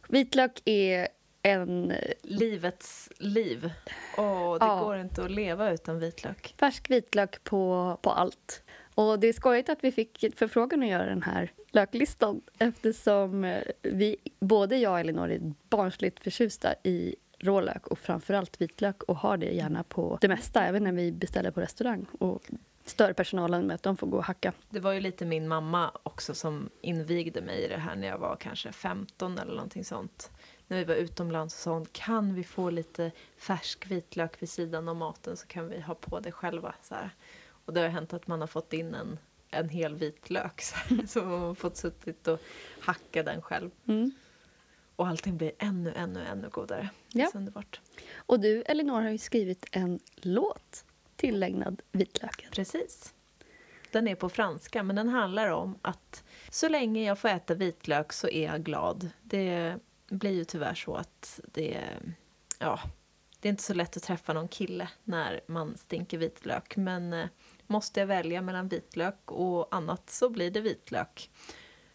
Vitlök 0.10 0.62
är 0.66 1.08
en 1.42 1.94
Livets 2.24 3.10
liv. 3.20 3.72
Åh, 4.18 4.54
det 4.60 4.66
Ja. 4.66 4.80
går 4.84 4.98
inte 4.98 5.24
att 5.24 5.32
leva 5.32 5.72
utan 5.72 6.00
vitlök. 6.00 6.56
färsk 6.60 6.90
vitlök 6.90 7.44
på, 7.44 7.98
på 8.02 8.10
allt. 8.12 8.62
Och 8.96 9.20
det 9.20 9.28
är 9.28 9.34
skojigt 9.34 9.70
att 9.70 9.84
vi 9.84 9.92
fick 9.92 10.26
förfrågan 10.36 10.84
att 10.84 10.90
göra 10.90 11.06
den 11.06 11.24
här 11.24 11.52
löklistan 11.72 12.42
eftersom 12.60 13.44
eh, 13.44 13.62
vi, 13.82 14.16
både 14.40 14.78
jag 14.78 14.92
och 14.94 15.00
Elinor 15.00 15.32
är 15.32 15.54
barnsligt 15.70 16.20
förtjusta 16.24 16.74
i 16.84 17.16
rålök 17.40 17.88
och 17.88 18.00
framförallt 18.00 18.62
vitlök 18.62 19.04
och 19.04 19.16
har 19.16 19.38
det 19.38 19.52
gärna 19.52 19.84
på 19.84 20.18
det 20.22 20.28
mesta, 20.28 20.66
även 20.66 20.84
när 20.84 20.92
vi 20.92 21.12
beställer 21.12 21.52
på 21.52 21.62
restaurang. 21.62 22.06
Och 22.20 22.44
stör 22.86 23.14
personalen 23.14 23.68
med 23.68 23.76
att 23.76 23.84
de 23.84 23.98
får 23.98 24.08
gå 24.08 24.18
och 24.18 24.24
hacka. 24.24 24.54
Det 24.70 24.80
var 24.80 24.92
ju 24.92 25.00
lite 25.00 25.26
min 25.26 25.48
mamma 25.48 25.92
också 26.04 26.34
som 26.34 26.70
invigde 26.82 27.42
mig 27.42 27.64
i 27.64 27.68
det 27.68 27.78
här 27.78 27.96
när 27.96 28.08
jag 28.08 28.18
var 28.18 28.36
kanske 28.36 28.72
15 28.72 29.38
eller 29.38 29.54
någonting 29.54 29.86
sånt. 29.86 30.32
När 30.68 30.78
vi 30.78 30.84
var 30.84 30.96
utomlands 30.96 31.56
och 31.56 31.60
sa 31.60 31.72
hon, 31.72 31.86
kan 31.92 32.34
vi 32.34 32.44
få 32.44 32.70
lite 32.70 33.12
färsk 33.38 33.92
vitlök 33.92 34.42
vid 34.42 34.50
sidan 34.50 34.90
av 34.90 34.96
maten 34.96 35.38
så 35.38 35.48
kan 35.48 35.70
vi 35.70 35.82
ha 35.82 35.96
på 35.96 36.20
det 36.20 36.32
själva. 36.32 36.76
Så 36.82 36.96
här. 36.96 37.10
Och 37.66 37.74
det 37.74 37.82
har 37.82 37.88
hänt 37.88 38.14
att 38.14 38.28
man 38.28 38.40
har 38.40 38.48
fått 38.48 38.74
in 38.74 38.96
en, 38.96 39.20
en 39.50 39.70
hel 39.70 39.96
vitlök 39.96 40.62
så, 40.62 40.76
här, 40.76 41.06
så 41.08 41.22
man 41.22 41.42
har 41.42 41.56
fått 41.56 41.78
suttit 41.78 42.28
och 42.28 42.40
hacka 42.80 43.24
den 43.24 43.42
själv. 43.42 43.72
Mm. 43.86 44.12
Och 44.96 45.08
allting 45.08 45.38
blir 45.38 45.52
ännu, 45.60 45.94
ännu, 45.96 46.26
ännu 46.26 46.50
godare. 46.50 46.90
Ja. 47.14 47.30
så 47.32 47.38
underbart. 47.38 47.82
Och 48.16 48.40
du, 48.40 48.62
Elinor, 48.62 49.02
har 49.02 49.10
ju 49.10 49.18
skrivit 49.18 49.66
en 49.72 50.00
låt 50.16 50.86
tillägnad 51.16 51.82
vitlöken. 51.92 52.52
Precis. 52.52 53.14
Den 53.92 54.08
är 54.08 54.16
på 54.16 54.30
franska, 54.30 54.84
men 54.84 54.96
den 54.96 55.10
handlar 55.10 55.50
om 55.50 55.80
att 55.82 56.24
så 56.50 56.70
länge 56.70 57.04
jag 57.04 57.20
får 57.20 57.28
äta 57.30 57.54
vitlök 57.54 58.14
så 58.14 58.28
är 58.30 58.46
jag 58.46 58.64
glad. 58.64 59.10
Det 59.24 59.76
blir 60.10 60.32
ju 60.32 60.44
tyvärr 60.46 60.76
så 60.76 60.96
att 60.96 61.40
det, 61.54 61.82
ja, 62.60 62.80
det 63.40 63.48
är 63.48 63.50
inte 63.50 63.64
så 63.64 63.74
lätt 63.74 63.98
att 63.98 64.04
träffa 64.04 64.34
någon 64.34 64.48
kille 64.48 64.90
när 65.04 65.42
man 65.48 65.78
stinker 65.78 66.18
vitlök. 66.18 66.76
Men 66.76 67.14
eh, 67.14 67.26
måste 67.68 68.00
jag 68.00 68.08
välja 68.08 68.42
mellan 68.42 68.68
vitlök 68.68 69.32
och 69.32 69.76
annat 69.76 70.10
så 70.10 70.30
blir 70.30 70.52
det 70.52 70.62
vitlök. 70.62 71.30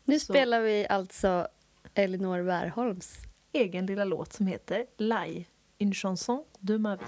Nu 0.05 0.19
Så- 0.21 0.33
spelar 0.33 0.61
vi 0.61 0.87
alltså 0.89 1.49
Elinor 1.95 2.41
Wärholms 2.41 3.23
Egen 3.53 3.87
lilla 3.87 4.05
låt 4.05 4.33
som 4.33 4.47
heter 4.47 4.87
Lai, 4.99 5.47
une 5.79 5.93
chanson 5.93 6.45
de 6.61 6.79
ma 6.79 6.97
vie. 6.97 7.05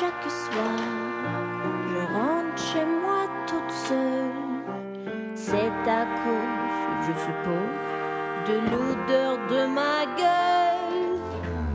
Chaque 0.00 0.30
soir, 0.30 0.78
je 1.90 2.00
rentre 2.14 2.62
chez 2.72 2.86
moi 2.86 3.28
toute 3.46 3.70
seule. 3.70 4.30
C'est 5.34 5.90
à 5.90 6.06
cause, 6.22 7.06
je 7.06 7.12
suppose, 7.26 7.90
de 8.48 8.54
l'odeur 8.70 9.36
de 9.50 9.66
ma 9.66 10.06
gueule. 10.16 11.20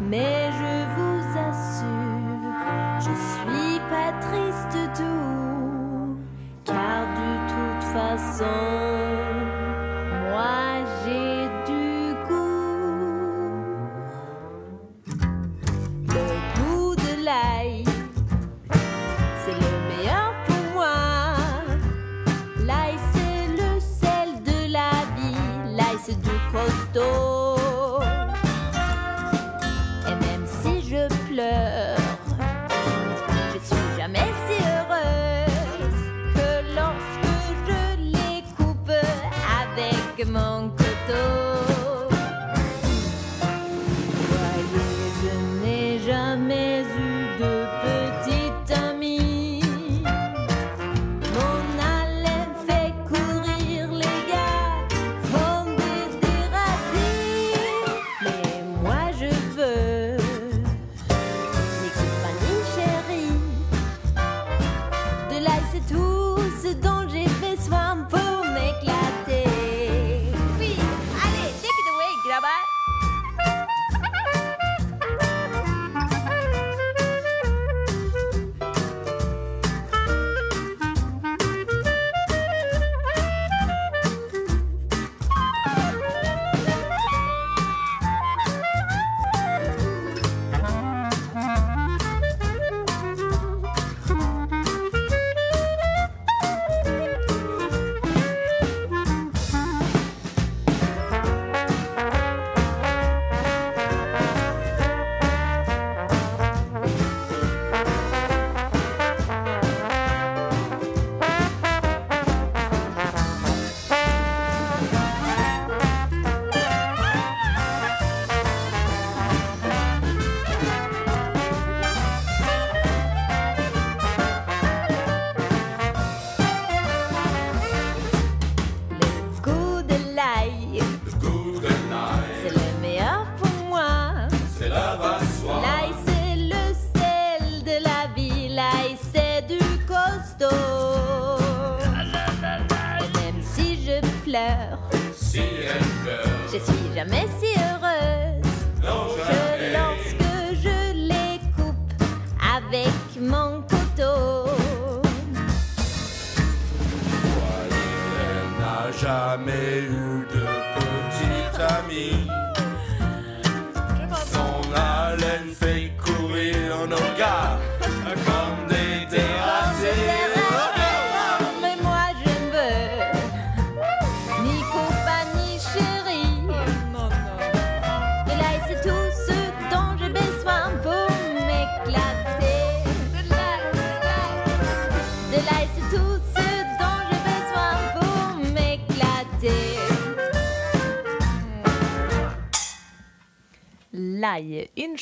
Mais 0.10 0.52
je 0.60 0.74
vous 0.96 1.38
assure, 1.50 2.56
je 3.00 3.14
suis 3.34 3.80
pas 3.92 4.12
triste 4.22 4.78
tout. 4.96 6.18
Car 6.64 7.06
de 7.22 7.32
toute 7.54 7.84
façon, 7.94 8.85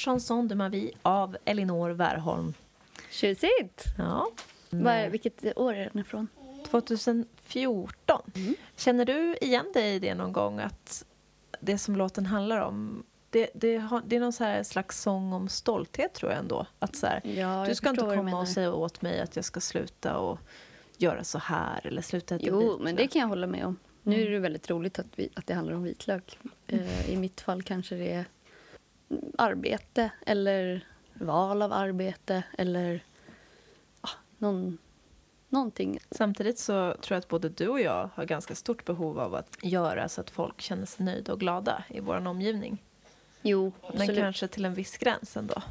chanson 0.06 0.48
de 0.48 0.56
ma 0.56 0.70
vie 0.70 0.92
av 1.02 1.38
Elinor 1.46 1.90
Wärholm. 1.90 2.54
Tjusigt! 3.12 3.84
Ja. 3.98 4.28
Vad 4.70 4.94
är- 4.94 5.10
Vilket 5.10 5.58
år 5.58 5.74
är 5.74 5.90
den 5.94 6.02
ifrån? 6.02 6.28
2014. 6.70 8.22
Känner 8.76 9.06
du 9.06 9.38
igen 9.42 9.66
dig 9.74 9.96
i 9.96 10.00
det 10.00 10.16
någon 10.16 10.34
gång? 10.34 10.60
Att 10.60 11.06
det 11.60 11.78
som 11.78 11.96
låten 11.96 12.26
handlar 12.26 12.60
om 12.62 13.04
det, 13.30 13.50
det, 13.54 13.78
har, 13.78 14.02
det 14.06 14.16
är 14.16 14.20
någon 14.20 14.64
slags 14.66 15.02
sång 15.02 15.34
om 15.34 15.50
stolthet 15.50 16.14
tror 16.14 16.32
jag 16.32 16.40
ändå. 16.40 16.66
Att 16.80 16.96
så 16.96 17.08
här, 17.08 17.22
Ja, 17.28 17.66
du 17.70 17.76
ska 17.76 17.90
inte 17.90 18.02
komma 18.02 18.40
och 18.40 18.48
säga 18.48 18.74
åt 18.74 19.02
mig 19.02 19.20
att 19.22 19.36
jag 19.36 19.46
ska 19.46 19.60
sluta 19.62 20.18
och 20.18 20.40
göra 20.98 21.24
så 21.24 21.38
här 21.38 21.88
eller 21.88 22.02
sluta 22.02 22.36
äta 22.36 22.44
Jo, 22.48 22.60
vitlök. 22.60 22.80
men 22.84 22.96
det 22.96 23.08
kan 23.08 23.20
jag 23.22 23.28
hålla 23.28 23.48
med 23.48 23.66
om. 23.66 23.78
Nu 24.04 24.22
är 24.28 24.30
det 24.32 24.40
väldigt 24.40 24.70
roligt 24.70 25.00
att, 25.00 25.06
vi, 25.16 25.30
att 25.34 25.48
det 25.48 25.54
handlar 25.54 25.74
om 25.74 25.84
vitlök. 25.84 26.40
Eh, 26.68 27.10
I 27.12 27.18
mitt 27.18 27.42
fall 27.42 27.64
kanske 27.64 27.96
det 27.96 28.12
är... 28.12 28.26
arbete 29.38 30.10
eller 30.26 30.86
val 31.14 31.62
av 31.62 31.74
arbete 31.74 32.44
eller 32.58 33.04
ja, 34.02 34.10
någon, 34.38 34.78
någonting. 35.50 36.00
Samtidigt 36.12 36.60
så 36.60 36.74
tror 37.02 37.16
jag 37.16 37.18
att 37.18 37.28
både 37.28 37.50
du 37.50 37.68
och 37.68 37.82
jag 37.82 38.10
har 38.16 38.26
ganska 38.26 38.56
stort 38.56 38.86
behov 38.86 39.20
av 39.20 39.36
att 39.36 39.58
göra 39.62 40.10
så 40.10 40.22
att 40.22 40.30
folk 40.30 40.62
känner 40.62 40.86
sig 40.86 41.06
nöjda 41.06 41.34
och 41.34 41.40
glada 41.40 41.84
i 41.90 42.00
vår 42.00 42.28
omgivning. 42.28 42.84
Jo, 43.42 43.72
Men 43.82 43.92
absolut. 44.02 44.18
kanske 44.20 44.48
till 44.48 44.66
en 44.66 44.74
viss 44.74 44.98
gräns 44.98 45.38
ändå. 45.38 45.62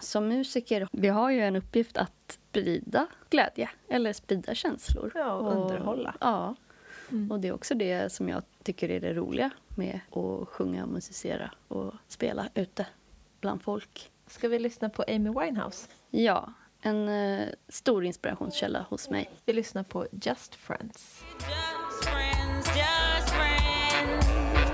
Som 0.00 0.28
musiker, 0.28 0.88
vi 0.92 1.08
har 1.08 1.30
ju 1.30 1.40
en 1.40 1.56
uppgift 1.56 1.96
att 1.96 2.38
sprida 2.48 3.06
glädje 3.30 3.70
eller 3.88 4.12
sprida 4.12 4.54
känslor. 4.54 5.12
Ja, 5.14 5.32
och 5.32 5.52
underhålla. 5.52 6.14
Ja, 6.20 6.54
Mm. 7.10 7.30
och 7.30 7.40
det 7.40 7.48
är 7.48 7.52
också 7.52 7.74
det 7.74 8.12
som 8.12 8.28
jag 8.28 8.42
tycker 8.62 8.88
är 8.88 9.00
det 9.00 9.14
roliga 9.14 9.50
med 9.74 10.00
att 10.10 10.48
sjunga, 10.48 10.86
musicera 10.86 11.50
och 11.68 11.92
spela 12.08 12.48
ute 12.54 12.86
bland 13.40 13.62
folk. 13.62 14.10
Ska 14.26 14.48
vi 14.48 14.58
lyssna 14.58 14.88
på 14.88 15.04
Amy 15.08 15.30
Winehouse? 15.30 15.88
Ja, 16.10 16.52
en 16.82 17.08
eh, 17.08 17.48
stor 17.68 18.04
inspirationskälla 18.04 18.86
hos 18.88 19.10
mig. 19.10 19.30
Vi 19.44 19.52
lyssnar 19.52 19.82
på 19.82 20.06
Just 20.12 20.54
Friends. 20.54 21.24
Just 21.38 22.10
friends, 22.10 22.66
just 22.66 23.30
friends. 23.30 24.71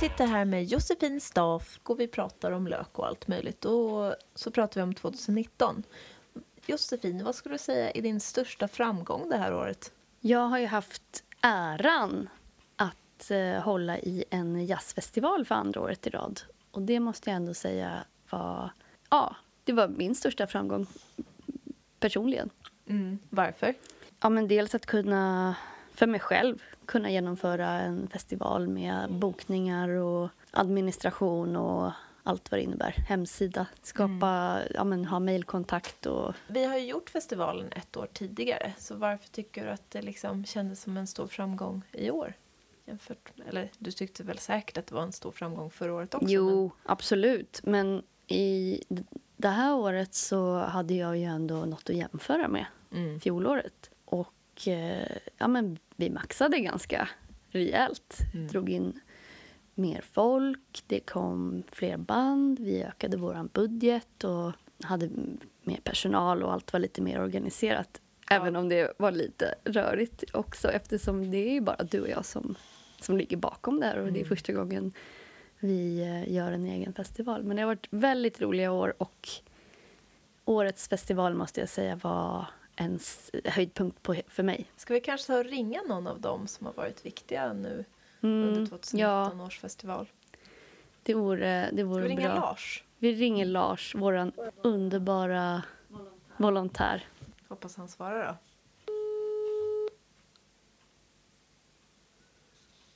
Jag 0.00 0.10
sitter 0.10 0.26
här 0.26 0.44
med 0.44 0.64
Josefin 0.64 1.20
Staff 1.20 1.80
och 1.82 2.00
vi 2.00 2.08
pratar 2.08 2.52
om 2.52 2.66
lök 2.66 2.98
och 2.98 3.06
allt 3.06 3.28
möjligt. 3.28 3.64
Och 3.64 4.14
så 4.34 4.50
pratar 4.50 4.80
vi 4.80 4.82
om 4.82 4.94
2019. 4.94 5.82
Josefin, 6.66 7.24
vad 7.24 7.34
skulle 7.34 7.54
du 7.54 7.58
säga 7.58 7.90
är 7.90 8.02
din 8.02 8.20
största 8.20 8.68
framgång 8.68 9.28
det 9.28 9.36
här 9.36 9.54
året? 9.54 9.92
Jag 10.20 10.40
har 10.40 10.58
ju 10.58 10.66
haft 10.66 11.24
äran 11.40 12.28
att 12.76 13.30
eh, 13.30 13.62
hålla 13.62 13.98
i 13.98 14.24
en 14.30 14.66
jazzfestival 14.66 15.44
för 15.44 15.54
andra 15.54 15.80
året 15.80 16.06
i 16.06 16.10
rad. 16.10 16.40
Och 16.70 16.82
det 16.82 17.00
måste 17.00 17.30
jag 17.30 17.36
ändå 17.36 17.54
säga 17.54 18.04
var, 18.30 18.70
ja, 19.10 19.36
det 19.64 19.72
var 19.72 19.88
min 19.88 20.14
största 20.14 20.46
framgång 20.46 20.86
personligen. 22.00 22.50
Varför? 23.30 23.74
Ja, 24.20 24.28
men 24.28 24.48
dels 24.48 24.74
att 24.74 24.86
kunna, 24.86 25.54
för 25.94 26.06
mig 26.06 26.20
själv, 26.20 26.62
kunna 26.88 27.10
genomföra 27.10 27.68
en 27.68 28.08
festival 28.08 28.68
med 28.68 29.12
bokningar 29.12 29.88
och 29.88 30.28
administration 30.50 31.56
och 31.56 31.92
allt 32.22 32.50
vad 32.50 32.60
det 32.60 32.64
innebär. 32.64 32.90
Hemsida, 32.90 33.66
skapa, 33.82 34.60
ja 34.74 34.84
men 34.84 35.04
ha 35.04 35.18
mejlkontakt 35.18 36.06
och 36.06 36.34
Vi 36.46 36.64
har 36.64 36.76
ju 36.76 36.86
gjort 36.86 37.10
festivalen 37.10 37.72
ett 37.72 37.96
år 37.96 38.08
tidigare. 38.12 38.72
Så 38.78 38.94
varför 38.94 39.28
tycker 39.28 39.64
du 39.64 39.70
att 39.70 39.90
det 39.90 40.02
liksom 40.02 40.44
kändes 40.44 40.82
som 40.82 40.96
en 40.96 41.06
stor 41.06 41.26
framgång 41.26 41.82
i 41.92 42.10
år? 42.10 42.34
Jämfört, 42.84 43.32
eller 43.48 43.70
du 43.78 43.92
tyckte 43.92 44.22
väl 44.22 44.38
säkert 44.38 44.76
att 44.78 44.86
det 44.86 44.94
var 44.94 45.02
en 45.02 45.12
stor 45.12 45.32
framgång 45.32 45.70
förra 45.70 45.94
året 45.94 46.14
också? 46.14 46.28
Jo, 46.28 46.70
absolut. 46.82 47.60
Men 47.62 48.02
i 48.26 48.82
det 49.36 49.48
här 49.48 49.74
året 49.74 50.14
så 50.14 50.56
hade 50.56 50.94
jag 50.94 51.18
ju 51.18 51.24
ändå 51.24 51.54
något 51.54 51.90
att 51.90 51.96
jämföra 51.96 52.48
med 52.48 52.66
Men, 52.88 53.04
mm. 53.04 53.20
fjolåret. 53.20 53.90
Och 54.04 54.68
eh, 54.68 55.16
ja, 55.38 55.48
men 55.48 55.78
vi 55.98 56.10
maxade 56.10 56.58
ganska 56.58 57.08
rejält. 57.50 58.18
Drog 58.50 58.68
in 58.68 59.00
mer 59.74 60.04
folk, 60.12 60.82
det 60.86 61.00
kom 61.00 61.62
fler 61.72 61.96
band, 61.96 62.58
vi 62.60 62.82
ökade 62.82 63.16
vår 63.16 63.48
budget 63.52 64.24
och 64.24 64.52
hade 64.82 65.10
mer 65.62 65.80
personal 65.84 66.42
och 66.42 66.52
allt 66.52 66.72
var 66.72 66.80
lite 66.80 67.02
mer 67.02 67.20
organiserat. 67.20 68.00
Även 68.30 68.56
om 68.56 68.68
det 68.68 68.92
var 68.98 69.12
lite 69.12 69.54
rörigt 69.64 70.24
också 70.32 70.70
eftersom 70.70 71.30
det 71.30 71.56
är 71.56 71.60
bara 71.60 71.82
du 71.82 72.00
och 72.00 72.08
jag 72.08 72.24
som, 72.24 72.54
som 73.00 73.16
ligger 73.16 73.36
bakom 73.36 73.80
det 73.80 73.86
här 73.86 73.98
och 73.98 74.12
det 74.12 74.20
är 74.20 74.24
första 74.24 74.52
gången 74.52 74.92
vi 75.58 76.00
eh, 76.00 76.32
gör 76.32 76.52
en 76.52 76.66
egen 76.66 76.92
festival. 76.92 77.42
Men 77.42 77.56
det 77.56 77.62
har 77.62 77.66
varit 77.66 77.88
väldigt 77.90 78.40
roliga 78.40 78.72
år 78.72 78.94
och 78.98 79.28
årets 80.44 80.88
festival 80.88 81.34
måste 81.34 81.60
jag 81.60 81.68
säga 81.68 81.96
var 81.96 82.46
en 82.80 83.00
höjdpunkt 83.44 84.02
på, 84.02 84.16
för 84.28 84.42
mig. 84.42 84.66
Ska 84.76 84.94
vi 84.94 85.00
kanske 85.00 85.26
ta 85.26 85.38
och 85.38 85.44
ringa 85.44 85.82
någon 85.82 86.06
av 86.06 86.20
dem 86.20 86.46
som 86.46 86.66
har 86.66 86.72
varit 86.72 87.06
viktiga 87.06 87.52
nu 87.52 87.84
Mm, 88.22 88.48
under 88.48 88.66
2019 88.70 89.40
års 89.40 89.58
festival? 89.60 90.06
Det 91.02 91.14
vore, 91.14 91.70
det 91.72 91.76
Ska 91.76 91.84
vore 91.84 92.02
vi 92.02 92.08
ringa 92.08 92.28
bra. 92.28 92.40
Lars? 92.40 92.84
Vi 92.98 93.14
ringer 93.14 93.44
Lars, 93.44 93.94
vår 93.94 94.32
underbara 94.62 95.62
volontär. 96.36 97.06
Hoppas 97.48 97.76
han 97.76 97.88
svarar 97.88 98.26
då. 98.26 98.36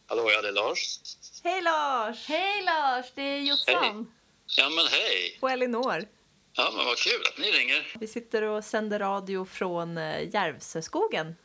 Hallå, 0.07 0.23
ja 0.31 0.43
det 0.43 0.49
är 0.49 0.53
Lars. 0.53 1.01
Hej 1.45 1.63
Lars! 1.63 2.29
Hej 2.29 2.63
Lars, 2.65 3.13
det 3.15 3.23
är 3.23 3.41
Jossan. 3.41 4.13
Ja 4.47 4.69
men 4.69 4.87
hej! 4.91 5.39
Och 5.41 5.51
Elinor. 5.51 6.05
Ja 6.55 6.73
men 6.77 6.85
vad 6.85 6.97
kul 6.99 7.23
att 7.33 7.39
ni 7.39 7.51
ringer. 7.51 7.93
Vi 8.01 8.07
sitter 8.07 8.43
och 8.43 8.65
sänder 8.65 8.99
radio 8.99 9.45
från 9.45 9.99
eh, 9.99 10.35
Järvsöskogen. 10.35 11.37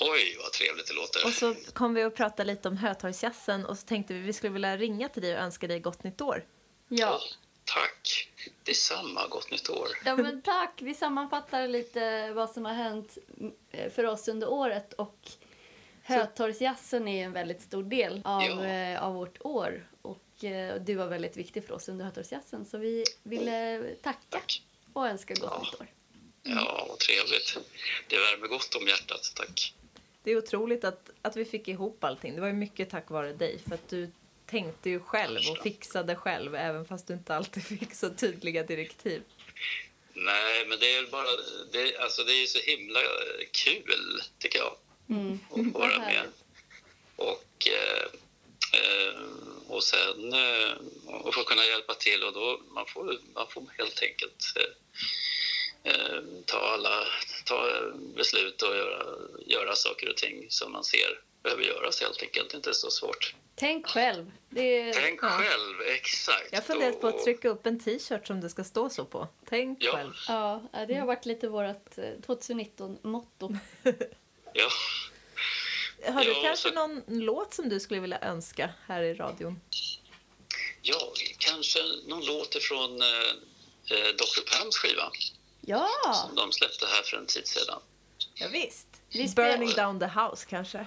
Oj 0.00 0.36
vad 0.42 0.52
trevligt 0.52 0.86
det 0.88 0.94
låter. 0.94 1.26
Och 1.26 1.32
så 1.32 1.54
kom 1.72 1.94
vi 1.94 2.02
att 2.02 2.14
prata 2.14 2.44
lite 2.44 2.68
om 2.68 2.76
Hötorgsjazzen 2.76 3.66
och 3.66 3.78
så 3.78 3.86
tänkte 3.86 4.14
vi 4.14 4.20
vi 4.20 4.32
skulle 4.32 4.52
vilja 4.52 4.76
ringa 4.76 5.08
till 5.08 5.22
dig 5.22 5.34
och 5.34 5.40
önska 5.40 5.66
dig 5.66 5.80
gott 5.80 6.04
nytt 6.04 6.20
år. 6.20 6.44
Ja. 6.88 7.20
Tack. 7.64 8.28
Detsamma, 8.62 9.26
gott 9.28 9.50
nytt 9.50 9.70
år. 9.70 9.88
ja, 10.04 10.16
men 10.16 10.42
tack. 10.42 10.72
Vi 10.82 10.94
sammanfattar 10.94 11.68
lite 11.68 12.32
vad 12.32 12.50
som 12.50 12.64
har 12.64 12.72
hänt 12.74 13.18
mm, 13.40 13.52
för 13.90 14.04
oss 14.06 14.28
under 14.28 14.48
året. 14.50 14.92
Och 14.92 15.18
Hötorgsjazzen 16.02 17.08
är 17.08 17.24
en 17.24 17.32
väldigt 17.32 17.62
stor 17.62 17.82
del 17.82 18.22
av, 18.24 18.42
Ja. 18.42 18.64
eh, 18.64 19.02
av 19.04 19.14
vårt 19.14 19.38
år. 19.40 19.88
Och 20.02 20.18
eh, 20.18 20.33
du 20.86 20.94
var 20.94 21.06
väldigt 21.06 21.36
viktig 21.36 21.64
för 21.66 21.74
oss 21.74 21.88
under 21.88 22.04
Hötorgsjazzen. 22.04 22.66
Så 22.66 22.78
vi 22.78 23.04
ville 23.22 23.80
tacka 24.02 24.18
Tack. 24.30 24.62
och 24.92 25.06
önska 25.08 25.34
gott 25.34 25.50
Ja. 25.52 25.60
nytt 25.70 25.80
år. 25.80 25.86
Ja, 26.42 26.86
vad 26.88 26.98
trevligt. 26.98 27.58
Det 28.08 28.16
värmer 28.16 28.46
gott 28.48 28.74
om 28.74 28.86
hjärtat, 28.88 29.32
tack. 29.36 29.74
Det 30.22 30.30
är 30.30 30.36
otroligt 30.38 30.84
att, 30.84 31.10
att 31.22 31.36
vi 31.36 31.44
fick 31.44 31.68
ihop 31.68 32.04
allting. 32.04 32.34
Det 32.34 32.40
var 32.40 32.48
ju 32.48 32.54
mycket 32.54 32.90
tack 32.90 33.10
vare 33.10 33.32
dig 33.32 33.58
för 33.68 33.74
att 33.74 33.88
du 33.88 34.10
tänkte 34.46 34.90
ju 34.90 35.00
själv 35.00 35.40
och 35.50 35.58
fixade 35.62 36.16
själv 36.16 36.54
även 36.54 36.84
fast 36.84 37.06
du 37.06 37.14
inte 37.14 37.34
alltid 37.36 37.64
fick 37.78 37.94
så 37.94 38.10
tydliga 38.10 38.62
direktiv. 38.62 39.22
Nej, 40.14 40.66
men 40.68 40.78
det 40.78 40.94
är 40.96 41.06
bara... 41.06 41.26
Det, 41.72 41.96
alltså 41.98 42.24
det 42.24 42.32
är 42.32 42.40
ju 42.40 42.46
så 42.46 42.58
himla 42.58 43.00
eh, 43.00 43.46
kul, 43.52 44.20
tycker 44.38 44.58
jag, 44.58 44.76
Mm. 45.08 45.38
att 45.50 45.72
vara 45.80 45.98
med. 45.98 46.26
Och, 47.16 47.68
eh, 47.68 48.04
eh, 48.80 49.20
och 49.68 49.84
sen 49.84 50.32
eh, 50.32 50.72
och 51.06 51.34
få 51.34 51.44
kunna 51.44 51.64
hjälpa 51.64 51.94
till 51.94 52.22
och 52.22 52.32
då 52.32 52.60
man 52.74 52.86
får 52.86 53.18
man 53.34 53.46
får 53.48 53.62
helt 53.78 54.02
enkelt 54.02 54.44
eh, 54.56 55.92
eh, 55.92 56.20
ta 56.46 56.58
alla 56.58 57.04
ta 57.44 57.70
beslut 58.16 58.62
och 58.62 58.76
göra, 58.76 59.06
göra 59.46 59.74
saker 59.74 60.08
och 60.10 60.16
ting 60.16 60.46
som 60.48 60.72
man 60.72 60.84
ser 60.84 61.20
behöver 61.42 61.62
göras 61.62 62.00
helt 62.00 62.22
enkelt. 62.22 62.50
Det 62.50 62.54
är 62.54 62.56
inte 62.56 62.74
så 62.74 62.90
svårt. 62.90 63.34
Tänk 63.56 63.86
själv. 63.86 64.30
Det 64.50 64.80
är... 64.80 64.92
Tänk 64.92 65.22
Ja. 65.22 65.28
själv, 65.28 65.80
exakt. 65.86 66.48
Jag 66.50 66.58
har 66.58 66.64
funderat 66.64 67.00
på 67.00 67.06
att 67.06 67.24
trycka 67.24 67.48
upp 67.48 67.66
en 67.66 67.80
t-shirt 67.84 68.26
som 68.26 68.40
det 68.40 68.50
ska 68.50 68.64
stå 68.64 68.90
så 68.90 69.04
på. 69.04 69.28
Tänk 69.48 69.78
Ja. 69.82 69.92
själv. 69.92 70.12
Ja, 70.28 70.62
det 70.88 70.94
har 70.94 71.06
varit 71.06 71.26
lite 71.26 71.48
vårt 71.48 71.96
2019-motto. 72.26 73.56
Ja. 74.52 74.68
Har 76.12 76.24
du 76.24 76.30
Ja, 76.32 76.42
kanske 76.42 76.68
så- 76.68 76.74
någon 76.74 77.02
låt 77.06 77.54
som 77.54 77.68
du 77.68 77.80
skulle 77.80 78.00
vilja 78.00 78.18
önska 78.20 78.70
här 78.86 79.02
i 79.02 79.14
radion? 79.14 79.60
ja, 80.82 81.12
kanske 81.38 81.78
någon 82.06 82.24
låt 82.26 82.54
ifrån 82.54 83.02
eh, 83.02 83.08
eh, 83.90 84.08
Dr. 84.18 84.58
Pams 84.58 84.76
skiva 84.76 85.10
Ja! 85.60 85.88
som 86.26 86.34
de 86.36 86.52
släppte 86.52 86.86
här 86.86 87.02
för 87.02 87.16
en 87.16 87.26
tid 87.26 87.46
sedan. 87.46 87.80
Ja, 88.34 88.48
visst. 88.48 88.86
Vi 89.08 89.28
spelar- 89.28 89.58
Burning 89.58 89.74
down 89.76 90.00
the 90.00 90.06
house 90.20 90.46
kanske? 90.50 90.86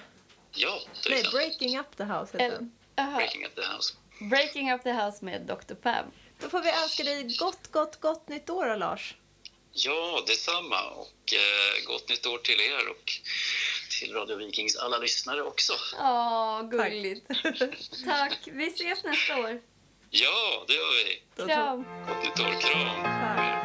Ja, 0.54 0.80
till 1.02 1.10
Nej, 1.10 1.20
exempel. 1.20 1.40
Breaking 1.40 1.78
up 1.78 1.96
the 1.96 2.04
house 2.04 2.32
heter 2.38 2.50
den. 2.50 2.72
Aha. 2.96 3.16
Breaking 3.16 3.44
at 3.44 3.54
the 3.54 3.62
House. 3.62 3.94
Breaking 4.20 4.72
up 4.72 4.82
the 4.82 4.92
house 4.92 5.24
med 5.24 5.40
Dr. 5.42 5.74
Pam. 5.74 6.06
Då 6.40 6.48
får 6.48 6.60
vi 6.60 6.70
önska 6.70 7.02
dig 7.04 7.36
gott, 7.38 7.70
gott, 7.72 8.00
gott 8.00 8.28
nytt 8.28 8.50
år 8.50 8.66
då, 8.66 8.74
Lars. 8.74 9.14
Ja, 9.72 10.24
detsamma. 10.26 10.90
Och 10.90 11.32
eh, 11.32 11.84
gott 11.86 12.08
nytt 12.08 12.26
år 12.26 12.38
till 12.38 12.60
er 12.60 12.88
och 12.88 13.12
till 13.98 14.14
Radio 14.14 14.36
Vikings 14.36 14.76
alla 14.76 14.98
lyssnare 14.98 15.42
också. 15.42 15.72
Ja, 15.98 16.68
gulligt. 16.70 17.26
Tack. 18.04 18.38
Vi 18.52 18.66
ses 18.66 19.04
nästa 19.04 19.36
år. 19.36 19.60
Ja, 20.10 20.64
det 20.66 20.72
gör 20.72 21.04
vi. 21.04 21.52
Kram. 21.52 21.84
Gott 22.08 22.24
nytt 22.24 22.40
år. 22.40 22.60
Kram. 22.60 23.02
Tack. 23.02 23.64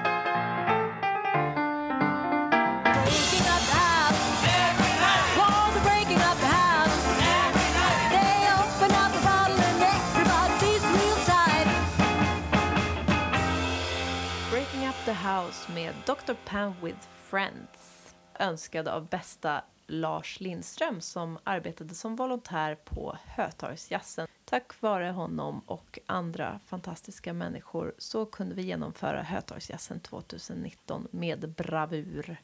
Breaking 14.52 14.88
up 14.88 14.96
the. 15.06 15.14
House 15.14 15.72
med 15.72 15.94
Dr. 16.06 16.34
Pan 16.46 16.74
with 16.82 17.08
Friends. 17.30 18.16
Önskad 18.40 18.88
av 18.88 19.10
bästa 19.10 19.64
Lars 19.88 20.40
Lindström 20.40 21.02
som 21.02 21.40
arbetade 21.44 21.94
som 21.94 22.16
volontär 22.16 22.76
på 22.76 23.18
Hötorgsjazzen. 23.26 24.28
Tack 24.46 24.82
vare 24.82 25.12
honom 25.12 25.60
och 25.66 26.00
andra 26.06 26.60
fantastiska 26.66 27.34
människor 27.34 27.94
så 27.98 28.26
kunde 28.26 28.56
vi 28.56 28.62
genomföra 28.62 29.22
Hötorgsjazzen 29.22 30.00
2019 30.00 31.08
med 31.12 31.50
bravur. 31.50 32.38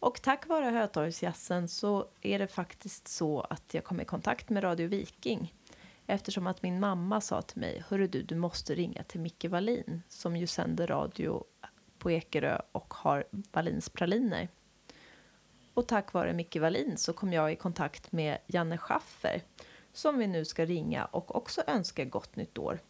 Och 0.00 0.22
tack 0.22 0.46
vare 0.46 0.64
Hötorgsjazzen 0.64 1.68
så 1.68 2.06
är 2.20 2.38
det 2.38 2.48
faktiskt 2.48 3.08
så 3.08 3.40
att 3.40 3.74
jag 3.74 3.84
kom 3.84 4.00
i 4.00 4.04
kontakt 4.04 4.50
med 4.50 4.64
Radio 4.64 4.88
Viking 4.88 5.54
eftersom 6.06 6.46
att 6.46 6.62
min 6.62 6.80
mamma 6.80 7.20
sa 7.20 7.42
till 7.42 7.60
mig 7.60 7.84
Hörru 7.88 8.06
du, 8.06 8.22
du 8.22 8.34
måste 8.34 8.74
ringa 8.74 9.02
till 9.02 9.20
Micke 9.20 9.44
Wallin 9.44 10.02
som 10.08 10.36
ju 10.36 10.46
sänder 10.46 10.86
radio 10.86 11.44
på 11.98 12.10
Ekerö 12.10 12.60
och 12.72 12.94
har 12.94 13.24
Wallins 13.30 13.88
praliner. 13.88 14.48
Och 15.78 15.86
tack 15.86 16.12
vare 16.12 16.32
Micke 16.32 16.56
Wallin 16.56 16.96
så 16.96 17.12
kom 17.12 17.32
jag 17.32 17.52
i 17.52 17.56
kontakt 17.56 18.12
med 18.12 18.38
Janne 18.46 18.78
Schaffer 18.78 19.42
som 19.92 20.18
vi 20.18 20.26
nu 20.26 20.44
ska 20.44 20.64
ringa 20.64 21.04
och 21.04 21.36
också 21.36 21.62
önska 21.66 22.04
gott 22.04 22.36
nytt 22.36 22.58
år. 22.58 22.80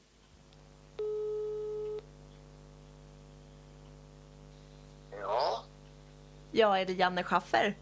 Ja, 5.20 5.64
Ja, 6.52 6.78
är 6.78 6.86
det 6.86 6.92
Janne 6.92 7.22
Schaffer? 7.22 7.76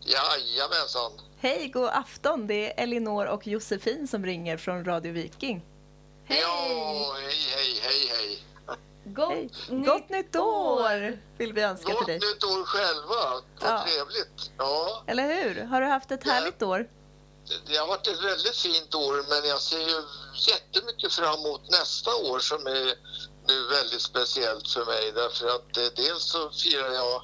jajamensan. 0.00 1.12
Hej, 1.38 1.68
god 1.68 1.88
afton! 1.92 2.46
Det 2.46 2.72
är 2.80 2.82
Elinor 2.82 3.26
och 3.26 3.46
Josefin 3.46 4.08
som 4.08 4.26
ringer 4.26 4.56
från 4.56 4.84
Radio 4.84 5.12
Viking. 5.12 5.64
Hej! 6.24 6.40
Ja, 6.40 7.14
hej, 7.20 7.36
hej, 7.56 7.80
hej, 7.82 8.08
hej. 8.16 8.38
Gott, 9.14 9.28
Hej. 9.30 9.50
nytt, 9.68 9.86
Gott 9.86 10.08
nytt 10.08 10.36
år 10.36 11.18
vill 11.38 11.52
vi 11.52 11.62
önska 11.62 11.86
till 11.86 11.94
Gott 11.94 12.06
dig. 12.06 12.18
nytt 12.18 12.44
år 12.44 12.64
själva. 12.64 13.42
Vad 13.60 13.70
Ja. 13.70 13.84
trevligt. 13.86 14.50
Ja, 14.58 15.04
Eller 15.06 15.22
hur? 15.42 15.64
Har 15.64 15.80
du 15.80 15.86
haft 15.86 16.10
ett 16.10 16.20
Ja. 16.24 16.32
härligt 16.32 16.62
år? 16.62 16.88
det 17.66 17.76
har 17.76 17.86
varit 17.86 18.06
ett 18.06 18.24
väldigt 18.24 18.56
fint 18.56 18.94
år 18.94 19.24
men 19.28 19.48
jag 19.48 19.60
ser 19.60 19.78
ju 19.78 20.02
jättemycket 20.34 21.12
fram 21.12 21.40
emot 21.40 21.70
nästa 21.70 22.10
år 22.14 22.38
som 22.38 22.66
är 22.66 22.94
nu 23.48 23.66
väldigt 23.70 24.02
speciellt 24.02 24.68
för 24.68 24.84
mig 24.84 25.12
därför 25.14 25.46
att 25.46 25.76
eh, 25.76 25.84
dels 25.96 26.24
så 26.24 26.50
firar 26.50 26.92
jag 26.92 27.22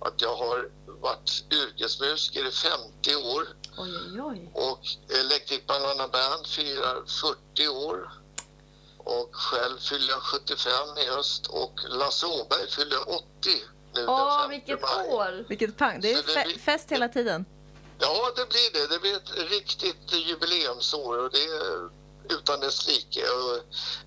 att 0.00 0.20
jag 0.22 0.36
har 0.36 0.70
varit 0.86 1.44
yrkesmusiker 1.52 2.48
i 2.48 2.50
50 2.50 3.16
år 3.16 3.46
Oj, 3.78 3.90
oj, 4.04 4.20
oj. 4.22 4.50
och 4.54 4.80
Electric 5.20 5.66
Banana 5.66 6.08
Band 6.08 6.46
firar 6.46 7.04
40 7.54 7.68
år 7.68 8.12
och 9.04 9.28
själv 9.36 9.78
fyller 9.78 10.08
jag 10.08 10.22
75 10.22 10.72
i 10.98 11.06
höst 11.06 11.46
och 11.46 11.72
Lasse 11.88 12.26
Åberg 12.26 12.70
fyller 12.70 13.08
80 13.08 13.24
nu 13.94 14.06
Åh, 14.06 14.30
den 14.30 14.40
5 14.40 14.50
vilket 14.50 14.82
maj. 14.82 15.08
år! 15.08 15.44
Vilket 15.48 15.76
pang. 15.76 16.00
Det 16.00 16.12
är 16.12 16.16
Så 16.16 16.22
det 16.22 16.32
fe- 16.32 16.44
blir- 16.44 16.58
fest 16.58 16.90
hela 16.92 17.08
tiden. 17.08 17.44
Ja, 17.98 18.32
det 18.36 18.48
blir 18.48 18.72
det. 18.72 18.86
Det 18.94 18.98
blir 19.00 19.16
ett 19.16 19.50
riktigt 19.50 20.12
jubileumsår 20.12 21.18
och 21.18 21.30
det 21.30 21.44
är 21.44 21.90
utan 22.34 22.60
dess 22.60 22.88
like. 22.88 23.20
Och 23.22 23.58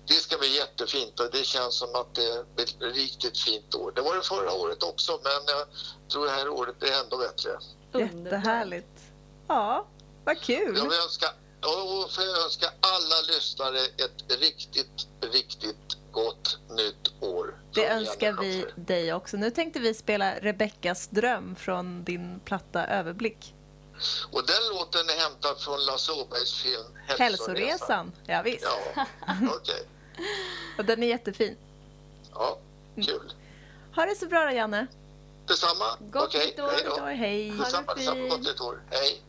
Det 0.06 0.14
ska 0.14 0.38
bli 0.38 0.56
jättefint 0.56 1.20
och 1.20 1.30
det 1.32 1.44
känns 1.44 1.74
som 1.74 1.94
att 1.94 2.14
det 2.14 2.54
blir 2.54 2.64
ett 2.64 2.96
riktigt 2.96 3.38
fint 3.38 3.74
år. 3.74 3.92
Det 3.94 4.00
var 4.02 4.14
det 4.16 4.22
förra 4.22 4.52
året 4.52 4.82
också 4.82 5.20
men 5.22 5.32
jag 5.56 5.66
tror 6.12 6.24
det 6.26 6.30
här 6.32 6.48
året 6.48 6.78
blir 6.80 6.92
ändå 6.92 7.16
bättre. 7.16 7.50
Underbart. 7.92 8.24
Jättehärligt. 8.24 9.00
Ja, 9.48 9.86
vad 10.24 10.40
kul. 10.40 10.76
Jag 10.76 10.90
vill 10.90 10.98
önska, 11.00 11.26
och 11.64 12.12
får 12.12 12.24
jag 12.24 12.44
önska 12.44 12.66
alla 12.80 13.20
lyssnare 13.28 13.78
ett 13.78 14.40
riktigt, 14.40 15.06
riktigt 15.20 15.96
gott 16.12 16.58
nytt 16.68 17.22
år. 17.22 17.54
Det 17.74 17.86
önskar 17.88 18.32
vi 18.32 18.66
dig 18.76 19.14
också. 19.14 19.36
Nu 19.36 19.50
tänkte 19.50 19.80
vi 19.80 19.94
spela 19.94 20.34
Rebeckas 20.40 21.06
dröm 21.08 21.56
från 21.56 22.04
din 22.04 22.40
platta 22.44 22.86
Överblick. 22.86 23.54
Och 24.32 24.46
den 24.46 24.68
låten 24.78 25.08
är 25.08 25.20
hämtad 25.20 25.60
från 25.60 25.84
Lasse 25.84 26.12
Åbergs 26.12 26.54
film 26.62 26.84
Hälsoresan. 27.18 28.12
Ja, 28.26 28.42
visst. 28.42 28.64
Ja, 28.96 29.06
okej. 29.56 29.82
Och 30.78 30.84
den 30.84 31.02
är 31.02 31.06
jättefin. 31.06 31.56
Ja, 32.32 32.58
kul. 32.94 33.32
Ha 33.94 34.04
det 34.04 34.14
så 34.16 34.26
bra 34.26 34.44
då, 34.44 34.50
Janne. 34.50 34.86
Detsamma. 35.46 35.96
Gott 36.00 36.28
Okej, 36.28 36.46
nytt 36.46 36.60
år. 36.60 36.70
hej 36.70 36.82
då. 36.84 36.96
Då, 36.96 37.02
hej. 37.04 37.50
Det 37.50 37.56
Detsamma, 37.56 37.94
detsamma. 37.94 38.28
Gott 38.28 38.40
nytt 38.40 38.60
år. 38.60 38.82
Hej. 38.90 39.22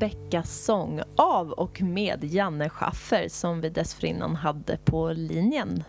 Rebeckas 0.00 0.64
sång 0.64 1.00
av 1.16 1.50
och 1.50 1.82
med 1.82 2.24
Janne 2.24 2.68
Schaffer 2.68 3.28
som 3.28 3.60
vi 3.60 3.68
dessförinnan 3.68 4.36
hade 4.36 4.76
på 4.76 5.12
linjen. 5.12 5.84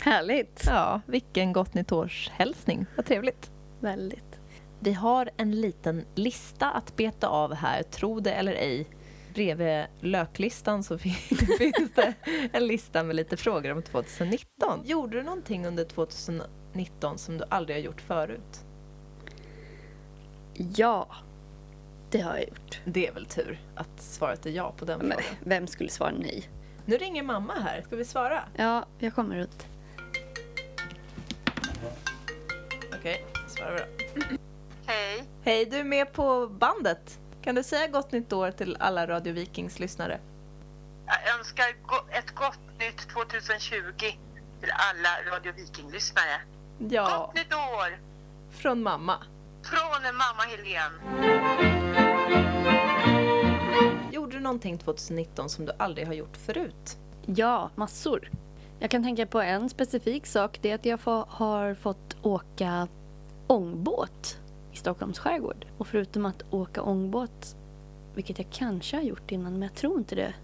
Härligt! 0.00 0.62
Ja, 0.66 1.00
vilken 1.06 1.52
gott 1.52 1.74
nytt 1.74 1.92
års 1.92 2.30
hälsning. 2.30 2.86
Vad 2.96 3.06
trevligt. 3.06 3.50
Väldigt. 3.80 4.40
Vi 4.80 4.92
har 4.92 5.30
en 5.36 5.60
liten 5.60 6.04
lista 6.14 6.70
att 6.70 6.96
beta 6.96 7.28
av 7.28 7.54
här, 7.54 7.82
tro 7.82 8.20
det 8.20 8.32
eller 8.32 8.52
ej. 8.52 8.86
Bredvid 9.34 9.84
löklistan 10.00 10.84
så 10.84 10.98
finns 11.58 11.92
det 11.94 12.14
en 12.52 12.66
lista 12.66 13.02
med 13.02 13.16
lite 13.16 13.36
frågor 13.36 13.72
om 13.72 13.82
2019. 13.82 14.80
Gjorde 14.84 15.16
du 15.16 15.22
någonting 15.22 15.66
under 15.66 15.84
2019 15.84 17.18
som 17.18 17.38
du 17.38 17.44
aldrig 17.48 17.76
har 17.76 17.82
gjort 17.82 18.00
förut? 18.00 18.64
Ja, 20.76 21.08
det 22.16 22.22
har 22.22 22.36
jag 22.36 22.48
gjort. 22.48 22.80
Det 22.84 23.06
är 23.06 23.12
väl 23.12 23.26
tur 23.26 23.58
att 23.74 23.88
svaret 24.02 24.46
är 24.46 24.50
ja 24.50 24.72
på 24.76 24.84
den 24.84 24.98
Men 24.98 25.10
frågan. 25.18 25.36
vem 25.44 25.66
skulle 25.66 25.90
svara 25.90 26.12
nej? 26.18 26.48
Nu 26.84 26.96
ringer 26.96 27.22
mamma 27.22 27.54
här. 27.54 27.82
Ska 27.82 27.96
vi 27.96 28.04
svara? 28.04 28.42
Ja, 28.56 28.86
jag 28.98 29.14
kommer 29.14 29.36
ut. 29.36 29.66
Okej, 32.98 33.24
svarar 33.48 33.86
vi 33.98 34.12
då. 34.20 34.36
Hej. 34.86 35.24
Hej, 35.42 35.64
du 35.66 35.76
är 35.76 35.84
med 35.84 36.12
på 36.12 36.46
bandet. 36.46 37.18
Kan 37.42 37.54
du 37.54 37.62
säga 37.62 37.86
gott 37.86 38.12
nytt 38.12 38.32
år 38.32 38.50
till 38.50 38.76
alla 38.80 39.06
Radio 39.06 39.32
Vikings 39.32 39.78
lyssnare? 39.78 40.18
Jag 41.06 41.38
önskar 41.38 41.64
go- 41.86 42.06
ett 42.18 42.34
gott 42.34 42.58
nytt 42.78 43.08
2020 43.08 43.74
till 44.60 44.70
alla 44.70 45.36
Radio 45.36 45.52
Viking-lyssnare. 45.52 46.40
Ja, 46.78 47.26
Gott 47.26 47.34
nytt 47.34 47.54
år 47.54 47.98
från 48.50 48.82
mamma. 48.82 49.18
från 49.62 50.02
mamma 50.16 50.42
Helene. 50.42 52.05
Gjorde 54.12 54.36
du 54.36 54.40
någonting 54.40 54.78
2019 54.78 55.48
som 55.48 55.66
du 55.66 55.72
aldrig 55.78 56.06
har 56.06 56.14
gjort 56.14 56.36
förut? 56.36 56.98
Ja, 57.26 57.70
massor. 57.74 58.30
Jag 58.78 58.90
kan 58.90 59.02
tänka 59.02 59.26
på 59.26 59.40
en 59.40 59.68
specifik 59.68 60.26
sak. 60.26 60.58
Det 60.62 60.70
är 60.70 60.74
att 60.74 60.84
jag 60.84 60.98
har 61.28 61.74
fått 61.74 62.16
åka 62.22 62.88
ångbåt 63.46 64.38
i 64.72 64.76
Stockholms 64.76 65.18
skärgård. 65.18 65.66
Och 65.78 65.86
förutom 65.86 66.26
att 66.26 66.44
åka 66.50 66.82
ångbåt, 66.82 67.56
vilket 68.14 68.38
jag 68.38 68.46
kanske 68.50 68.96
har 68.96 69.02
gjort 69.02 69.30
innan, 69.30 69.52
men 69.52 69.62
jag 69.62 69.74
tror 69.74 69.98
inte 69.98 70.14
det. 70.14 70.34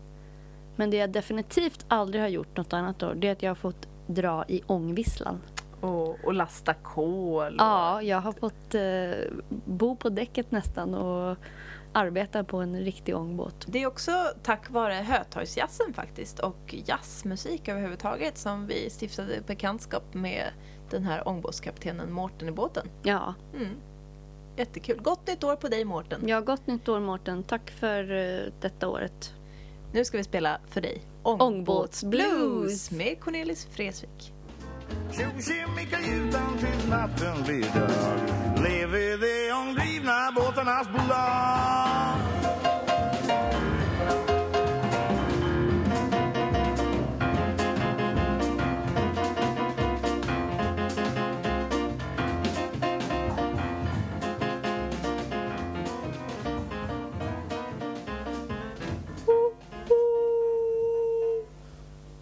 Men 0.77 0.91
det 0.91 0.97
jag 0.97 1.11
definitivt 1.11 1.85
aldrig 1.89 2.23
har 2.23 2.29
gjort 2.29 2.57
något 2.57 2.73
annat 2.73 3.03
år, 3.03 3.15
det 3.15 3.29
är 3.29 3.33
att 3.33 3.43
jag 3.43 3.51
har 3.51 3.55
fått 3.55 3.89
dra 4.07 4.45
i 4.49 4.63
ångvisslan. 4.67 5.41
Och, 5.81 6.25
och 6.25 6.35
lasta 6.35 6.75
kol? 6.75 7.55
Och... 7.55 7.61
Ja, 7.67 8.03
jag 8.03 8.21
har 8.21 8.33
fått 8.33 8.75
eh, 8.75 9.43
bo 9.49 9.97
på 9.97 10.09
däcket 10.09 10.51
nästan 10.51 10.95
och 10.95 11.37
arbeta 11.93 12.45
på 12.45 12.57
en 12.57 12.81
riktig 12.81 13.17
ångbåt. 13.17 13.65
Det 13.69 13.83
är 13.83 13.87
också 13.87 14.13
tack 14.43 14.71
vare 14.71 14.95
Hötorgsjazzen 14.95 15.95
faktiskt 15.95 16.39
och 16.39 16.75
jazzmusik 16.87 17.69
överhuvudtaget 17.69 18.39
som 18.39 18.67
vi 18.67 18.91
stiftade 18.91 19.41
bekantskap 19.47 20.15
med 20.15 20.45
den 20.91 21.05
här 21.05 21.29
ångbåtskaptenen 21.29 22.13
Mårten 22.13 22.49
i 22.49 22.53
båten. 22.53 22.89
Ja, 23.03 23.35
Mm. 23.55 23.69
Jättekul. 24.57 25.01
Gott 25.03 25.27
nytt 25.27 25.45
år 25.45 25.57
på 25.57 25.69
dig 25.69 25.85
Mårten. 25.85 26.29
ja 26.29 26.41
gott 26.41 26.67
nytt 26.67 26.89
år 26.89 27.01
Mårten. 27.01 27.43
Tack 27.43 27.71
för 27.71 28.13
eh, 28.13 28.53
detta 28.61 28.89
året. 28.89 29.35
Nu 29.93 30.05
ska 30.05 30.17
vi 30.19 30.25
spela 30.25 30.61
för 30.69 30.81
dig 30.81 31.03
Ångbåtsblues. 31.23 32.91
med 32.91 33.21
Cornelis 33.21 33.67
Tjo 35.13 35.25
Tjosig 35.37 35.65
utan 36.29 36.59
tills 36.59 36.89
natten 36.89 37.43
blir 37.45 37.63
dag 37.63 38.63
Lev 38.63 38.95
i 38.95 39.17
de 39.17 39.53
omdrivna 39.53 40.33
båtarnas 40.35 40.89
bolag. 40.89 42.33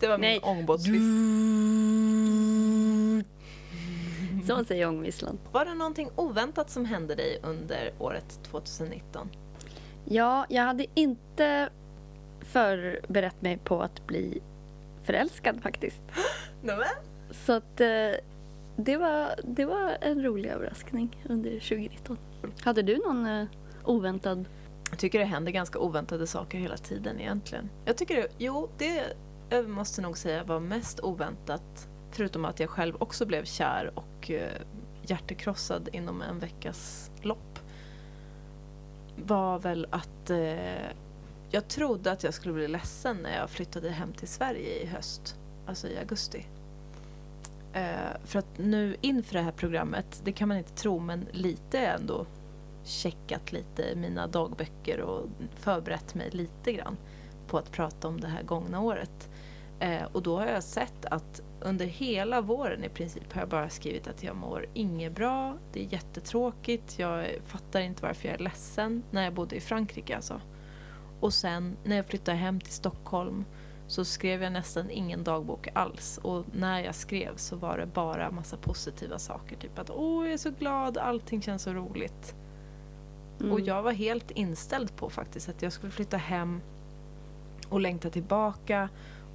Det 0.00 0.08
var 0.08 0.18
min 0.18 0.40
ångbåtsvift. 0.42 1.99
Så 4.58 4.64
säger 4.64 4.88
ångvisslan. 4.88 5.38
Var 5.52 5.64
det 5.64 5.74
någonting 5.74 6.10
oväntat 6.16 6.70
som 6.70 6.84
hände 6.84 7.14
dig 7.14 7.40
under 7.42 7.92
året 7.98 8.40
2019? 8.42 9.28
Ja, 10.04 10.46
jag 10.48 10.62
hade 10.62 10.86
inte 10.94 11.68
förberett 12.40 13.42
mig 13.42 13.58
på 13.64 13.82
att 13.82 14.06
bli 14.06 14.42
förälskad 15.02 15.62
faktiskt. 15.62 16.00
Nämen. 16.62 16.86
Så 17.30 17.52
att 17.52 17.80
eh, 17.80 17.86
det, 18.76 18.96
var, 18.96 19.40
det 19.44 19.64
var 19.64 19.96
en 20.00 20.22
rolig 20.22 20.50
överraskning 20.50 21.24
under 21.28 21.50
2019. 21.50 22.18
Hade 22.60 22.82
du 22.82 22.98
någon 22.98 23.26
eh, 23.26 23.46
oväntad? 23.84 24.44
Jag 24.90 24.98
tycker 24.98 25.18
det 25.18 25.24
händer 25.24 25.52
ganska 25.52 25.78
oväntade 25.78 26.26
saker 26.26 26.58
hela 26.58 26.76
tiden 26.76 27.20
egentligen. 27.20 27.70
Jag 27.84 27.96
tycker 27.96 28.16
det, 28.16 28.28
jo, 28.38 28.68
det 28.78 29.16
jag 29.50 29.68
måste 29.68 30.02
nog 30.02 30.18
säga 30.18 30.44
var 30.44 30.60
mest 30.60 31.00
oväntat. 31.00 31.88
Förutom 32.10 32.44
att 32.44 32.60
jag 32.60 32.70
själv 32.70 32.96
också 32.98 33.26
blev 33.26 33.44
kär 33.44 33.92
och 33.94 34.04
och 34.20 34.30
eh, 34.30 34.52
hjärtekrossad 35.02 35.88
inom 35.92 36.22
en 36.22 36.38
veckas 36.38 37.10
lopp. 37.22 37.58
Var 39.16 39.58
väl 39.58 39.86
att 39.90 40.30
eh, 40.30 40.90
jag 41.50 41.68
trodde 41.68 42.12
att 42.12 42.24
jag 42.24 42.34
skulle 42.34 42.54
bli 42.54 42.68
ledsen 42.68 43.16
när 43.16 43.36
jag 43.36 43.50
flyttade 43.50 43.90
hem 43.90 44.12
till 44.12 44.28
Sverige 44.28 44.82
i 44.82 44.86
höst. 44.86 45.36
Alltså 45.66 45.88
i 45.88 45.98
augusti. 45.98 46.46
Eh, 47.72 48.16
för 48.24 48.38
att 48.38 48.58
nu 48.58 48.96
inför 49.00 49.34
det 49.34 49.42
här 49.42 49.52
programmet, 49.52 50.22
det 50.24 50.32
kan 50.32 50.48
man 50.48 50.56
inte 50.56 50.72
tro 50.72 50.98
men 50.98 51.26
lite 51.32 51.78
ändå 51.78 52.26
checkat 52.84 53.52
lite 53.52 53.82
i 53.82 53.96
mina 53.96 54.26
dagböcker 54.26 55.00
och 55.00 55.26
förberett 55.54 56.14
mig 56.14 56.30
lite 56.30 56.72
grann 56.72 56.96
på 57.46 57.58
att 57.58 57.72
prata 57.72 58.08
om 58.08 58.20
det 58.20 58.28
här 58.28 58.42
gångna 58.42 58.80
året. 58.80 59.28
Eh, 59.80 60.04
och 60.12 60.22
då 60.22 60.38
har 60.38 60.46
jag 60.46 60.64
sett 60.64 61.04
att 61.04 61.42
under 61.62 61.86
hela 61.86 62.40
våren 62.40 62.84
i 62.84 62.88
princip 62.88 63.32
har 63.32 63.40
jag 63.40 63.48
bara 63.48 63.70
skrivit 63.70 64.08
att 64.08 64.22
jag 64.22 64.36
mår 64.36 64.66
inget 64.74 65.12
bra, 65.12 65.58
det 65.72 65.80
är 65.80 65.92
jättetråkigt, 65.92 66.98
jag 66.98 67.26
fattar 67.46 67.80
inte 67.80 68.02
varför 68.02 68.28
jag 68.28 68.34
är 68.34 68.44
ledsen 68.44 69.02
när 69.10 69.24
jag 69.24 69.34
bodde 69.34 69.56
i 69.56 69.60
Frankrike 69.60 70.16
alltså. 70.16 70.40
Och 71.20 71.34
sen 71.34 71.76
när 71.84 71.96
jag 71.96 72.06
flyttade 72.06 72.36
hem 72.36 72.60
till 72.60 72.72
Stockholm 72.72 73.44
så 73.86 74.04
skrev 74.04 74.42
jag 74.42 74.52
nästan 74.52 74.90
ingen 74.90 75.24
dagbok 75.24 75.68
alls. 75.74 76.18
Och 76.22 76.44
när 76.52 76.80
jag 76.80 76.94
skrev 76.94 77.36
så 77.36 77.56
var 77.56 77.78
det 77.78 77.86
bara 77.86 78.30
massa 78.30 78.56
positiva 78.56 79.18
saker. 79.18 79.56
Typ 79.56 79.78
att 79.78 79.90
åh, 79.90 80.24
jag 80.24 80.32
är 80.32 80.38
så 80.38 80.50
glad, 80.50 80.98
allting 80.98 81.42
känns 81.42 81.62
så 81.62 81.72
roligt. 81.72 82.34
Mm. 83.40 83.52
Och 83.52 83.60
jag 83.60 83.82
var 83.82 83.92
helt 83.92 84.30
inställd 84.30 84.96
på 84.96 85.10
faktiskt 85.10 85.48
att 85.48 85.62
jag 85.62 85.72
skulle 85.72 85.92
flytta 85.92 86.16
hem 86.16 86.60
och 87.68 87.80
längta 87.80 88.10
tillbaka 88.10 88.88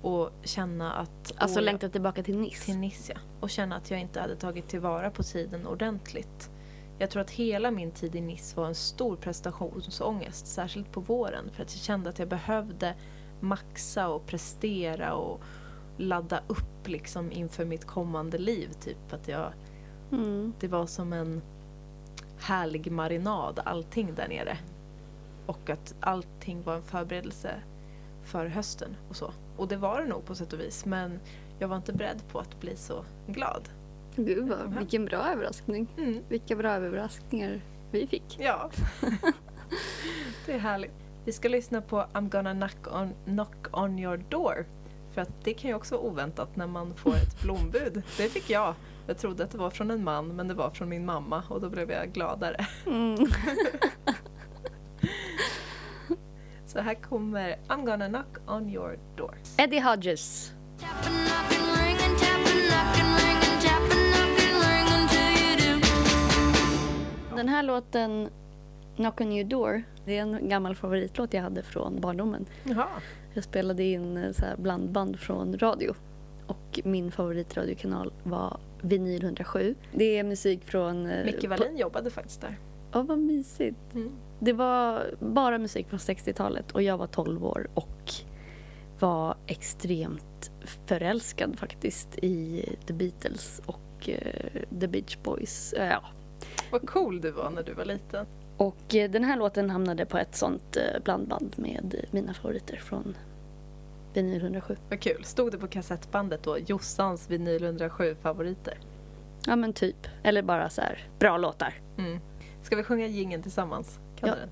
och 0.05 0.29
känna 0.43 0.93
att... 0.93 1.33
Alltså 1.37 1.57
jag- 1.59 1.63
längta 1.65 1.89
tillbaka 1.89 2.23
till 2.23 2.37
Nice? 2.37 2.65
till 2.65 2.77
Nice, 2.77 3.13
ja. 3.15 3.19
Och 3.39 3.49
känna 3.49 3.75
att 3.75 3.91
jag 3.91 3.99
inte 3.99 4.21
hade 4.21 4.35
tagit 4.35 4.67
tillvara 4.67 5.09
på 5.11 5.23
tiden 5.23 5.67
ordentligt. 5.67 6.49
Jag 6.97 7.09
tror 7.09 7.21
att 7.21 7.29
hela 7.31 7.71
min 7.71 7.91
tid 7.91 8.15
i 8.15 8.21
Nice 8.21 8.55
var 8.59 8.67
en 8.67 8.75
stor 8.75 9.15
prestationsångest, 9.15 10.47
särskilt 10.47 10.91
på 10.91 10.99
våren. 10.99 11.49
För 11.53 11.63
att 11.63 11.73
jag 11.75 11.81
kände 11.81 12.09
att 12.09 12.19
jag 12.19 12.27
behövde 12.27 12.95
maxa 13.39 14.07
och 14.09 14.25
prestera 14.25 15.13
och 15.13 15.41
ladda 15.97 16.39
upp 16.47 16.87
liksom 16.87 17.31
inför 17.31 17.65
mitt 17.65 17.85
kommande 17.85 18.37
liv. 18.37 18.69
Typ 18.81 19.13
att 19.13 19.27
jag, 19.27 19.53
Mm. 20.11 20.53
det 20.59 20.67
var 20.67 20.85
som 20.85 21.13
en 21.13 21.41
härlig 22.39 22.91
marinad, 22.91 23.59
allting 23.65 24.15
där 24.15 24.27
nere. 24.27 24.57
Och 25.45 25.69
att 25.69 25.95
allting 25.99 26.63
var 26.63 26.75
en 26.75 26.81
förberedelse 26.83 27.55
för 28.25 28.45
hösten 28.45 28.95
och 29.09 29.15
så. 29.15 29.33
Och 29.57 29.67
det 29.67 29.77
var 29.77 30.01
det 30.01 30.07
nog 30.07 30.25
på 30.25 30.35
sätt 30.35 30.53
och 30.53 30.59
vis. 30.59 30.85
Men 30.85 31.19
jag 31.59 31.67
var 31.67 31.77
inte 31.77 31.93
beredd 31.93 32.21
på 32.31 32.39
att 32.39 32.59
bli 32.59 32.75
så 32.75 33.05
glad. 33.27 33.69
Gud, 34.15 34.49
vad, 34.49 34.77
vilken 34.77 35.05
bra 35.05 35.31
överraskning. 35.31 35.87
Mm. 35.97 36.23
Vilka 36.29 36.55
bra 36.55 36.71
överraskningar 36.71 37.61
vi 37.91 38.07
fick. 38.07 38.37
Ja. 38.39 38.69
det 40.45 40.53
är 40.53 40.59
härligt. 40.59 40.93
Vi 41.25 41.31
ska 41.31 41.49
lyssna 41.49 41.81
på 41.81 42.05
I'm 42.13 42.29
gonna 42.29 42.53
knock 42.53 42.95
on, 42.95 43.13
knock 43.25 43.67
on 43.71 43.99
your 43.99 44.17
door. 44.17 44.65
För 45.13 45.21
att 45.21 45.43
det 45.43 45.53
kan 45.53 45.69
ju 45.69 45.75
också 45.75 45.95
vara 45.95 46.05
oväntat 46.05 46.55
när 46.55 46.67
man 46.67 46.95
får 46.95 47.15
ett 47.15 47.41
blombud. 47.41 48.03
Det 48.17 48.29
fick 48.29 48.49
jag. 48.49 48.75
Jag 49.07 49.17
trodde 49.17 49.43
att 49.43 49.51
det 49.51 49.57
var 49.57 49.69
från 49.69 49.91
en 49.91 50.03
man 50.03 50.27
men 50.27 50.47
det 50.47 50.53
var 50.53 50.69
från 50.69 50.89
min 50.89 51.05
mamma 51.05 51.43
och 51.49 51.61
då 51.61 51.69
blev 51.69 51.91
jag 51.91 52.11
gladare. 52.11 52.67
Mm. 52.85 53.15
Så 56.75 56.81
här 56.81 56.93
kommer 56.95 57.55
I'm 57.67 57.85
gonna 57.85 58.07
knock 58.07 58.37
on 58.47 58.69
your 58.69 58.99
door. 59.15 59.35
Eddie 59.57 59.79
Hodges. 59.79 60.53
Den 67.35 67.49
här 67.49 67.63
låten, 67.63 68.29
Knock 68.95 69.21
on 69.21 69.31
your 69.31 69.49
door, 69.49 69.83
det 70.05 70.17
är 70.17 70.21
en 70.21 70.49
gammal 70.49 70.75
favoritlåt 70.75 71.33
jag 71.33 71.41
hade 71.41 71.63
från 71.63 72.01
barndomen. 72.01 72.45
Jaha. 72.63 72.87
Jag 73.33 73.43
spelade 73.43 73.83
in 73.83 74.17
eh, 74.17 74.31
så 74.31 74.41
här 74.45 74.57
blandband 74.57 75.19
från 75.19 75.57
radio. 75.57 75.93
Och 76.47 76.79
min 76.83 77.11
favoritradiokanal 77.11 78.13
var 78.23 78.57
Vinyl 78.81 79.23
107. 79.23 79.75
Det 79.93 80.17
är 80.17 80.23
musik 80.23 80.63
från... 80.65 81.05
eh, 81.05 81.25
Micke 81.25 81.43
Wallin 81.49 81.77
jobbade 81.77 82.09
faktiskt 82.09 82.41
där. 82.41 82.57
Ja, 82.91 83.01
vad 83.01 83.19
mysigt. 83.19 83.93
Mm. 83.93 84.11
Det 84.45 84.53
var 84.53 85.15
bara 85.19 85.57
musik 85.57 85.89
från 85.89 85.99
60-talet 85.99 86.71
och 86.71 86.83
jag 86.83 86.97
var 86.97 87.07
12 87.07 87.45
år 87.45 87.67
och 87.73 88.11
var 88.99 89.37
extremt 89.47 90.51
förälskad 90.85 91.59
faktiskt 91.59 92.17
i 92.21 92.65
The 92.87 92.93
Beatles 92.93 93.61
och 93.65 94.09
eh, 94.09 94.61
The 94.79 94.87
Beach 94.87 95.17
Boys. 95.23 95.73
Eh, 95.73 95.87
ja. 95.87 96.03
Vad 96.71 96.89
cool 96.89 97.21
du 97.21 97.31
var 97.31 97.49
när 97.49 97.63
du 97.63 97.73
var 97.73 97.85
liten. 97.85 98.25
Och 98.57 98.95
eh, 98.95 99.11
den 99.11 99.23
här 99.23 99.37
låten 99.37 99.69
hamnade 99.69 100.05
på 100.05 100.17
ett 100.17 100.35
sånt 100.35 100.77
blandband 101.03 101.53
med 101.55 102.05
mina 102.11 102.33
favoriter 102.33 102.77
från 102.77 103.17
Vinyl 104.13 104.41
107. 104.41 104.75
Vad 104.89 104.99
kul. 104.99 105.23
Stod 105.23 105.51
det 105.51 105.57
på 105.57 105.67
kassettbandet 105.67 106.43
då 106.43 106.57
Jossans 106.57 107.29
vinyl 107.29 107.63
107 107.63 108.15
favoriter? 108.21 108.79
Ja 109.45 109.55
men 109.55 109.73
typ. 109.73 110.07
Eller 110.23 110.41
bara 110.41 110.69
så 110.69 110.81
här, 110.81 111.07
bra 111.19 111.37
låtar. 111.37 111.73
Mm. 111.97 112.19
Ska 112.61 112.75
vi 112.75 112.83
sjunga 112.83 113.07
gingen 113.07 113.41
tillsammans? 113.41 113.99
Kan 114.19 114.29
Ja. 114.29 114.35
du 114.35 114.41
den? 114.41 114.49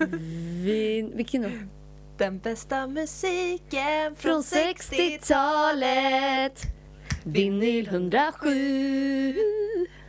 Vi, 0.64 1.10
vilken 1.14 1.42
då? 1.42 1.48
Den 2.18 2.38
bästa 2.38 2.86
musiken 2.86 4.14
Från 4.16 4.42
60-talet. 4.42 6.62
Vinyl 7.24 7.88
107. 7.88 9.34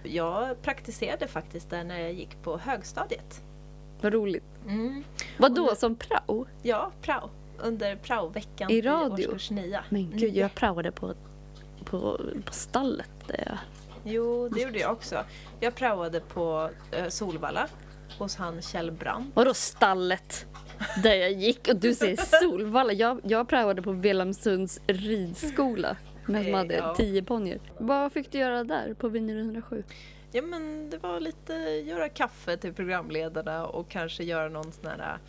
Jag 0.04 0.62
praktiserade 0.62 1.28
faktiskt 1.28 1.70
där 1.70 1.84
när 1.84 2.00
jag 2.00 2.14
gick 2.14 2.42
på 2.44 2.58
högstadiet. 2.58 3.42
Vad 4.02 4.14
roligt. 4.14 4.44
Mm. 4.68 5.04
Vad 5.38 5.52
Och 5.52 5.58
då 5.58 5.64
nu- 5.70 5.76
som 5.76 5.96
prao? 5.96 6.46
Ja, 6.62 6.92
prao. 7.02 7.30
Under 7.60 7.96
praoveckan 7.96 8.72
I 8.72 8.74
i 8.74 8.82
radio? 8.82 9.28
årskurs 9.28 9.52
9. 9.52 9.80
Men 9.90 10.18
gud, 10.18 10.36
jag 10.36 10.56
praoade 10.56 10.92
på, 10.92 11.14
på, 11.86 12.20
på 12.46 12.54
stallet. 12.54 13.10
Där 13.28 13.44
jag... 13.48 13.58
Jo, 14.06 14.50
det 14.50 14.62
gjorde 14.62 14.80
jag 14.80 14.92
också. 14.92 15.24
Jag 15.60 15.76
praoade 15.76 16.20
på 16.20 16.70
eh, 16.92 17.08
Solvalla 17.08 17.68
hos 18.20 18.36
han 18.36 18.62
Kjell 18.62 18.92
Brandt. 18.92 19.32
Vadå 19.34 19.54
stallet? 19.54 20.46
Där 21.04 21.16
jag 21.16 21.32
gick 21.32 21.68
och 21.68 21.76
du 21.76 21.94
säger 21.94 22.18
Solvalla. 22.42 22.94
Jag, 22.94 23.22
jag 23.24 23.48
praoade 23.48 23.82
på 23.82 23.92
Velamsunds 23.92 24.80
ridskola. 24.88 25.98
Men 26.26 26.44
som 26.44 26.54
Eh, 26.54 26.58
hade 26.58 26.74
ja. 26.74 26.96
tio 26.96 27.24
ponnyer. 27.24 27.60
Vad 27.78 28.14
fick 28.14 28.32
du 28.32 28.38
göra 28.38 28.64
där 28.64 28.94
på 28.94 29.08
Vinyl 29.10 29.40
107? 29.40 29.84
Ja 30.32 30.42
men 30.42 30.90
det 30.90 30.98
var 30.98 31.20
lite 31.20 31.54
göra 31.86 32.10
kaffe 32.10 32.58
till 32.58 32.74
programledarna 32.74 33.66
och 33.66 33.90
kanske 33.90 34.24
göra 34.24 34.50
någon 34.50 34.72
sån 34.72 34.86
här 34.86 35.00
äh, 35.00 35.20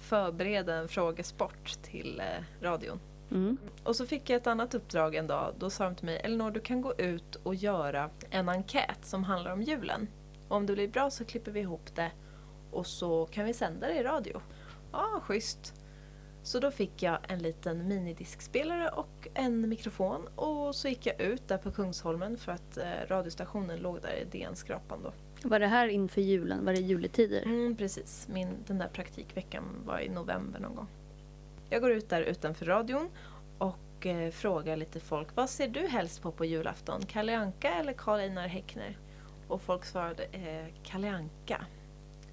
förbereda 0.00 0.74
en 0.74 0.88
frågesport 0.88 1.82
till 1.82 2.20
eh, 2.20 2.64
radion. 2.64 3.00
Mm. 3.30 3.56
Och 3.84 3.96
så 3.96 4.06
fick 4.06 4.30
jag 4.30 4.36
ett 4.36 4.46
annat 4.46 4.74
uppdrag 4.74 5.14
en 5.14 5.26
dag. 5.26 5.54
Då 5.58 5.70
sa 5.70 5.84
de 5.84 5.94
till 5.94 6.06
mig, 6.06 6.20
Elinor 6.24 6.50
du 6.50 6.60
kan 6.60 6.80
gå 6.80 6.94
ut 6.94 7.34
och 7.42 7.54
göra 7.54 8.10
en 8.30 8.48
enkät 8.48 8.98
som 9.02 9.24
handlar 9.24 9.52
om 9.52 9.62
julen. 9.62 10.08
Om 10.52 10.66
det 10.66 10.72
blir 10.72 10.88
bra 10.88 11.10
så 11.10 11.24
klipper 11.24 11.52
vi 11.52 11.60
ihop 11.60 11.94
det 11.94 12.10
och 12.70 12.86
så 12.86 13.26
kan 13.26 13.44
vi 13.44 13.54
sända 13.54 13.86
det 13.86 13.94
i 13.94 14.02
radio. 14.02 14.40
Ja, 14.92 15.20
schysst. 15.22 15.74
Så 16.42 16.58
då 16.58 16.70
fick 16.70 17.02
jag 17.02 17.18
en 17.28 17.38
liten 17.38 17.88
minidiskspelare 17.88 18.88
och 18.88 19.28
en 19.34 19.68
mikrofon 19.68 20.28
och 20.34 20.74
så 20.74 20.88
gick 20.88 21.06
jag 21.06 21.20
ut 21.20 21.48
där 21.48 21.58
på 21.58 21.72
Kungsholmen 21.72 22.36
för 22.36 22.52
att 22.52 22.76
eh, 22.76 22.84
radiostationen 23.08 23.78
låg 23.78 24.02
där 24.02 24.14
i 24.14 24.24
DN-skrapan 24.24 24.98
då. 25.02 25.12
Var 25.48 25.58
det 25.58 25.66
här 25.66 25.88
inför 25.88 26.20
julen? 26.20 26.64
Var 26.64 26.72
det 26.72 26.80
juletider? 26.80 27.42
Mm, 27.42 27.76
precis. 27.76 28.28
Min, 28.28 28.48
den 28.66 28.78
där 28.78 28.88
praktikveckan 28.88 29.64
var 29.86 30.00
i 30.00 30.08
november 30.08 30.60
någon 30.60 30.74
gång. 30.74 30.88
Jag 31.70 31.80
går 31.82 31.90
ut 31.90 32.08
där 32.08 32.22
utanför 32.22 32.66
radion 32.66 33.08
och 33.58 34.06
eh, 34.06 34.30
frågar 34.30 34.76
lite 34.76 35.00
folk. 35.00 35.28
Vad 35.34 35.50
ser 35.50 35.68
du 35.68 35.86
helst 35.86 36.22
på 36.22 36.32
på 36.32 36.44
julafton? 36.44 37.02
Kalle 37.06 37.38
Anka 37.38 37.74
eller 37.74 37.92
Karl 37.92 38.20
Einar 38.20 38.48
Häckner? 38.48 38.98
Och 39.52 39.62
folk 39.62 39.84
svarade 39.84 40.24
eh, 40.24 40.66
Kalle 40.82 41.10
Anka. 41.10 41.66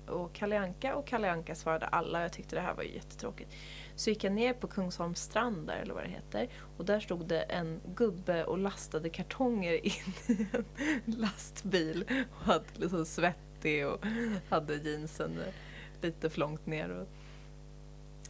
och 0.08 0.34
Kalle 0.34 0.60
Anka 0.60 0.96
och 0.96 1.08
Kalle 1.08 1.32
Anka 1.32 1.56
svarade 1.56 1.86
alla. 1.86 2.22
Jag 2.22 2.34
tyckte 2.34 2.56
det 2.56 2.62
här 2.62 2.74
var 2.74 2.84
ju 2.84 2.94
jättetråkigt. 2.94 3.52
Så 3.96 4.10
gick 4.10 4.24
jag 4.24 4.34
ner 4.34 4.54
på 4.54 4.68
Kungsholms 4.68 5.22
strand 5.22 5.68
där, 5.68 5.76
eller 5.76 5.94
vad 5.94 6.04
det 6.04 6.10
heter. 6.10 6.50
Och 6.78 6.86
där 6.86 7.00
stod 7.00 7.28
det 7.28 7.42
en 7.42 7.82
gubbe 7.96 8.44
och 8.44 8.58
lastade 8.58 9.10
kartonger 9.10 9.86
in 9.86 10.14
i 10.28 10.48
en 10.52 10.66
lastbil. 11.06 12.06
Och 12.32 12.46
hade 12.46 12.66
liksom 12.76 13.06
svettig 13.06 13.88
och 13.88 14.06
hade 14.50 14.76
jeansen 14.76 15.40
lite 16.02 16.30
för 16.30 16.40
långt 16.40 16.66
ner. 16.66 16.90
Och 16.90 17.08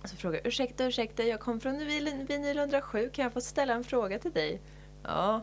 så 0.10 0.16
frågade 0.16 0.38
jag, 0.38 0.48
ursäkta, 0.48 0.86
ursäkta, 0.86 1.24
jag 1.24 1.40
kom 1.40 1.60
från 1.60 1.78
Vinyl 1.78 2.26
Vinyl 2.28 2.58
107, 2.58 3.10
kan 3.14 3.24
jag 3.24 3.34
få 3.34 3.42
ställa 3.42 3.74
en 3.74 3.84
fråga 3.84 4.20
till 4.20 4.32
dig? 4.32 4.62
Ja. 5.04 5.42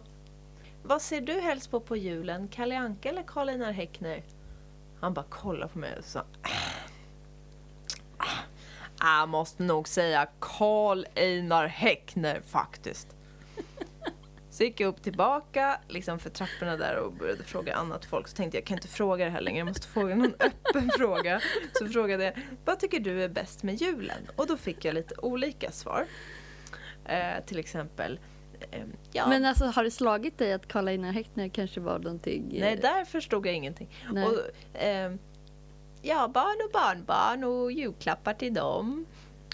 Vad 0.89 1.03
ser 1.03 1.21
du 1.21 1.33
helst 1.41 1.71
på 1.71 1.81
på 1.81 1.97
julen, 1.97 2.49
Kalle 2.49 2.79
Anka 2.79 3.09
eller 3.09 3.23
Karl 3.23 3.49
Einar 3.49 3.73
Häckner? 3.73 4.23
Han 5.01 5.15
bara 5.15 5.25
kollade 5.25 5.73
på 5.73 5.79
mig 5.79 5.97
och 5.99 6.05
sa, 6.05 6.25
"Ah, 8.99 9.21
jag 9.21 9.29
måste 9.29 9.63
nog 9.63 9.89
säga 9.89 10.27
Karl 10.41 11.05
Einar 11.15 11.67
Häckner 11.67 12.41
faktiskt. 12.41 13.17
Så 14.51 14.63
gick 14.65 14.81
jag 14.81 14.89
upp 14.89 15.03
tillbaka 15.03 15.81
liksom 15.89 16.19
för 16.19 16.31
trapporna 16.31 16.77
där 16.77 16.97
och 16.97 17.13
började 17.13 17.43
fråga 17.45 17.75
annat 17.75 18.05
folk. 18.05 18.29
Så 18.29 18.37
tänkte 18.37 18.57
jag, 18.57 18.63
jag 18.63 18.67
kan 18.67 18.77
inte 18.77 18.89
fråga 18.89 19.25
det 19.25 19.31
här 19.31 19.41
längre, 19.41 19.59
jag 19.59 19.67
måste 19.69 19.87
fråga 19.89 20.15
någon 20.15 20.35
öppen 20.41 20.91
fråga. 20.99 21.41
Så 21.73 21.87
frågade 21.89 22.25
jag, 22.25 22.33
vad 22.65 22.79
tycker 22.81 23.01
du 23.01 23.25
är 23.25 23.29
bäst 23.29 23.63
med 23.63 23.75
julen? 23.81 24.31
Och 24.37 24.47
då 24.47 24.57
fick 24.57 24.85
jag 24.85 24.95
lite 24.95 25.15
olika 25.19 25.71
svar. 25.73 26.07
Eh, 27.05 27.45
till 27.47 27.59
exempel, 27.59 28.19
ja. 29.13 29.29
Men 29.29 29.45
alltså 29.45 29.65
har 29.65 29.85
det 29.85 29.91
slagit 29.91 30.39
dig 30.39 30.53
att 30.53 30.69
Karl 30.69 30.89
Einar 30.89 31.13
Häckner 31.13 31.49
kanske 31.49 31.81
var 31.81 31.99
någonting... 31.99 32.53
eh, 32.57 32.61
Nej, 32.61 32.77
där 32.77 33.05
förstod 33.05 33.47
jag 33.47 33.55
ingenting. 33.55 33.89
Och, 34.11 34.41
ehm, 34.75 35.19
ja, 36.03 36.29
barn 36.29 36.57
och 36.67 36.73
barnbarn 36.73 37.45
och 37.45 37.73
julklappar 37.73 38.35
till 38.35 38.55
dem. 38.55 39.07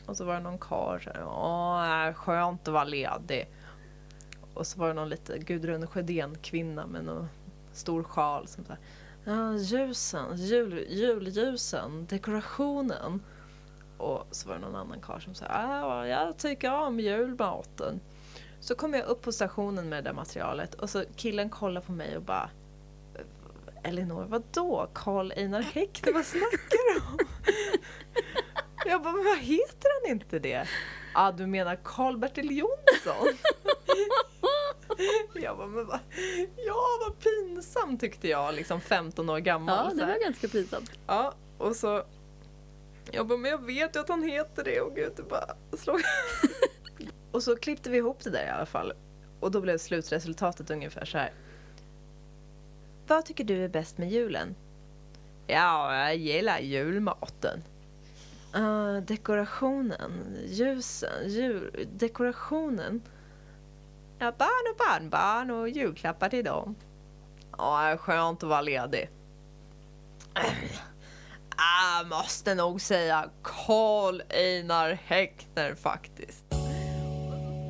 Och 0.07 0.17
så 0.17 0.25
var 0.25 0.35
det 0.35 0.41
någon 0.41 0.59
karl 0.59 1.01
så 1.01 1.11
här, 1.11 1.25
Åh, 1.27 2.13
skönt 2.13 2.69
att 2.69 2.75
vara 2.75 2.85
ledig. 2.85 3.49
Och 4.55 4.67
så 4.67 4.79
var 4.81 4.89
det 4.89 4.95
någon 4.95 5.09
lite 5.09 5.39
Gudrun 5.39 5.87
Sjödén-kvinna 5.87 6.87
med 6.87 7.05
någon 7.05 7.29
stor 7.73 8.03
sjal 8.03 8.49
som 8.49 8.65
sa 8.65 8.77
Ja, 9.25 9.55
ljusen, 9.57 10.37
jul, 10.37 10.87
julljusen, 10.89 12.07
dekorationen. 12.07 13.23
Och 13.99 14.27
så 14.31 14.49
var 14.49 14.55
det 14.55 14.61
någon 14.61 14.77
annan 14.77 15.01
karl 15.01 15.21
som 15.21 15.35
sa 15.35 15.45
Ja, 15.49 16.07
jag 16.07 16.37
tycker 16.37 16.73
om 16.73 17.01
julmaten. 17.01 18.01
Så 18.63 18.75
kom 18.75 18.95
jag 18.95 19.05
upp 19.05 19.23
på 19.23 19.33
stationen 19.33 19.89
med 19.89 20.05
det 20.05 20.11
där 20.11 20.15
materialet 20.15 20.75
och 20.75 20.91
så 20.91 21.05
killen 21.17 21.51
kollade 21.51 21.87
på 21.87 21.93
mig 21.93 22.17
och 22.17 22.23
bara 22.23 22.51
Elinor, 23.85 24.25
vadå? 24.25 24.91
Karl 24.93 25.33
Einar 25.37 25.63
Häckner, 25.63 26.13
vad 26.13 26.27
snackar 26.27 26.95
du 26.95 27.01
om? 27.01 27.19
Jag 28.87 29.03
bara, 29.03 29.13
men 29.13 29.25
vad 29.25 29.39
heter 29.39 30.03
han 30.03 30.11
inte 30.11 30.39
det? 30.39 30.49
Ja, 30.49 30.65
ah, 31.15 31.33
du 31.33 31.47
menar 31.47 31.77
Karl-Bertil 31.85 32.59
Jonsson? 32.59 33.29
Jag 35.43 35.57
bara, 35.57 35.67
men 35.67 35.87
vad, 35.87 35.99
ja 36.67 36.87
vad 37.07 37.19
pinsamt 37.19 38.01
tyckte 38.01 38.29
jag, 38.29 38.55
liksom 38.55 38.81
15 38.81 39.31
år 39.31 39.39
gammal. 39.39 39.91
Ja, 39.99 40.05
det 40.05 40.13
var 40.13 40.21
ganska 40.21 40.49
pinsamt. 40.49 40.93
Ja, 41.07 41.35
och 41.59 41.77
så... 41.77 42.05
Jag 43.11 43.27
bara, 43.27 43.39
men 43.39 43.51
jag 43.51 43.67
vet 43.67 43.97
ju 43.97 44.01
att 44.01 44.09
han 44.09 44.23
heter 44.23 44.65
det 44.65 44.81
och 44.81 44.95
gud, 44.95 45.13
det 45.17 45.23
bara 45.23 45.57
slog... 45.73 46.01
och 47.33 47.43
så 47.43 47.57
klippte 47.57 47.91
vi 47.91 47.97
ihop 47.97 48.25
det 48.25 48.31
där 48.31 48.47
i 48.47 48.51
alla 48.51 48.67
fall. 48.67 48.93
Och 49.41 49.51
då 49.51 49.61
blev 49.61 49.79
slutresultatet 49.79 50.71
ungefär 50.71 51.05
så 51.05 51.19
här. 51.19 51.33
Vad 53.07 53.25
tycker 53.25 53.45
du 53.45 53.65
är 53.65 53.69
bäst 53.69 53.99
med 53.99 54.11
julen? 54.11 54.55
Ja, 55.47 55.97
jag 55.97 56.17
gillar 56.17 56.59
julmaten. 56.59 57.63
Uh, 58.57 58.97
dekorationen, 58.97 60.37
ljusen, 60.47 61.29
jul, 61.29 61.89
dekorationen. 61.93 63.03
Ja, 64.19 64.33
barn 64.39 64.73
och 64.73 64.77
barnbarn 64.79 65.51
och 65.51 65.69
julklappar 65.69 66.29
till 66.29 66.45
dem. 66.45 66.75
Ja, 67.59 67.97
skönt 68.01 68.43
att 68.43 68.49
vara 68.49 68.61
ledig. 68.61 69.11
Jag 71.57 72.09
måste 72.09 72.55
nog 72.55 72.81
säga 72.81 73.31
Karl 73.43 74.23
Einar 74.29 74.99
Häckner 75.05 75.75
faktiskt. 75.75 76.42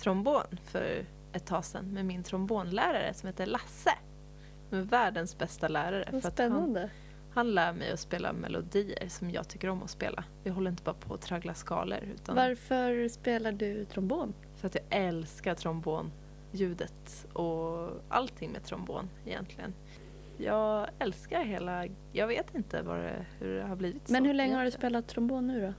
trombon 0.00 0.58
för 0.64 1.04
ett 1.32 1.46
tag 1.46 1.64
sedan 1.64 1.84
med 1.84 2.04
min 2.06 2.22
trombonlärare 2.22 3.14
som 3.14 3.26
heter 3.26 3.46
Lasse. 3.46 3.92
Är 4.70 4.80
världens 4.80 5.38
bästa 5.38 5.68
lärare. 5.68 6.08
Vad 6.12 6.22
för 6.22 6.28
att 6.28 6.38
han, 6.38 6.50
spännande. 6.50 6.90
han 7.34 7.54
lär 7.54 7.72
mig 7.72 7.92
att 7.92 8.00
spela 8.00 8.32
melodier 8.32 9.08
som 9.08 9.30
jag 9.30 9.48
tycker 9.48 9.68
om 9.68 9.82
att 9.82 9.90
spela. 9.90 10.24
Vi 10.44 10.50
håller 10.50 10.70
inte 10.70 10.82
bara 10.82 10.94
på 10.94 11.14
att 11.14 11.20
traggla 11.20 11.54
skalor. 11.54 11.98
Utan 12.14 12.36
Varför 12.36 13.08
spelar 13.08 13.52
du 13.52 13.84
trombon? 13.84 14.34
För 14.56 14.66
att 14.66 14.74
jag 14.74 14.84
älskar 14.90 15.54
trombonljudet 15.54 17.26
och 17.32 17.90
allting 18.08 18.52
med 18.52 18.64
trombon 18.64 19.08
egentligen. 19.26 19.74
Jag 20.38 20.88
älskar 20.98 21.44
hela, 21.44 21.86
jag 22.12 22.26
vet 22.26 22.54
inte 22.54 22.82
det, 22.82 23.26
hur 23.38 23.56
det 23.56 23.62
har 23.62 23.76
blivit 23.76 24.06
så. 24.06 24.12
Men 24.12 24.24
hur 24.24 24.34
länge 24.34 24.56
har 24.56 24.64
du 24.64 24.70
spelat 24.70 25.08
trombon 25.08 25.46
nu 25.46 25.60
då? 25.66 25.72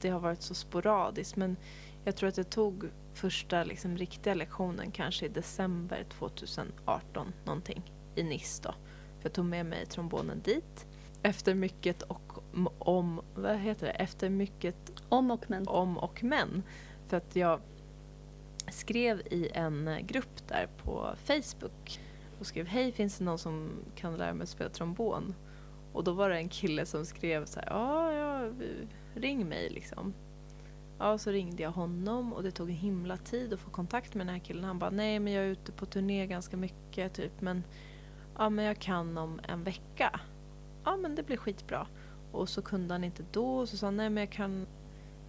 Det 0.00 0.08
har 0.08 0.20
varit 0.20 0.42
så 0.42 0.54
sporadiskt 0.54 1.36
men 1.36 1.56
jag 2.04 2.16
tror 2.16 2.28
att 2.28 2.36
jag 2.36 2.50
tog 2.50 2.90
första 3.14 3.64
liksom, 3.64 3.96
riktiga 3.96 4.34
lektionen 4.34 4.90
kanske 4.90 5.26
i 5.26 5.28
december 5.28 6.04
2018 6.18 7.32
någonting 7.44 7.82
i 8.14 8.22
Nice 8.22 8.62
då. 8.62 8.72
För 9.18 9.28
jag 9.28 9.32
tog 9.32 9.44
med 9.44 9.66
mig 9.66 9.86
trombonen 9.86 10.40
dit. 10.44 10.86
Efter 11.22 11.54
mycket 11.54 12.02
och 12.02 12.42
om, 12.78 13.20
vad 13.34 13.58
heter 13.58 13.86
det? 13.86 13.92
Efter 13.92 14.30
mycket 14.30 14.92
Om 15.08 15.30
och 15.30 15.44
men. 15.48 15.68
om 15.68 15.98
och 15.98 16.24
men. 16.24 16.62
För 17.06 17.16
att 17.16 17.36
jag 17.36 17.60
skrev 18.70 19.20
i 19.20 19.50
en 19.54 19.98
grupp 20.02 20.48
där 20.48 20.68
på 20.82 21.14
Facebook 21.24 22.00
och 22.38 22.46
skrev 22.46 22.66
hej 22.66 22.92
finns 22.92 23.18
det 23.18 23.24
någon 23.24 23.38
som 23.38 23.70
kan 23.96 24.16
lära 24.16 24.34
mig 24.34 24.42
att 24.42 24.48
spela 24.48 24.70
trombon? 24.70 25.34
Och 25.92 26.04
då 26.04 26.12
var 26.12 26.30
det 26.30 26.36
en 26.36 26.48
kille 26.48 26.86
som 26.86 27.06
skrev 27.06 27.44
så 27.44 27.60
här, 27.60 27.66
ja, 27.70 28.12
ja 28.12 28.52
ring 29.14 29.48
mig 29.48 29.70
liksom. 29.70 30.14
Ja, 31.02 31.18
så 31.18 31.30
ringde 31.30 31.62
jag 31.62 31.70
honom 31.70 32.32
och 32.32 32.42
det 32.42 32.50
tog 32.50 32.70
en 32.70 32.76
himla 32.76 33.16
tid 33.16 33.52
att 33.52 33.60
få 33.60 33.70
kontakt 33.70 34.14
med 34.14 34.26
den 34.26 34.34
här 34.34 34.40
killen. 34.40 34.64
Han 34.64 34.78
bara, 34.78 34.90
nej 34.90 35.18
men 35.18 35.32
jag 35.32 35.44
är 35.44 35.48
ute 35.48 35.72
på 35.72 35.86
turné 35.86 36.26
ganska 36.26 36.56
mycket 36.56 37.14
typ 37.14 37.40
men 37.40 37.64
ja 38.38 38.50
men 38.50 38.64
jag 38.64 38.78
kan 38.78 39.18
om 39.18 39.40
en 39.48 39.64
vecka. 39.64 40.20
Ja 40.84 40.96
men 40.96 41.14
det 41.14 41.22
blir 41.22 41.36
skitbra. 41.36 41.86
Och 42.32 42.48
så 42.48 42.62
kunde 42.62 42.94
han 42.94 43.04
inte 43.04 43.24
då 43.32 43.58
och 43.58 43.68
så 43.68 43.76
sa 43.76 43.86
han, 43.86 43.96
nej 43.96 44.10
men 44.10 44.20
jag 44.20 44.32
kan 44.32 44.66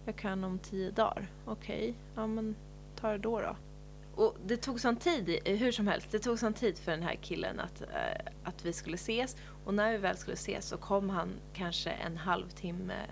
jag 0.04 0.16
kan 0.16 0.44
om 0.44 0.58
tio 0.58 0.90
dagar. 0.90 1.30
Okej, 1.44 1.94
ja 2.14 2.26
men 2.26 2.56
ta 2.96 3.10
det 3.12 3.18
då 3.18 3.40
då. 3.40 3.56
Och 4.14 4.36
det 4.46 4.56
tog 4.56 4.80
sån 4.80 4.96
tid, 4.96 5.38
hur 5.44 5.72
som 5.72 5.86
helst, 5.86 6.10
det 6.10 6.18
tog 6.18 6.38
sån 6.38 6.52
tid 6.52 6.78
för 6.78 6.92
den 6.92 7.02
här 7.02 7.14
killen 7.14 7.60
att, 7.60 7.82
eh, 7.82 8.32
att 8.44 8.64
vi 8.64 8.72
skulle 8.72 8.94
ses. 8.94 9.36
Och 9.64 9.74
när 9.74 9.92
vi 9.92 9.98
väl 9.98 10.16
skulle 10.16 10.34
ses 10.34 10.68
så 10.68 10.76
kom 10.76 11.10
han 11.10 11.28
kanske 11.52 11.90
en 11.90 12.16
halvtimme 12.16 13.06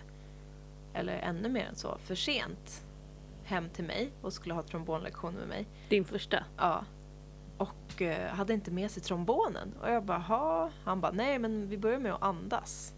eller 0.95 1.18
ännu 1.18 1.49
mer 1.49 1.66
än 1.66 1.76
så, 1.76 1.99
för 1.99 2.14
sent 2.14 2.84
hem 3.45 3.68
till 3.68 3.84
mig 3.84 4.12
och 4.22 4.32
skulle 4.32 4.55
ha 4.55 4.62
trombonlektion 4.62 5.34
med 5.34 5.49
mig. 5.49 5.66
Din 5.88 6.05
första? 6.05 6.45
Ja. 6.57 6.84
Och 7.57 8.03
eh, 8.03 8.34
hade 8.34 8.55
inte 8.55 8.70
med 8.70 8.90
sig 8.90 9.03
trombonen. 9.03 9.74
Och 9.82 9.90
jag 9.90 10.05
bara, 10.05 10.18
ha. 10.18 10.70
Han 10.84 11.01
bara, 11.01 11.12
nej 11.12 11.38
men 11.38 11.68
vi 11.68 11.78
börjar 11.78 11.99
med 11.99 12.12
att 12.14 12.22
andas. 12.22 12.95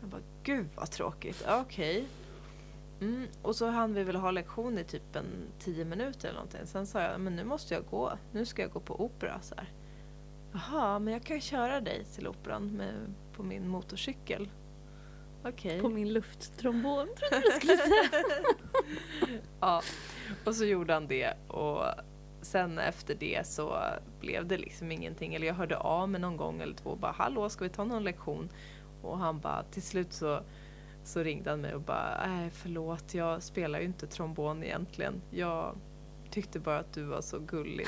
Jag 0.00 0.08
bara, 0.08 0.20
gud 0.42 0.66
vad 0.76 0.90
tråkigt. 0.90 1.44
Ja, 1.46 1.60
Okej. 1.60 2.08
Mm. 3.00 3.26
Och 3.42 3.56
så 3.56 3.66
hann 3.66 3.94
vi 3.94 4.04
väl 4.04 4.16
ha 4.16 4.30
lektion 4.30 4.78
i 4.78 4.84
typ 4.84 5.16
en 5.16 5.26
tio 5.58 5.84
minuter 5.84 6.28
eller 6.28 6.38
någonting. 6.38 6.66
Sen 6.66 6.86
sa 6.86 7.02
jag, 7.02 7.20
men 7.20 7.36
nu 7.36 7.44
måste 7.44 7.74
jag 7.74 7.84
gå. 7.90 8.12
Nu 8.32 8.46
ska 8.46 8.62
jag 8.62 8.70
gå 8.70 8.80
på 8.80 9.04
opera. 9.04 9.40
Så 9.42 9.54
här. 9.54 9.72
Jaha, 10.52 10.98
men 10.98 11.12
jag 11.12 11.22
kan 11.24 11.40
köra 11.40 11.80
dig 11.80 12.04
till 12.04 12.28
operan 12.28 12.76
med, 12.76 13.14
på 13.36 13.42
min 13.42 13.68
motorcykel. 13.68 14.48
Okej. 15.44 15.80
På 15.80 15.88
min 15.88 16.12
lufttrombon 16.12 17.06
trodde 17.06 17.16
jag 17.30 17.42
du 17.42 17.50
skulle 17.60 17.76
säga. 17.76 18.22
Ja, 19.60 19.82
och 20.44 20.54
så 20.54 20.64
gjorde 20.64 20.92
han 20.92 21.06
det 21.06 21.34
och 21.48 21.84
sen 22.42 22.78
efter 22.78 23.14
det 23.14 23.46
så 23.46 23.78
blev 24.20 24.46
det 24.46 24.58
liksom 24.58 24.92
ingenting. 24.92 25.34
Eller 25.34 25.46
jag 25.46 25.54
hörde 25.54 25.76
av 25.76 26.08
mig 26.08 26.20
någon 26.20 26.36
gång 26.36 26.60
eller 26.60 26.74
två 26.74 26.90
och 26.90 26.98
bara 26.98 27.12
hallå 27.12 27.48
ska 27.50 27.64
vi 27.64 27.70
ta 27.70 27.84
någon 27.84 28.04
lektion? 28.04 28.48
Och 29.02 29.18
han 29.18 29.40
bara 29.40 29.62
till 29.62 29.82
slut 29.82 30.12
så 30.12 30.40
så 31.04 31.22
ringde 31.22 31.50
han 31.50 31.60
mig 31.60 31.74
och 31.74 31.80
bara, 31.80 32.26
nej 32.26 32.50
förlåt, 32.50 33.14
jag 33.14 33.42
spelar 33.42 33.78
ju 33.78 33.84
inte 33.84 34.06
trombon 34.06 34.64
egentligen. 34.64 35.22
Jag 35.30 35.76
tyckte 36.30 36.58
bara 36.60 36.78
att 36.78 36.92
du 36.92 37.02
var 37.02 37.20
så 37.20 37.38
gullig. 37.38 37.86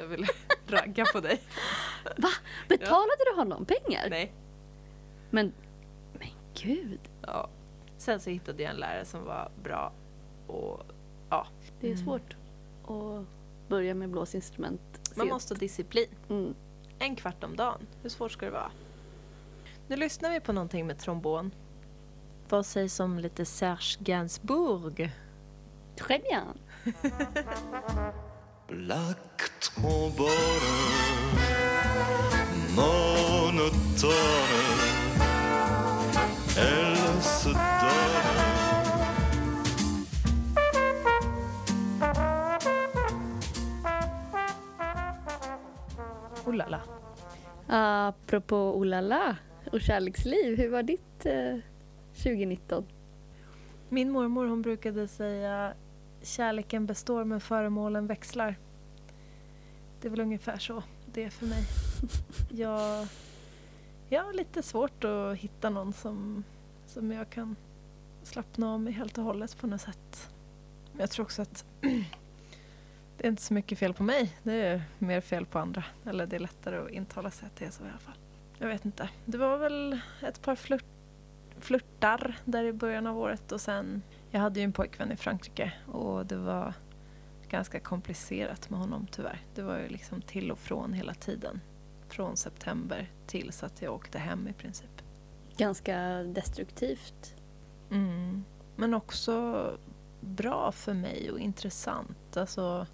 Jag 0.00 0.06
ville 0.06 0.26
ragga 0.66 1.04
på 1.04 1.20
dig. 1.20 1.40
Va? 2.16 2.28
Betalade 2.68 3.24
du 3.30 3.36
honom 3.36 3.64
pengar? 3.66 4.06
Nej. 4.10 4.32
Men 5.30 5.52
gud. 6.62 7.00
Ja. 7.26 7.48
Sen 7.98 8.20
så 8.20 8.30
hittade 8.30 8.62
jag 8.62 8.70
en 8.70 8.76
lärare 8.80 9.04
som 9.04 9.24
var 9.24 9.50
bra 9.62 9.92
och 10.46 10.80
ja. 11.30 11.46
Det 11.80 11.90
är 11.92 11.96
svårt 11.96 12.36
att 12.84 13.26
börja 13.68 13.94
med 13.94 14.10
blåsinstrument 14.10 14.80
Man 14.92 15.14
sent. 15.24 15.30
måste 15.32 15.54
ha 15.54 15.58
disciplin. 15.58 16.08
Mm. 16.28 16.54
En 16.98 17.16
kvart 17.16 17.44
om 17.44 17.56
dagen. 17.56 17.86
Hur 18.02 18.10
svårt 18.10 18.32
ska 18.32 18.46
det 18.46 18.52
vara? 18.52 18.70
Nu 19.88 19.96
lyssnar 19.96 20.30
vi 20.30 20.40
på 20.40 20.52
någonting 20.52 20.86
med 20.86 20.98
trombon. 20.98 21.50
Vad 22.48 22.66
sägs 22.66 23.00
om 23.00 23.18
lite 23.18 23.44
Serge 23.44 23.96
Gainsbourg? 23.98 25.12
Très 25.96 26.22
bien. 26.22 26.58
Black 28.68 29.60
trombone 29.60 30.30
monotone 32.76 34.12
Elle 36.60 37.22
se 37.22 37.48
donne 37.48 38.30
Oh. 46.46 46.80
Apropå 47.72 48.56
Olala 48.76 49.36
och 49.72 49.80
kärleksliv, 49.80 50.58
hur 50.58 50.68
var 50.68 50.82
ditt 50.82 51.26
eh, 51.26 51.58
2019? 52.14 52.84
Min 53.88 54.10
mormor 54.10 54.46
hon 54.46 54.62
brukade 54.62 55.08
säga 55.08 55.74
kärleken 56.22 56.86
består 56.86 57.24
men 57.24 57.40
föremålen 57.40 58.06
växlar. 58.06 58.58
Det 60.00 60.08
är 60.08 60.10
väl 60.10 60.20
ungefär 60.20 60.58
så 60.58 60.82
det 61.06 61.24
är 61.24 61.30
för 61.30 61.46
mig. 61.46 61.64
Jag, 62.50 63.06
jag 64.12 64.24
har 64.24 64.32
lite 64.32 64.62
svårt 64.62 65.04
att 65.04 65.36
hitta 65.36 65.70
någon 65.70 65.92
som, 65.92 66.44
som 66.86 67.12
jag 67.12 67.30
kan 67.30 67.56
slappna 68.22 68.72
av 68.72 68.80
med 68.80 68.94
helt 68.94 69.18
och 69.18 69.24
hållet 69.24 69.58
på 69.58 69.66
något 69.66 69.80
sätt. 69.80 70.30
Men 70.92 71.00
jag 71.00 71.10
tror 71.10 71.24
också 71.24 71.42
att 71.42 71.64
det 73.16 73.26
är 73.26 73.28
inte 73.28 73.42
så 73.42 73.54
mycket 73.54 73.78
fel 73.78 73.94
på 73.94 74.02
mig. 74.02 74.36
Det 74.42 74.52
är 74.52 74.82
mer 74.98 75.20
fel 75.20 75.46
på 75.46 75.58
andra. 75.58 75.84
Eller 76.04 76.26
det 76.26 76.36
är 76.36 76.40
lättare 76.40 76.76
att 76.76 76.90
intala 76.90 77.30
sig 77.30 77.46
att 77.46 77.56
det 77.56 77.64
är 77.64 77.70
så 77.70 77.84
i 77.84 77.88
alla 77.88 77.98
fall. 77.98 78.16
Jag 78.58 78.68
vet 78.68 78.84
inte. 78.84 79.08
Det 79.24 79.38
var 79.38 79.56
väl 79.56 80.00
ett 80.22 80.42
par 80.42 80.56
flört 80.56 80.84
flörtar 81.60 82.36
där 82.44 82.64
i 82.64 82.72
början 82.72 83.06
av 83.06 83.18
året 83.18 83.52
och 83.52 83.60
sen 83.60 84.02
jag 84.30 84.40
hade 84.40 84.60
ju 84.60 84.64
en 84.64 84.72
pojkvän 84.72 85.12
i 85.12 85.16
Frankrike 85.16 85.72
och 85.86 86.26
det 86.26 86.36
var 86.36 86.74
ganska 87.48 87.80
komplicerat 87.80 88.70
med 88.70 88.78
honom 88.78 89.06
tyvärr. 89.10 89.40
Det 89.54 89.62
var 89.62 89.78
ju 89.78 89.88
liksom 89.88 90.22
till 90.22 90.50
och 90.50 90.58
från 90.58 90.92
hela 90.92 91.14
tiden. 91.14 91.60
Från 92.10 92.36
september 92.36 93.10
tills 93.26 93.62
att 93.62 93.82
jag 93.82 93.94
åkte 93.94 94.18
hem 94.18 94.48
i 94.48 94.52
princip. 94.52 95.02
Ganska 95.56 95.98
destruktivt. 96.22 97.34
Mm. 97.90 98.44
Men 98.76 98.94
också 98.94 99.66
bra 100.20 100.72
för 100.72 100.94
mig 100.94 101.30
och 101.30 101.38
intressant. 101.38 102.36
Alltså 102.36 102.86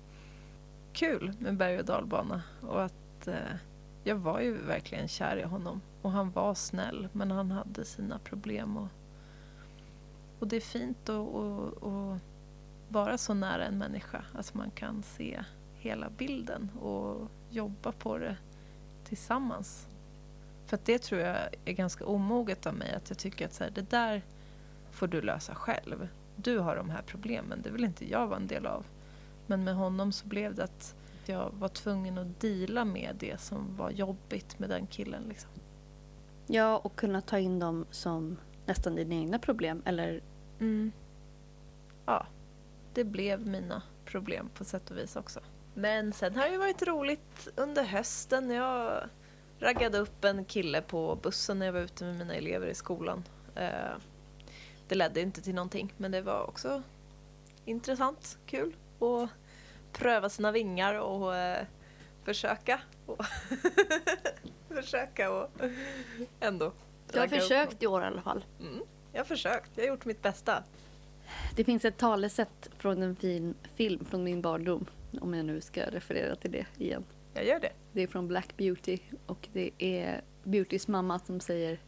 kul 0.92 1.32
med 1.38 1.56
berg 1.56 1.78
och 1.78 1.84
dalbana 1.84 2.42
och 2.60 2.84
att 2.84 3.28
eh, 3.28 3.56
jag 4.04 4.16
var 4.16 4.40
ju 4.40 4.56
verkligen 4.56 5.08
kär 5.08 5.36
i 5.36 5.42
honom 5.42 5.80
och 6.02 6.10
han 6.10 6.30
var 6.30 6.54
snäll 6.54 7.08
men 7.12 7.30
han 7.30 7.50
hade 7.50 7.84
sina 7.84 8.18
problem 8.18 8.76
och, 8.76 8.88
och 10.38 10.48
det 10.48 10.56
är 10.56 10.60
fint 10.60 11.08
att, 11.08 12.20
vara 12.88 13.18
så 13.18 13.34
nära 13.34 13.64
en 13.64 13.78
människa 13.78 14.24
att 14.32 14.54
man 14.54 14.70
kan 14.70 15.02
se 15.02 15.44
hela 15.74 16.10
bilden 16.10 16.70
och 16.80 17.30
jobba 17.50 17.92
på 17.92 18.18
det 18.18 18.36
tillsammans. 19.08 19.86
För 20.66 20.78
det 20.84 20.98
tror 20.98 21.20
jag 21.20 21.36
är 21.64 21.72
ganska 21.72 22.06
omoget 22.06 22.66
av 22.66 22.74
mig 22.74 22.94
att 22.94 23.10
jag 23.10 23.18
tycker 23.18 23.46
att 23.46 23.54
så 23.54 23.64
här, 23.64 23.70
det 23.70 23.90
där 23.90 24.22
får 24.90 25.06
du 25.06 25.22
lösa 25.22 25.54
själv. 25.54 26.08
Du 26.36 26.58
har 26.58 26.76
de 26.76 26.90
här 26.90 27.02
problemen, 27.02 27.62
det 27.62 27.70
vill 27.70 27.84
inte 27.84 28.10
jag 28.10 28.26
vara 28.26 28.36
en 28.38 28.46
del 28.46 28.66
av. 28.66 28.86
Men 29.46 29.64
med 29.64 29.74
honom 29.74 30.12
så 30.12 30.26
blev 30.26 30.54
det 30.54 30.64
att 30.64 30.94
jag 31.26 31.50
var 31.58 31.68
tvungen 31.68 32.18
att 32.18 32.40
deala 32.40 32.84
med 32.84 33.16
det 33.18 33.40
som 33.40 33.76
var 33.76 33.90
jobbigt 33.90 34.58
med 34.58 34.68
den 34.68 34.86
killen. 34.86 35.22
Liksom. 35.28 35.50
Ja, 36.46 36.76
och 36.76 36.96
kunna 36.96 37.20
ta 37.20 37.38
in 37.38 37.58
dem 37.58 37.86
som 37.90 38.36
nästan 38.66 38.94
dina 38.94 39.14
egna 39.14 39.38
problem. 39.38 39.82
Eller 39.84 40.22
Mm. 40.58 40.92
Ja, 42.06 42.26
det 42.92 43.04
blev 43.04 43.46
mina 43.46 43.82
problem 44.04 44.48
på 44.54 44.64
sätt 44.64 44.90
och 44.90 44.96
vis 44.96 45.16
också. 45.16 45.40
Men 45.78 46.12
sen 46.12 46.36
har 46.36 46.48
det 46.48 46.58
varit 46.58 46.82
roligt 46.82 47.48
under 47.56 47.82
hösten. 47.84 48.50
Jag 48.50 49.02
raggade 49.58 49.98
upp 49.98 50.24
en 50.24 50.44
kille 50.44 50.82
på 50.82 51.18
bussen 51.22 51.58
när 51.58 51.66
jag 51.66 51.72
var 51.72 51.80
ute 51.80 52.04
med 52.04 52.14
mina 52.16 52.34
elever 52.34 52.66
i 52.66 52.74
skolan. 52.74 53.24
Eh, 53.54 53.70
Det 54.88 54.94
ledde 54.94 55.20
inte 55.20 55.42
till 55.42 55.54
någonting, 55.54 55.92
men 55.96 56.10
det 56.12 56.20
var 56.22 56.42
också 56.48 56.82
intressant, 57.64 58.38
kul 58.46 58.76
att 59.00 59.30
pröva 59.92 60.28
sina 60.28 60.52
vingar 60.52 60.94
och 60.94 61.36
eh, 61.36 61.66
försöka. 62.24 62.80
Och 63.06 63.24
försöka 64.68 65.32
och 65.32 65.50
ändå 66.40 66.72
du 67.12 67.18
har 67.20 67.26
försökt 67.28 67.82
i 67.82 67.86
år 67.86 68.02
i 68.02 68.06
alla 68.06 68.22
fall. 68.22 68.44
Mm, 68.60 68.80
jag 69.12 69.20
har 69.20 69.24
försökt, 69.24 69.70
jag 69.74 69.84
har 69.84 69.88
gjort 69.88 70.04
mitt 70.04 70.22
bästa. 70.22 70.62
Det 71.56 71.64
finns 71.64 71.84
ett 71.84 71.96
talesätt 71.96 72.70
från 72.78 73.02
en 73.02 73.16
fin 73.16 73.54
film 73.74 74.04
från 74.04 74.24
min 74.24 74.42
barndom. 74.42 74.86
Om 75.20 75.34
jag 75.34 75.46
nu 75.46 75.60
ska 75.60 75.82
referera 75.90 76.36
till 76.36 76.50
det 76.50 76.66
igen. 76.78 77.04
Jag 77.34 77.44
gör 77.44 77.60
det. 77.60 77.72
Det 77.92 78.02
är 78.02 78.06
från 78.06 78.28
Black 78.28 78.56
Beauty 78.56 78.98
och 79.26 79.48
det 79.52 79.70
är 79.78 80.20
Beautys 80.44 80.88
mamma 80.88 81.18
som 81.18 81.40
säger 81.40 81.78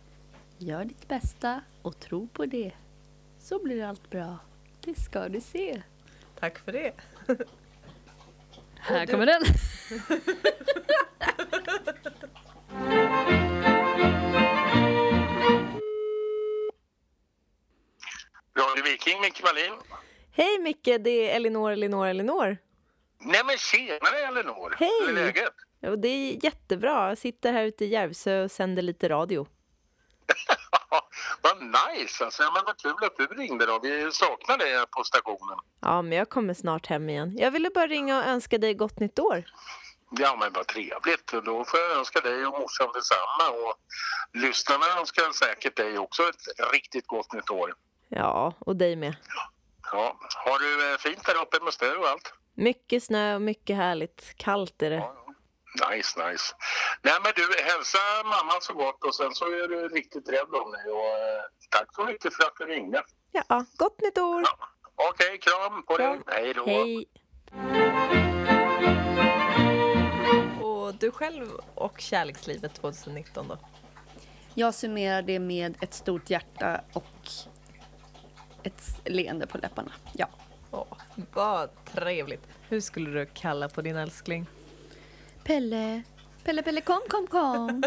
Gör 0.59 0.85
ditt 0.85 1.09
bästa 1.09 1.61
och 1.83 2.01
tro 2.01 2.29
på 2.29 2.47
det. 2.47 2.73
Så 3.39 3.63
blir 3.63 3.85
allt 3.85 4.11
bra. 4.11 4.39
Det 4.81 4.95
ska 4.95 5.29
du 5.29 5.41
se. 5.41 5.83
Tack 6.41 6.59
för 6.59 6.73
det. 6.73 6.93
Här 8.75 9.07
kommer 9.07 9.27
den. 9.27 9.43
Radio 18.59 18.85
Viking, 18.85 19.21
Micke 19.21 19.43
Wallin. 19.43 19.73
Hej 20.31 20.59
Micke, 20.59 20.85
det 20.85 21.31
är 21.31 21.37
Elinor, 21.37 21.73
Elinor, 21.73 22.07
Elinor. 22.07 22.57
Nej 23.21 23.41
men 23.45 23.57
tjenare 23.59 24.19
Elinor! 24.29 24.75
Hej! 24.79 24.91
Hur 25.01 25.09
är 25.09 25.13
läget? 25.13 25.53
Ja, 25.81 25.97
det 25.97 26.09
är 26.09 26.45
jättebra. 26.45 27.09
Jag 27.09 27.19
sitter 27.19 27.53
här 27.53 27.65
ute 27.65 27.85
i 27.85 27.89
Järvsö 27.89 28.45
och 28.45 28.51
sänder 28.51 28.83
lite 28.83 29.09
radio. 29.09 29.47
Vad 31.43 31.63
nice 31.63 32.25
alltså. 32.25 32.43
Ja, 32.43 32.51
men 32.55 32.63
vad 32.67 32.77
kul 32.77 32.95
att 33.07 33.17
du 33.17 33.27
ringde 33.27 33.67
då. 33.67 33.79
Vi 33.83 34.13
saknar 34.13 34.59
dig 34.59 34.87
på 34.91 35.05
stationen. 35.05 35.59
Ja, 35.81 36.03
men 36.03 36.19
jag 36.19 36.29
kommer 36.29 36.55
snart 36.55 36.87
hem 36.87 37.09
igen. 37.09 37.37
Jag 37.39 37.51
ville 37.51 37.71
bara 37.71 37.87
ringa 37.87 38.19
och 38.19 38.25
önska 38.25 38.59
dig 38.59 38.75
gott 38.75 39.01
nytt 39.01 39.19
år. 39.19 39.45
Ja 40.11 40.37
men 40.41 40.53
vad 40.53 40.67
trevligt. 40.67 41.33
Då 41.45 41.65
får 41.65 41.81
jag 41.81 41.99
önska 41.99 42.21
dig 42.21 42.47
och 42.47 42.61
morsan 42.61 42.89
detsamma. 42.95 43.65
Och 43.65 43.75
lyssnarna 44.33 44.85
önskar 45.01 45.33
säkert 45.33 45.77
dig 45.77 45.99
också 45.99 46.23
ett 46.23 46.73
riktigt 46.73 47.07
gott 47.07 47.33
nytt 47.33 47.51
år. 47.51 47.75
Ja, 48.09 48.55
och 48.59 48.77
dig 48.77 48.97
med. 48.97 49.17
Ja. 49.93 50.19
Har 50.45 50.59
du 50.59 50.99
fint 50.99 51.25
där 51.25 51.43
uppe 51.43 51.65
med 51.65 51.73
snö 51.73 51.95
och 51.95 52.09
allt? 52.09 52.33
Mycket 52.59 53.03
snö 53.03 53.35
och 53.35 53.43
mycket 53.43 53.77
härligt. 53.77 54.35
Kallt 54.37 54.83
är 54.83 54.91
det. 54.91 55.05
Nice, 55.91 56.29
nice. 56.31 56.55
Nej 57.03 57.15
men 57.23 57.33
du, 57.37 57.63
hälsa 57.63 57.99
mamma 58.25 58.61
så 58.61 58.75
gott 58.75 59.05
och 59.05 59.15
sen 59.15 59.35
så 59.35 59.45
är 59.45 59.69
du 59.69 59.89
riktigt 59.89 60.29
rädd 60.29 60.55
om 60.63 60.73
dig. 60.73 60.93
Och, 60.93 61.05
eh, 61.05 61.43
tack 61.71 61.95
så 61.95 62.05
mycket 62.05 62.35
för 62.35 62.43
att 62.43 62.53
du 62.59 62.65
ringde. 62.65 63.03
Ja, 63.33 63.65
gott 63.77 64.01
nytt 64.01 64.19
år! 64.19 64.43
Okej, 65.11 65.39
kram 65.39 65.83
på 65.83 65.97
dig. 65.97 66.21
Hej 66.27 66.55
då. 66.55 66.65
Hej! 66.65 67.07
Och 70.63 70.95
du 70.95 71.11
själv 71.11 71.49
och 71.75 72.01
kärlekslivet 72.01 72.75
2019 72.75 73.49
då? 73.49 73.59
Jag 74.55 74.75
summerar 74.75 75.23
det 75.23 75.39
med 75.39 75.77
ett 75.81 75.95
stort 75.95 76.31
hjärta 76.31 76.81
och 76.93 77.29
ett 78.63 78.83
leende 79.05 79.47
på 79.47 79.59
läpparna. 79.59 79.93
Ja. 80.13 80.29
Åh, 80.71 80.87
vad 81.33 81.85
trevligt. 81.85 82.47
Hur 82.69 82.81
skulle 82.81 83.11
du 83.11 83.27
kalla 83.27 83.69
på 83.69 83.83
din 83.83 83.97
älskling? 83.97 84.47
Pelle, 85.45 86.03
Pelle, 86.45 86.63
Pelle, 86.63 86.81
kom, 86.81 87.01
kom, 87.09 87.27
kom. 87.27 87.83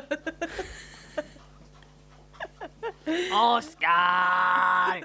Oskar! 3.58 5.04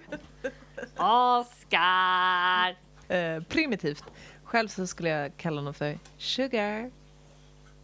Oskar! 0.96 2.76
Eh, 3.08 3.42
primitivt. 3.42 4.04
Själv 4.44 4.68
så 4.68 4.86
skulle 4.86 5.08
jag 5.08 5.36
kalla 5.36 5.60
honom 5.60 5.74
för 5.74 5.98
Sugar. 6.16 6.90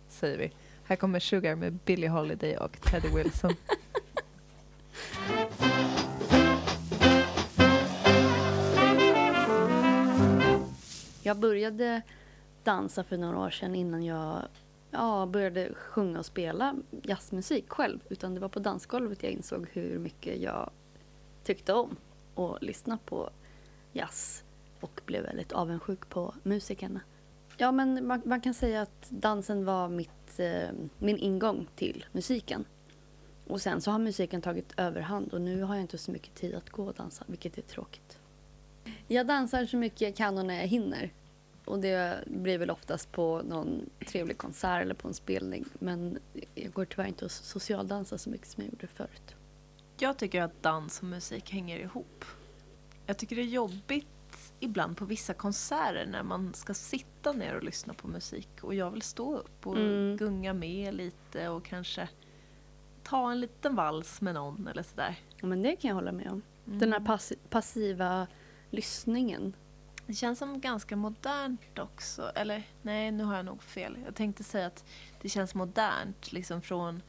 Säger 0.08 0.38
vi. 0.38 0.52
Här 0.84 0.96
kommer 0.96 1.20
Sugar 1.20 1.54
med 1.54 1.72
Billie 1.72 2.08
Holiday 2.08 2.56
och 2.56 2.80
Teddy 2.80 3.08
Wilson. 3.16 3.54
Jag 11.24 11.38
började 11.38 12.02
dansa 12.64 13.04
för 13.04 13.16
några 13.16 13.38
år 13.38 13.50
sedan 13.50 13.74
innan 13.74 14.04
jag 14.04 14.42
ja, 14.90 15.26
började 15.26 15.74
sjunga 15.74 16.18
och 16.18 16.26
spela 16.26 16.74
jazzmusik 17.02 17.68
själv. 17.68 18.00
Utan 18.08 18.34
det 18.34 18.40
var 18.40 18.48
på 18.48 18.58
dansgolvet 18.58 19.22
jag 19.22 19.32
insåg 19.32 19.66
hur 19.72 19.98
mycket 19.98 20.40
jag 20.40 20.70
tyckte 21.44 21.72
om 21.72 21.96
att 22.34 22.62
lyssna 22.62 22.98
på 23.04 23.30
jazz 23.92 24.44
och 24.80 25.00
blev 25.06 25.22
väldigt 25.22 25.52
avundsjuk 25.52 26.08
på 26.08 26.34
musikerna. 26.42 27.00
Ja, 27.56 27.72
men 27.72 28.06
man, 28.06 28.22
man 28.24 28.40
kan 28.40 28.54
säga 28.54 28.82
att 28.82 29.10
dansen 29.10 29.64
var 29.64 29.88
mitt, 29.88 30.38
eh, 30.38 30.70
min 30.98 31.18
ingång 31.18 31.68
till 31.76 32.04
musiken. 32.12 32.64
Och 33.46 33.62
sen 33.62 33.80
så 33.80 33.90
har 33.90 33.98
musiken 33.98 34.42
tagit 34.42 34.72
överhand 34.76 35.32
och 35.32 35.40
nu 35.40 35.62
har 35.62 35.74
jag 35.74 35.82
inte 35.82 35.98
så 35.98 36.10
mycket 36.12 36.34
tid 36.34 36.54
att 36.54 36.70
gå 36.70 36.84
och 36.84 36.94
dansa, 36.94 37.24
vilket 37.28 37.58
är 37.58 37.62
tråkigt. 37.62 38.18
Jag 39.08 39.26
dansar 39.26 39.66
så 39.66 39.76
mycket 39.76 40.00
jag 40.00 40.16
kan 40.16 40.38
och 40.38 40.46
när 40.46 40.54
jag 40.60 40.66
hinner. 40.66 41.12
Och 41.64 41.78
det 41.78 42.24
blir 42.26 42.58
väl 42.58 42.70
oftast 42.70 43.12
på 43.12 43.42
någon 43.44 43.90
trevlig 44.06 44.38
konsert 44.38 44.82
eller 44.82 44.94
på 44.94 45.08
en 45.08 45.14
spelning. 45.14 45.64
Men 45.78 46.18
jag 46.54 46.72
går 46.72 46.84
tyvärr 46.84 47.06
inte 47.06 47.24
och 47.24 47.30
socialdansa 47.30 48.18
så 48.18 48.30
mycket 48.30 48.46
som 48.48 48.62
jag 48.64 48.72
gjorde 48.72 48.86
förut. 48.86 49.34
Jag 49.98 50.16
tycker 50.18 50.42
att 50.42 50.62
dans 50.62 50.98
och 50.98 51.04
musik 51.04 51.50
hänger 51.50 51.78
ihop. 51.78 52.24
Jag 53.06 53.18
tycker 53.18 53.36
det 53.36 53.42
är 53.42 53.46
jobbigt 53.46 54.06
ibland 54.60 54.96
på 54.96 55.04
vissa 55.04 55.34
konserter 55.34 56.06
när 56.10 56.22
man 56.22 56.54
ska 56.54 56.74
sitta 56.74 57.32
ner 57.32 57.54
och 57.56 57.62
lyssna 57.62 57.94
på 57.94 58.08
musik 58.08 58.48
och 58.60 58.74
jag 58.74 58.90
vill 58.90 59.02
stå 59.02 59.36
upp 59.38 59.66
och 59.66 59.76
Mm. 59.76 60.16
gunga 60.16 60.52
med 60.52 60.94
lite 60.94 61.48
och 61.48 61.64
kanske 61.64 62.08
ta 63.02 63.32
en 63.32 63.40
liten 63.40 63.74
vals 63.74 64.20
med 64.20 64.34
någon 64.34 64.66
eller 64.68 64.82
sådär. 64.82 65.16
Ja, 65.40 65.46
men 65.46 65.62
det 65.62 65.76
kan 65.76 65.88
jag 65.88 65.94
hålla 65.94 66.12
med 66.12 66.30
om. 66.30 66.42
Den 66.64 66.92
här 66.92 67.00
pass- 67.00 67.32
passiva 67.50 68.26
lyssningen. 68.72 69.56
Det 70.06 70.14
känns 70.14 70.38
som 70.38 70.60
ganska 70.60 70.96
modernt 70.96 71.78
också. 71.78 72.32
Eller 72.34 72.62
nej, 72.82 73.10
nu 73.12 73.24
har 73.24 73.36
jag 73.36 73.44
nog 73.44 73.62
fel. 73.62 73.98
Jag 74.04 74.14
tänkte 74.14 74.44
säga 74.44 74.66
att 74.66 74.84
det 75.20 75.28
känns 75.28 75.54
modernt 75.54 76.32
liksom 76.32 76.62
från 76.62 77.02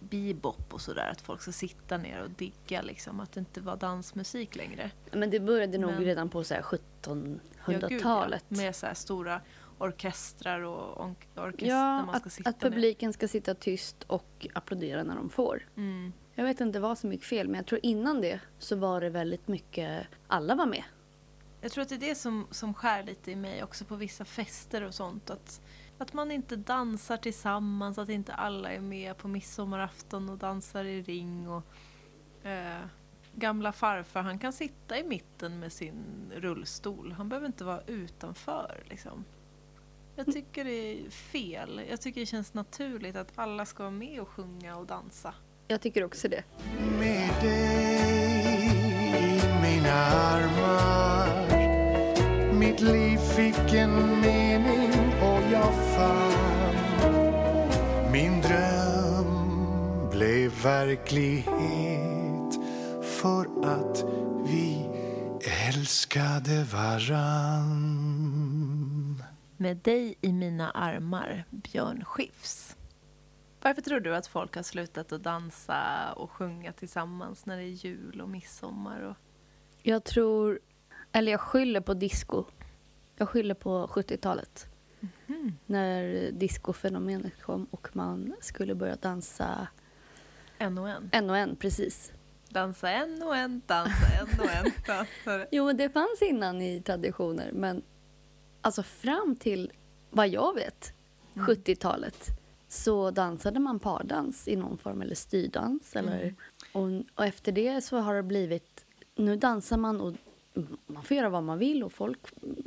bebop 0.00 0.74
och 0.74 0.80
sådär. 0.80 1.08
Att 1.12 1.20
folk 1.20 1.42
ska 1.42 1.52
sitta 1.52 1.96
ner 1.96 2.22
och 2.22 2.30
digga 2.30 2.82
liksom. 2.82 3.20
Att 3.20 3.32
det 3.32 3.40
inte 3.40 3.60
var 3.60 3.76
dansmusik 3.76 4.56
längre. 4.56 4.90
Men 5.12 5.30
det 5.30 5.40
började 5.40 5.78
nog 5.78 5.90
Men- 5.90 6.04
redan 6.04 6.28
på 6.28 6.44
så 6.44 6.54
här 6.54 6.64
Ja, 6.70 6.74
gud, 7.14 7.40
1700-talet. 7.64 8.44
Ja. 8.48 8.56
Med 8.56 8.76
så 8.76 8.86
stora 8.94 9.40
orkestrar 9.78 10.60
och 10.60 11.10
orkester 11.36 11.66
Ja, 11.66 12.04
man 12.06 12.20
ska 12.20 12.26
att, 12.26 12.32
sitta 12.32 12.50
att 12.50 12.60
publiken 12.60 13.12
ska 13.12 13.28
sitta 13.28 13.54
tyst 13.54 14.02
och 14.06 14.46
applådera 14.54 15.02
när 15.02 15.14
de 15.16 15.30
får. 15.30 15.66
ner. 15.76 15.84
Mm. 15.84 16.12
Jag 16.34 16.44
vet 16.44 16.60
inte 16.60 16.80
vad 16.80 16.98
som 16.98 17.12
gick 17.12 17.24
fel, 17.24 17.48
men 17.48 17.56
jag 17.56 17.66
tror 17.66 17.80
innan 17.82 18.20
det 18.20 18.40
så 18.58 18.76
var 18.76 19.00
det 19.00 19.10
väldigt 19.10 19.48
mycket, 19.48 20.06
alla 20.26 20.54
var 20.54 20.66
med. 20.66 20.84
Jag 21.60 21.72
tror 21.72 21.82
att 21.82 21.88
det 21.88 21.94
är 21.94 22.08
det 22.08 22.14
som, 22.14 22.46
som 22.50 22.74
skär 22.74 23.02
lite 23.02 23.30
i 23.30 23.36
mig 23.36 23.64
också 23.64 23.84
på 23.84 23.96
vissa 23.96 24.24
fester 24.24 24.82
och 24.82 24.94
sånt. 24.94 25.30
Att, 25.30 25.60
att 25.98 26.12
man 26.12 26.30
inte 26.30 26.56
dansar 26.56 27.16
tillsammans, 27.16 27.98
att 27.98 28.08
inte 28.08 28.34
alla 28.34 28.72
är 28.72 28.80
med 28.80 29.16
på 29.16 29.28
midsommarafton 29.28 30.28
och 30.28 30.38
dansar 30.38 30.84
i 30.84 31.02
ring. 31.02 31.48
Och, 31.48 31.64
eh, 32.46 32.86
gamla 33.34 33.72
farfar, 33.72 34.22
han 34.22 34.38
kan 34.38 34.52
sitta 34.52 34.98
i 34.98 35.04
mitten 35.04 35.60
med 35.60 35.72
sin 35.72 36.32
rullstol. 36.34 37.12
Han 37.12 37.28
behöver 37.28 37.46
inte 37.46 37.64
vara 37.64 37.80
utanför. 37.86 38.84
Liksom. 38.90 39.24
Jag 40.16 40.26
tycker 40.26 40.64
det 40.64 40.70
är 40.70 41.10
fel. 41.10 41.82
Jag 41.90 42.00
tycker 42.00 42.20
det 42.20 42.26
känns 42.26 42.54
naturligt 42.54 43.16
att 43.16 43.32
alla 43.34 43.66
ska 43.66 43.82
vara 43.82 43.90
med 43.90 44.20
och 44.20 44.28
sjunga 44.28 44.76
och 44.76 44.86
dansa. 44.86 45.34
Jag 45.68 45.80
tycker 45.80 46.04
också 46.04 46.28
det. 46.28 46.42
Med 46.98 47.30
dig 47.40 48.64
i 49.16 49.42
mina 49.62 49.94
armar 50.10 51.34
Mitt 52.52 52.80
liv 52.80 53.18
fick 53.18 53.74
en 53.74 54.20
mening 54.20 54.92
och 55.22 55.42
jag 55.52 55.74
fann 55.96 56.74
Min 58.12 58.40
dröm 58.40 60.10
blev 60.10 60.62
verklighet 60.62 61.44
för 63.02 63.46
att 63.64 64.04
vi 64.48 64.86
älskade 65.68 66.64
varann 66.72 68.04
Med 69.56 69.76
dig 69.76 70.14
i 70.20 70.32
mina 70.32 70.70
armar, 70.70 71.44
Björn 71.50 72.04
Skifs. 72.04 72.73
Varför 73.64 73.82
tror 73.82 74.00
du 74.00 74.16
att 74.16 74.26
folk 74.26 74.56
har 74.56 74.62
slutat 74.62 75.12
att 75.12 75.22
dansa 75.22 76.12
och 76.16 76.30
sjunga 76.30 76.72
tillsammans 76.72 77.46
när 77.46 77.56
det 77.56 77.62
är 77.62 77.86
jul 77.86 78.20
och 78.20 78.28
midsommar? 78.28 79.00
Och... 79.00 79.16
Jag 79.82 80.04
tror, 80.04 80.60
eller 81.12 81.32
jag 81.32 81.40
skyller 81.40 81.80
på 81.80 81.94
disco. 81.94 82.44
Jag 83.16 83.28
skyller 83.28 83.54
på 83.54 83.86
70-talet. 83.86 84.66
När 85.66 86.30
discofenomenet 86.32 87.42
kom 87.42 87.64
och 87.64 87.88
man 87.92 88.34
skulle 88.40 88.74
börja 88.74 88.96
dansa 88.96 89.68
En 90.58 90.78
och 90.78 90.88
en. 90.88 91.10
en 91.12 91.30
och 91.30 91.36
en, 91.36 91.56
precis. 91.56 92.12
Dansa 92.48 92.90
en 92.90 93.22
och 93.22 93.36
en, 93.36 93.62
dansa 93.66 94.06
en 94.20 94.40
och 94.40 94.50
en. 94.50 94.64
Dansa. 94.86 95.46
Jo, 95.50 95.64
men 95.66 95.76
det 95.76 95.90
fanns 95.90 96.22
innan 96.22 96.62
i 96.62 96.82
traditioner, 96.82 97.50
men 97.52 97.82
alltså 98.60 98.82
fram 98.82 99.36
till 99.36 99.72
vad 100.10 100.28
jag 100.28 100.54
vet, 100.54 100.92
70-talet, 101.34 102.28
så 102.74 103.10
dansade 103.10 103.60
man 103.60 103.78
pardans 103.78 104.48
i 104.48 104.56
någon 104.56 104.78
form, 104.78 105.02
eller 105.02 105.14
styrdans. 105.14 105.96
Eller, 105.96 106.34
och, 106.72 106.88
och 107.14 107.24
efter 107.24 107.52
det 107.52 107.80
så 107.80 107.96
har 107.98 108.14
det 108.14 108.22
blivit, 108.22 108.84
nu 109.14 109.36
dansar 109.36 109.76
man 109.76 110.00
och 110.00 110.14
man 110.86 111.02
får 111.04 111.16
göra 111.16 111.28
vad 111.28 111.42
man 111.42 111.58
vill 111.58 111.84
och 111.84 111.92
folk, 111.92 112.18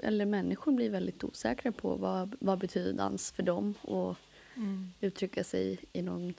eller 0.04 0.26
människor 0.26 0.72
blir 0.72 0.90
väldigt 0.90 1.24
osäkra 1.24 1.72
på 1.72 1.96
vad, 1.96 2.36
vad 2.40 2.60
betyder 2.60 2.94
dans 2.94 3.32
för 3.32 3.44
dem 3.44 3.74
och 3.82 4.16
Mm. 4.56 4.94
uttrycka 5.02 5.44
sig 5.44 5.78
i 5.94 6.02
någon 6.02 6.34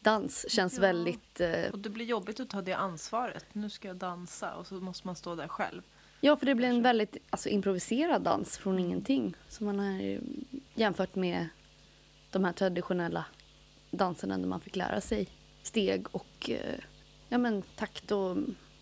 dans 0.00 0.46
känns 0.50 0.74
Ja. 0.74 0.80
väldigt... 0.80 1.40
Eh, 1.40 1.64
Och 1.72 1.78
det 1.78 1.90
blir 1.90 2.04
jobbigt 2.06 2.40
att 2.40 2.48
ta 2.50 2.62
det 2.62 2.72
ansvaret. 2.72 3.44
Nu 3.52 3.70
ska 3.70 3.88
jag 3.88 3.96
dansa 3.96 4.54
och 4.54 4.66
så 4.66 4.74
måste 4.74 5.06
man 5.08 5.16
stå 5.16 5.34
där 5.34 5.48
själv. 5.48 5.82
Ja, 6.20 6.36
för 6.36 6.46
det 6.46 6.54
blir 6.54 6.68
en 6.68 6.82
väldigt 6.82 7.16
alltså, 7.30 7.48
improviserad 7.48 8.22
dans 8.22 8.58
från 8.58 8.78
ingenting. 8.78 9.34
Som 9.48 9.66
man 9.66 9.78
har 9.78 10.18
jämfört 10.74 11.14
med 11.14 11.48
de 12.34 12.44
här 12.44 12.52
traditionella 12.52 13.24
danserna 13.90 14.38
där 14.38 14.46
man 14.46 14.60
fick 14.60 14.76
lära 14.76 15.00
sig 15.00 15.28
steg 15.62 16.06
och 16.10 16.50
eh, 16.50 16.80
ja, 17.28 17.38
men, 17.38 17.62
takt 17.62 18.12
och 18.12 18.36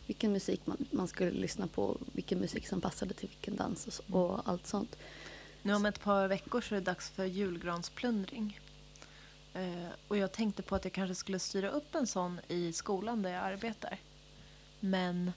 vilken 0.07 0.33
musik 0.33 0.61
man, 0.65 0.87
man 0.91 1.09
skulle 1.09 1.31
lyssna 1.31 1.66
på. 1.66 1.97
Vilken 2.12 2.39
musik 2.39 2.69
som 2.69 2.81
passade 2.81 3.15
till 3.15 3.29
vilken 3.29 3.57
dans 3.57 3.87
och, 3.87 3.93
så, 3.93 4.03
och 4.12 4.49
allt 4.49 4.66
sånt. 4.66 4.97
Nu 5.62 5.74
om 5.74 5.87
ett 5.87 6.01
par 6.03 6.29
veckor 6.29 6.61
så 6.61 6.74
är 6.74 6.79
det 6.79 6.85
dags 6.85 7.11
för 7.11 7.24
julgransplundring. 7.24 8.61
Eh, 9.55 9.89
och 10.09 10.16
jag 10.16 10.33
tänkte 10.33 10.62
på 10.62 10.74
att 10.74 10.85
jag 10.85 10.93
kanske 10.93 11.15
skulle 11.15 11.39
styra 11.39 11.69
upp 11.69 11.95
en 11.95 12.07
sån 12.07 12.41
i 12.49 12.73
skolan 12.73 13.23
där 13.23 13.31
jag 13.31 13.45
arbetar. 13.45 13.99
Men 14.81 15.33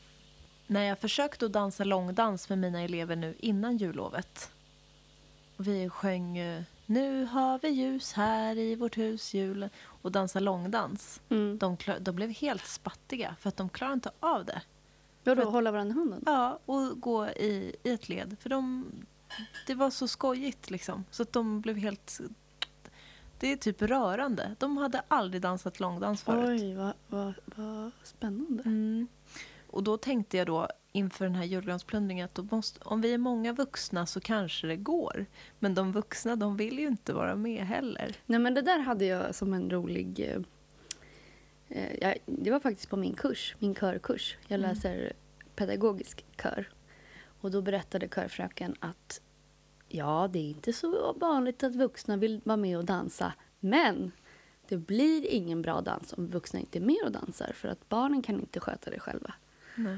när 0.67 0.83
jag 0.83 0.99
försökte 0.99 1.45
att 1.45 1.53
dansa 1.53 1.83
långdans 1.83 2.49
med 2.49 2.57
mina 2.57 2.81
elever 2.81 3.15
nu 3.15 3.35
innan 3.39 3.77
jullovet. 3.77 4.51
Och 5.57 5.67
vi 5.67 5.89
sjöng 5.89 6.37
eh, 6.37 6.63
Nu 6.85 7.25
har 7.25 7.59
vi 7.59 7.69
ljus 7.69 8.13
här 8.13 8.57
i 8.57 8.75
vårt 8.75 8.97
hus 8.97 9.33
julen 9.33 9.69
och 10.01 10.11
dansa 10.11 10.39
långdans. 10.39 11.21
Mm. 11.29 11.57
De, 11.57 11.77
klar, 11.77 11.99
de 11.99 12.15
blev 12.15 12.29
helt 12.29 12.65
spattiga 12.65 13.35
för 13.39 13.49
att 13.49 13.57
de 13.57 13.69
klarar 13.69 13.93
inte 13.93 14.11
av 14.19 14.45
det. 14.45 14.61
Vadå, 15.23 15.41
För 15.41 15.47
att- 15.47 15.53
hålla 15.53 15.71
varandra 15.71 15.93
i 15.93 15.97
handen? 15.97 16.23
Ja, 16.25 16.59
och 16.65 17.01
gå 17.01 17.27
i, 17.27 17.75
i 17.83 17.89
ett 17.91 18.09
led. 18.09 18.35
För 18.39 18.49
de, 18.49 18.91
det 19.67 19.75
var 19.75 19.89
så 19.89 20.07
skojigt 20.07 20.69
liksom. 20.69 21.05
Så 21.11 21.23
att 21.23 21.33
de 21.33 21.61
blev 21.61 21.77
helt... 21.77 22.19
Det 23.39 23.51
är 23.51 23.57
typ 23.57 23.81
rörande. 23.81 24.55
De 24.59 24.77
hade 24.77 25.01
aldrig 25.07 25.41
dansat 25.41 25.79
långdans 25.79 26.21
förut. 26.23 26.61
Oj, 26.61 26.75
vad, 26.75 26.93
vad, 27.07 27.33
vad 27.45 27.91
spännande. 28.03 28.63
Mm. 28.63 29.07
Och 29.67 29.83
då 29.83 29.97
tänkte 29.97 30.37
jag 30.37 30.47
då 30.47 30.67
inför 30.95 31.25
den 31.25 31.35
här 31.35 31.43
julgransplundringen 31.43 32.25
att 32.25 32.51
måste, 32.51 32.79
om 32.83 33.01
vi 33.01 33.13
är 33.13 33.17
många 33.17 33.53
vuxna 33.53 34.05
så 34.05 34.19
kanske 34.19 34.67
det 34.67 34.75
går. 34.75 35.25
Men 35.59 35.75
de 35.75 35.91
vuxna 35.91 36.35
de 36.35 36.57
vill 36.57 36.79
ju 36.79 36.87
inte 36.87 37.13
vara 37.13 37.35
med 37.35 37.65
heller. 37.65 38.15
Nej, 38.25 38.39
men 38.39 38.53
det 38.53 38.61
där 38.61 38.79
hade 38.79 39.05
jag 39.05 39.35
som 39.35 39.53
en 39.53 39.69
rolig... 39.69 40.19
Eh, 40.19 40.41
eh, 41.77 41.95
jag, 42.01 42.17
det 42.25 42.51
var 42.51 42.59
faktiskt 42.59 42.89
på 42.89 42.97
min 42.97 43.13
kurs, 43.13 43.55
min 43.59 43.75
körkurs. 43.75 44.37
Jag 44.47 44.59
Mm. 44.59 44.69
läser 44.69 45.13
pedagogisk 45.55 46.25
kör. 46.43 46.69
Och 47.41 47.51
då 47.51 47.61
berättade 47.61 48.07
körfröken 48.07 48.75
att 48.79 49.21
ja, 49.87 50.29
det 50.33 50.39
är 50.39 50.49
inte 50.49 50.73
så 50.73 51.13
vanligt 51.13 51.63
att 51.63 51.75
vuxna 51.75 52.17
vill 52.17 52.41
vara 52.43 52.57
med 52.57 52.77
och 52.77 52.85
dansa. 52.85 53.33
Men 53.59 54.11
det 54.67 54.77
blir 54.77 55.25
ingen 55.27 55.61
bra 55.61 55.81
dans 55.81 56.13
om 56.13 56.27
vuxna 56.27 56.59
inte 56.59 56.79
är 56.79 56.81
med 56.81 57.01
och 57.05 57.11
dansar. 57.11 57.51
För 57.55 57.67
att 57.67 57.89
barnen 57.89 58.21
kan 58.21 58.39
inte 58.39 58.59
sköta 58.59 58.89
det 58.89 58.99
själva. 58.99 59.33
Nej. 59.75 59.97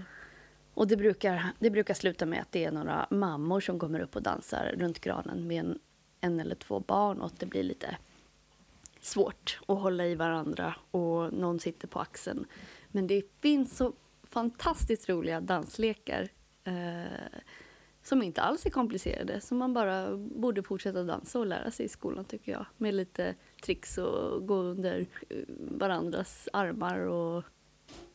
Och 0.77 0.87
det 0.87 0.97
brukar, 0.97 1.53
det 1.59 1.69
brukar 1.69 1.93
sluta 1.93 2.25
med 2.25 2.41
att 2.41 2.51
det 2.51 2.63
är 2.63 2.71
några 2.71 3.07
mammor 3.09 3.59
som 3.59 3.79
kommer 3.79 3.99
upp 3.99 4.15
och 4.15 4.21
dansar 4.21 4.75
runt 4.77 4.99
granen 4.99 5.47
med 5.47 5.59
en, 5.59 5.79
en 6.21 6.39
eller 6.39 6.55
två 6.55 6.79
barn 6.79 7.21
och 7.21 7.25
att 7.25 7.39
det 7.39 7.45
blir 7.45 7.63
lite 7.63 7.97
svårt 9.01 9.59
att 9.67 9.79
hålla 9.81 10.05
i 10.05 10.15
varandra 10.15 10.75
och 10.91 11.33
någon 11.33 11.59
sitter 11.59 11.87
på 11.87 11.99
axeln. 11.99 12.45
Men 12.87 13.07
det 13.07 13.23
finns 13.39 13.77
så 13.77 13.93
fantastiskt 14.23 15.09
roliga 15.09 15.41
danslekar 15.41 16.29
eh, 16.63 17.39
som 18.03 18.23
inte 18.23 18.41
alls 18.41 18.65
är 18.65 18.69
komplicerade. 18.69 19.41
Som 19.41 19.57
man 19.57 19.73
bara 19.73 20.17
borde 20.17 20.63
fortsätta 20.63 21.03
dansa 21.03 21.39
och 21.39 21.45
lära 21.45 21.71
sig 21.71 21.85
i 21.85 21.89
skolan 21.89 22.25
tycker 22.25 22.51
jag. 22.51 22.65
Med 22.77 22.93
lite 22.93 23.35
tricks 23.63 23.97
och 23.97 24.47
gå 24.47 24.55
under 24.55 25.05
eh, 25.29 25.37
varandras 25.57 26.49
armar 26.53 26.99
och 26.99 27.43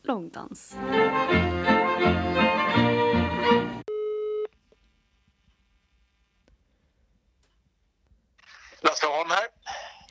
långdans. 0.03 0.75
Lasse 8.81 9.05
Holm 9.05 9.29
här. 9.29 9.47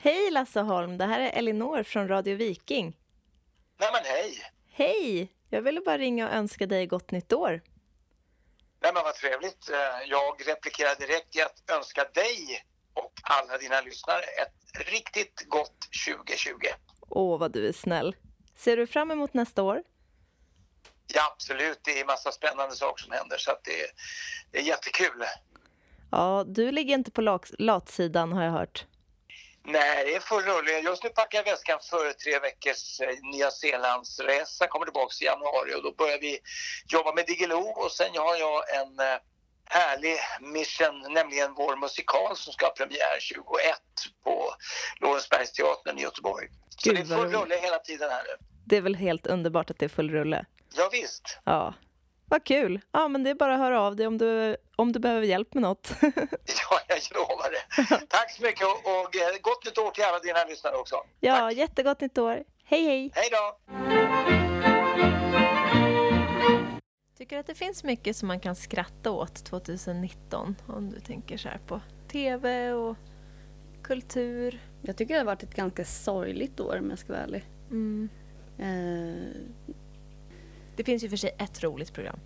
Hej 0.01 0.31
Lasse 0.31 0.61
Holm, 0.61 0.99
det 0.99 1.05
här 1.05 1.21
är 1.21 1.31
Elinor 1.39 1.83
från 1.83 2.09
Radio 2.09 2.37
Viking. 2.37 2.97
Nej 3.81 3.89
men 3.93 4.03
hej! 4.05 4.39
Hej! 4.73 5.33
Jag 5.51 5.63
ville 5.63 5.81
bara 5.81 5.99
ringa 5.99 6.29
och 6.29 6.35
önska 6.35 6.67
dig 6.67 6.87
gott 6.87 7.11
nytt 7.11 7.33
år. 7.33 7.61
Nej 8.83 8.91
men 8.95 9.03
vad 9.05 9.15
trevligt. 9.15 9.69
Eh, 9.71 10.09
Jag 10.09 10.49
replikerar 10.49 10.95
direkt 10.99 11.37
i 11.37 11.43
att 11.43 11.71
önska 11.79 12.05
dig 12.15 12.63
och 12.95 13.13
alla 13.23 13.59
dina 13.59 13.81
lyssnare 13.81 14.23
ett 14.43 14.87
riktigt 14.91 15.45
gott 15.49 15.79
2020. 16.09 16.51
Åh, 17.09 17.39
vad 17.39 17.53
du 17.53 17.69
är 17.69 17.73
snäll. 17.73 18.17
Ser 18.57 18.77
du 18.77 18.87
fram 18.87 19.11
emot 19.11 19.35
nästa 19.35 19.63
år? 19.63 19.83
Ja 21.15 21.33
absolut, 21.33 21.81
det 21.85 22.01
är 22.01 22.05
massa 22.05 22.33
spännande 22.33 22.77
saker 22.77 23.03
som 23.05 23.13
händer 23.13 23.39
så 23.39 23.51
att 23.51 23.65
det, 23.65 23.87
det 24.51 24.59
är 24.59 24.63
jättekul. 24.63 25.25
Ja, 26.11 26.45
du 26.47 26.73
ligger 26.73 26.95
inte 26.95 27.11
på 27.11 27.21
lat- 27.21 27.55
latsidan 27.59 28.33
har 28.33 28.45
jag 28.45 28.51
hört. 28.53 28.87
Nej, 29.65 30.05
det 30.05 30.15
är 30.15 30.21
full 30.21 30.45
rulle. 30.45 30.79
Just 30.79 31.05
nu 31.05 31.11
packar 31.11 31.39
jag 31.39 31.45
väskan 31.45 31.79
för 31.91 32.13
tre 32.13 32.39
veckors 32.39 33.01
eh, 33.01 33.09
Nya 33.33 33.51
Zeelandsresa. 33.51 34.67
Kommer 34.67 34.87
tillbaka 34.87 35.15
i 35.21 35.25
januari 35.25 35.75
och 35.75 35.83
då 35.83 35.93
börjar 35.93 36.19
vi 36.21 36.39
jobba 36.89 37.13
med 37.15 37.27
Diggiloo 37.27 37.69
och 37.69 37.93
sen 37.93 38.17
har 38.17 38.37
jag 38.37 38.75
en 38.81 38.99
eh, 38.99 39.19
härlig 39.65 40.17
mission, 40.41 41.13
nämligen 41.15 41.55
vår 41.55 41.77
musikal 41.77 42.37
som 42.37 42.53
ska 42.53 42.67
ha 42.67 42.73
premiär 42.73 43.17
21 43.21 43.45
på 44.25 44.55
Lorensbergsteatern 45.01 45.99
i 45.99 46.03
Göteborg. 46.03 46.49
Så 46.69 46.91
Gud, 46.91 46.95
det 47.09 47.15
är 47.15 47.19
full 47.19 47.33
rulle 47.33 47.57
hela 47.57 47.79
tiden 47.79 48.11
här 48.11 48.23
nu. 48.23 48.45
Det 48.67 48.77
är 48.77 48.81
väl 48.81 48.95
helt 48.95 49.27
underbart 49.27 49.71
att 49.71 49.79
det 49.79 49.85
är 49.85 49.89
full 49.89 50.11
rulle? 50.11 50.45
Ja, 50.77 50.89
visst. 50.93 51.39
Ja. 51.45 51.75
Vad 52.27 52.45
kul. 52.45 52.81
Ja, 52.93 53.09
men 53.09 53.25
det 53.25 53.31
är 53.31 53.35
bara 53.35 53.55
att 53.55 53.61
höra 53.61 53.81
av 53.81 53.97
dig 53.97 54.07
om 54.07 54.19
du, 54.19 54.57
om 54.77 54.93
du 54.93 54.99
behöver 54.99 55.27
hjälp 55.27 55.55
med 55.55 55.63
något. 55.63 55.93
Ja, 56.01 56.81
jag 56.89 56.99
lovar 57.15 57.51
det. 57.51 58.07
Tack 58.09 58.31
så 58.31 58.43
mycket 58.43 58.67
och, 58.67 58.71
och 58.71 59.17
eh, 59.17 59.39
gott 59.41 59.65
nytt 59.65 59.79
år 59.79 59.91
till 59.91 60.05
alla 60.05 60.19
dina 60.19 60.45
lyssnare 60.45 60.77
också. 60.77 60.97
ja, 61.21 61.53
jättegott 61.53 62.01
nytt 62.01 62.19
år. 62.19 62.45
Hej, 62.65 62.85
hej! 62.85 63.11
Hej 63.15 63.29
då! 63.31 63.59
Tycker 67.19 67.39
att 67.39 67.47
det 67.47 67.55
finns 67.55 67.85
mycket 67.85 68.17
som 68.17 68.29
man 68.29 68.41
kan 68.41 68.57
skratta 68.57 69.11
åt 69.11 69.45
2019 69.45 70.57
om 70.67 70.91
du 70.91 71.01
tänker 71.01 71.37
så 71.37 71.49
här 71.49 71.59
på 71.67 71.81
tv 72.09 72.73
och 72.73 72.97
kultur. 73.83 74.61
Jag 74.83 74.97
tycker 74.97 75.15
det 75.15 75.21
har 75.21 75.25
varit 75.25 75.43
ett 75.43 75.55
ganska 75.55 75.85
sorgligt 75.85 76.61
år 76.61 76.79
om 76.79 76.91
jag 76.91 76.99
ska 76.99 77.13
vara 77.13 77.23
ärlig. 77.23 77.45
Mm. 77.71 78.09
Eh, 78.59 79.41
Det 80.77 80.85
finns 80.85 81.05
ju 81.05 81.09
för 81.09 81.17
sig 81.17 81.35
ett 81.39 81.63
roligt 81.63 81.93
program. 81.93 82.19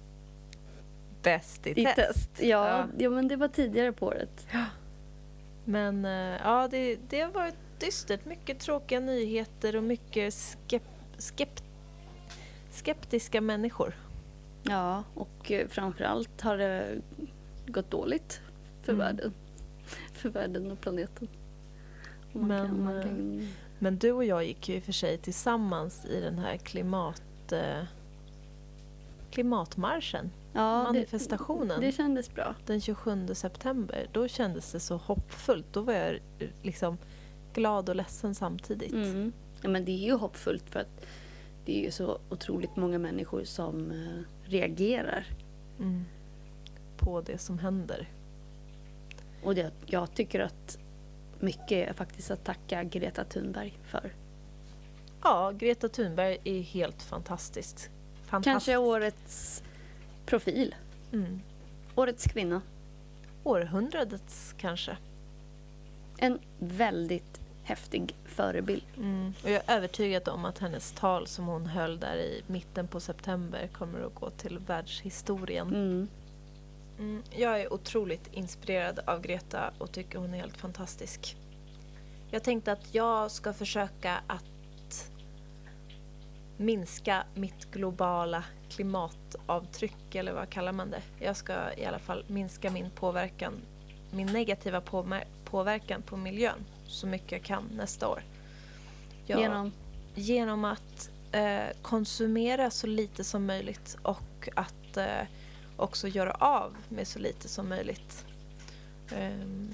Bäst 1.22 1.66
i, 1.66 1.70
I 1.70 1.84
test. 1.84 1.96
test. 1.96 2.30
Ja, 2.38 2.46
Ja. 2.68 2.86
ja. 2.98 3.10
men 3.10 3.28
det 3.28 3.36
var 3.36 3.48
tidigare 3.48 3.92
på 3.92 4.06
året. 4.06 4.46
Men 5.64 6.04
eh, 6.04 6.40
ja, 6.44 6.68
det, 6.70 6.98
det 7.08 7.20
har 7.20 7.30
varit 7.30 7.54
dystert. 7.78 8.24
Mycket 8.24 8.58
tråkiga 8.60 9.00
nyheter 9.00 9.76
och 9.76 9.84
mycket 9.84 10.34
skep, 10.34 10.82
skep, 11.18 11.60
skeptiska 12.70 13.40
människor. 13.40 13.94
Ja, 14.62 15.04
och 15.14 15.50
eh, 15.52 15.68
framförallt 15.68 16.40
har 16.40 16.56
det 16.58 17.00
gått 17.66 17.90
dåligt 17.90 18.40
för 18.82 18.92
Mm. 18.92 19.06
världen. 19.06 19.32
För 20.12 20.28
världen 20.28 20.70
och 20.70 20.80
planeten. 20.80 21.28
Och 22.32 22.40
Men, 22.40 22.66
kan, 22.68 22.96
eh, 22.96 23.02
kan, 23.02 23.48
Men 23.78 23.98
du 23.98 24.12
och 24.12 24.24
jag 24.24 24.44
gick 24.44 24.68
ju 24.68 24.74
i 24.74 24.78
och 24.78 24.82
för 24.82 24.92
sig 24.92 25.18
tillsammans 25.18 26.04
i 26.04 26.20
den 26.20 26.38
här 26.38 26.56
klimat, 26.56 27.52
eh, 27.52 27.82
klimatmarschen. 29.36 30.30
ja, 30.52 30.82
manifestationen. 30.82 31.80
Det, 31.80 31.86
det 31.86 31.92
kändes 31.92 32.34
bra. 32.34 32.54
Den 32.66 32.80
27 32.80 33.34
september. 33.34 34.06
Då 34.12 34.28
kändes 34.28 34.72
det 34.72 34.80
så 34.80 34.96
hoppfullt. 34.96 35.66
Då 35.72 35.80
var 35.80 35.92
jag 35.92 36.14
eh, 36.14 36.48
liksom 36.62 36.98
glad 37.52 37.88
och 37.88 37.96
ledsen 37.96 38.34
samtidigt. 38.34 38.92
Mm. 38.92 39.32
Ja, 39.62 39.68
men 39.68 39.84
det 39.84 39.92
är 39.92 40.04
ju 40.04 40.12
hoppfullt 40.12 40.70
för 40.70 40.80
att 40.80 41.06
det 41.64 41.78
är 41.78 41.84
ju 41.84 41.90
så 41.90 42.18
otroligt 42.30 42.76
många 42.76 42.98
människor 42.98 43.44
som 43.44 43.90
eh, 43.90 44.50
reagerar. 44.50 45.26
Mm. 45.78 46.04
På 46.96 47.20
det 47.20 47.38
som 47.38 47.58
händer. 47.58 48.08
Och 49.42 49.54
det, 49.54 49.72
jag 49.86 50.14
tycker 50.14 50.40
att 50.40 50.78
mycket 51.40 51.88
är 51.88 51.92
faktiskt 51.92 52.30
att 52.30 52.44
tacka 52.44 52.84
Greta 52.84 53.24
Thunberg 53.24 53.78
för. 53.84 54.12
Ja, 55.22 55.52
Greta 55.52 55.88
Thunberg 55.88 56.38
är 56.44 56.60
helt 56.60 57.02
fantastiskt. 57.02 57.90
Kanske 58.30 58.76
årets 58.76 59.62
profil. 60.26 60.74
Mm. 61.12 61.40
Årets 61.94 62.24
kvinna. 62.24 62.62
Århundradets 63.44 64.54
kanske. 64.58 64.96
En 66.18 66.38
väldigt 66.58 67.40
häftig 67.62 68.14
förebild. 68.24 68.84
Mm. 68.96 69.34
Och 69.44 69.50
jag 69.50 69.62
är 69.66 69.76
övertygad 69.76 70.28
om 70.28 70.44
att 70.44 70.58
hennes 70.58 70.92
tal 70.92 71.26
som 71.26 71.46
hon 71.46 71.66
höll 71.66 72.00
där 72.00 72.16
i 72.16 72.42
mitten 72.46 72.88
på 72.88 73.00
september 73.00 73.68
kommer 73.72 74.00
att 74.00 74.14
gå 74.14 74.30
till 74.30 74.58
världshistorien. 74.58 75.68
Mm. 75.68 76.08
Mm, 76.98 77.22
jag 77.30 77.60
är 77.60 77.72
otroligt 77.72 78.28
inspirerad 78.32 79.00
av 79.06 79.20
Greta 79.20 79.70
och 79.78 79.92
tycker 79.92 80.18
hon 80.18 80.34
är 80.34 80.38
helt 80.38 80.56
fantastisk. 80.56 81.36
Jag 82.30 82.42
tänkte 82.42 82.72
att 82.72 82.94
jag 82.94 83.30
ska 83.30 83.52
försöka 83.52 84.20
att 84.26 84.44
minska 86.56 87.24
mitt 87.34 87.70
globala 87.70 88.44
klimatavtryck, 88.70 90.14
eller 90.14 90.32
vad 90.32 90.48
kallar 90.50 90.72
man 90.72 90.90
det? 90.90 91.02
Jag 91.20 91.36
ska 91.36 91.72
i 91.76 91.84
alla 91.84 91.98
fall 91.98 92.24
minska 92.26 92.70
min 92.70 92.90
påverkan, 92.90 93.52
min 94.10 94.26
negativa 94.26 94.82
påverkan 95.44 96.02
på 96.02 96.16
miljön 96.16 96.64
så 96.86 97.06
mycket 97.06 97.32
jag 97.32 97.42
kan 97.42 97.64
nästa 97.76 98.08
år. 98.08 98.22
Jag- 99.26 99.40
Genom? 99.40 99.72
Genom 100.14 100.64
att 100.64 101.10
eh, 101.32 101.64
konsumera 101.82 102.70
så 102.70 102.86
lite 102.86 103.24
som 103.24 103.46
möjligt 103.46 103.96
och 104.02 104.48
att 104.54 104.96
eh, 104.96 105.06
också 105.76 106.08
göra 106.08 106.32
av 106.32 106.76
med 106.88 107.08
så 107.08 107.18
lite 107.18 107.48
som 107.48 107.68
möjligt. 107.68 108.24
Ehm, 109.16 109.70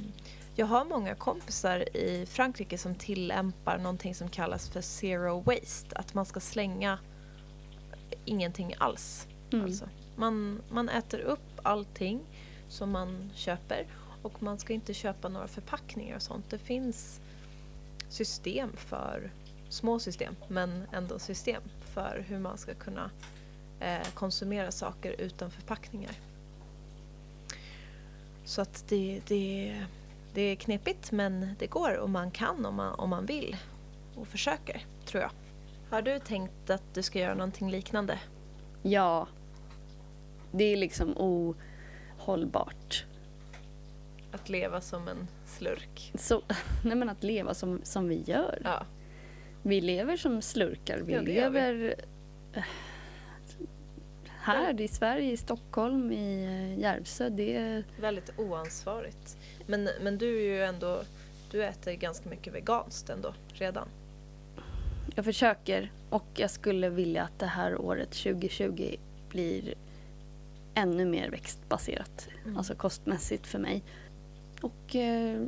jag 0.54 0.66
har 0.66 0.84
många 0.84 1.14
kompisar 1.14 1.96
i 1.96 2.26
Frankrike 2.26 2.78
som 2.78 2.94
tillämpar 2.94 3.78
någonting 3.78 4.14
som 4.14 4.28
kallas 4.28 4.68
för 4.68 4.80
zero 4.80 5.40
waste. 5.40 5.96
Att 5.96 6.14
man 6.14 6.26
ska 6.26 6.40
slänga 6.40 6.98
ingenting 8.24 8.74
alls. 8.78 9.28
Mm. 9.52 9.64
Alltså, 9.64 9.88
man, 10.16 10.62
man 10.70 10.88
äter 10.88 11.20
upp 11.20 11.60
allting 11.62 12.20
som 12.68 12.90
man 12.90 13.30
köper 13.34 13.86
och 14.22 14.42
man 14.42 14.58
ska 14.58 14.72
inte 14.72 14.94
köpa 14.94 15.28
några 15.28 15.48
förpackningar 15.48 16.16
och 16.16 16.22
sånt. 16.22 16.50
Det 16.50 16.58
finns 16.58 17.20
system 18.08 18.76
för, 18.76 19.30
små 19.68 19.98
system, 19.98 20.36
men 20.48 20.86
ändå 20.92 21.18
system 21.18 21.62
för 21.80 22.24
hur 22.28 22.38
man 22.38 22.58
ska 22.58 22.74
kunna 22.74 23.10
eh, 23.80 24.06
konsumera 24.14 24.70
saker 24.70 25.14
utan 25.18 25.50
förpackningar. 25.50 26.12
Så 28.44 28.62
att 28.62 28.84
det, 28.88 29.20
det, 29.26 29.76
det 30.34 30.42
är 30.42 30.56
knepigt 30.56 31.12
men 31.12 31.54
det 31.58 31.66
går 31.66 31.96
och 31.98 32.10
man 32.10 32.30
kan 32.30 32.66
om 32.66 32.74
man, 32.74 32.94
om 32.94 33.10
man 33.10 33.26
vill 33.26 33.56
och 34.14 34.26
försöker, 34.28 34.84
tror 35.04 35.22
jag. 35.22 35.30
Har 35.90 36.02
du 36.02 36.18
tänkt 36.18 36.70
att 36.70 36.94
du 36.94 37.02
ska 37.02 37.18
göra 37.18 37.34
någonting 37.34 37.70
liknande? 37.70 38.18
Ja. 38.82 39.28
Det 40.52 40.64
är 40.64 40.76
liksom 40.76 41.14
ohållbart. 41.16 43.04
Att 44.32 44.48
leva 44.48 44.80
som 44.80 45.08
en 45.08 45.28
slurk? 45.46 46.12
Så, 46.14 46.42
nej 46.84 46.96
men 46.96 47.08
att 47.10 47.22
leva 47.22 47.54
som, 47.54 47.80
som 47.82 48.08
vi 48.08 48.22
gör. 48.26 48.60
Ja. 48.64 48.86
Vi 49.62 49.80
lever 49.80 50.16
som 50.16 50.42
slurkar. 50.42 50.98
Vi 50.98 51.12
Ja, 51.12 51.18
gör 51.18 51.24
vi. 51.26 51.32
lever 51.32 51.94
eh, 52.52 52.62
här 54.26 54.80
i 54.80 54.88
Sverige, 54.88 55.32
i 55.32 55.36
Stockholm, 55.36 56.12
i 56.12 56.44
eh, 56.44 56.78
Järvsö. 56.80 57.28
Det 57.28 57.56
är... 57.56 57.84
Väldigt 58.00 58.38
oansvarigt. 58.38 59.36
Men, 59.72 59.88
men 60.00 60.18
du 60.18 60.36
är 60.38 60.42
ju 60.42 60.62
ändå, 60.62 61.02
du 61.50 61.64
äter 61.64 61.92
ganska 61.92 62.28
mycket 62.28 62.52
veganskt 62.54 63.10
ändå, 63.10 63.34
redan. 63.52 63.88
Jag 65.14 65.24
försöker 65.24 65.92
och 66.10 66.24
jag 66.34 66.50
skulle 66.50 66.88
vilja 66.88 67.22
att 67.22 67.38
det 67.38 67.46
här 67.46 67.80
året 67.80 68.10
2020 68.10 68.96
blir 69.28 69.74
ännu 70.74 71.04
mer 71.04 71.30
växtbaserat. 71.30 72.28
Mm. 72.44 72.56
Alltså 72.56 72.74
kostmässigt 72.74 73.46
för 73.46 73.58
mig. 73.58 73.82
Och 74.60 74.96
eh, 74.96 75.42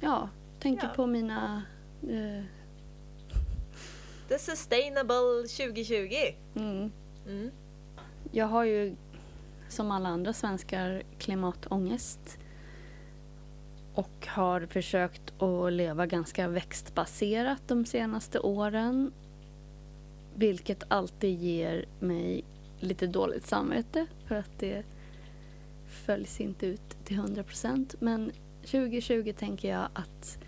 ja, 0.00 0.28
tänker 0.60 0.86
Ja. 0.86 0.92
på 0.94 1.06
mina... 1.06 1.62
Eh, 2.02 2.44
The 4.28 4.38
Sustainable 4.38 5.48
2020. 5.56 6.14
mm, 6.54 6.92
Mm. 7.26 7.50
jag 8.32 8.46
har 8.46 8.64
ju 8.64 8.96
som 9.68 9.90
alla 9.90 10.08
andra 10.08 10.32
svenskar 10.32 11.02
klimatångest 11.18 12.38
och 13.98 14.26
har 14.26 14.66
försökt 14.66 15.42
att 15.42 15.72
leva 15.72 16.06
ganska 16.06 16.48
växtbaserat 16.48 17.62
de 17.66 17.84
senaste 17.84 18.38
åren 18.40 19.12
vilket 20.34 20.84
alltid 20.88 21.38
ger 21.38 21.84
mig 22.00 22.44
lite 22.80 23.06
dåligt 23.06 23.46
samvete 23.46 24.06
för 24.26 24.34
att 24.34 24.58
det 24.58 24.82
följs 25.88 26.40
inte 26.40 26.66
ut 26.66 27.04
till 27.04 27.16
100 27.16 27.42
procent. 27.42 27.94
Men 28.00 28.32
2020 28.60 29.34
tänker 29.38 29.68
jag 29.68 29.88
att 29.92 30.38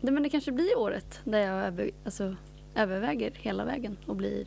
nej, 0.00 0.12
men 0.12 0.22
det 0.22 0.30
kanske 0.30 0.52
blir 0.52 0.78
året 0.78 1.20
där 1.24 1.38
jag 1.38 1.66
över, 1.66 1.90
alltså, 2.04 2.36
överväger 2.74 3.32
hela 3.34 3.64
vägen 3.64 3.96
och 4.06 4.16
blir 4.16 4.46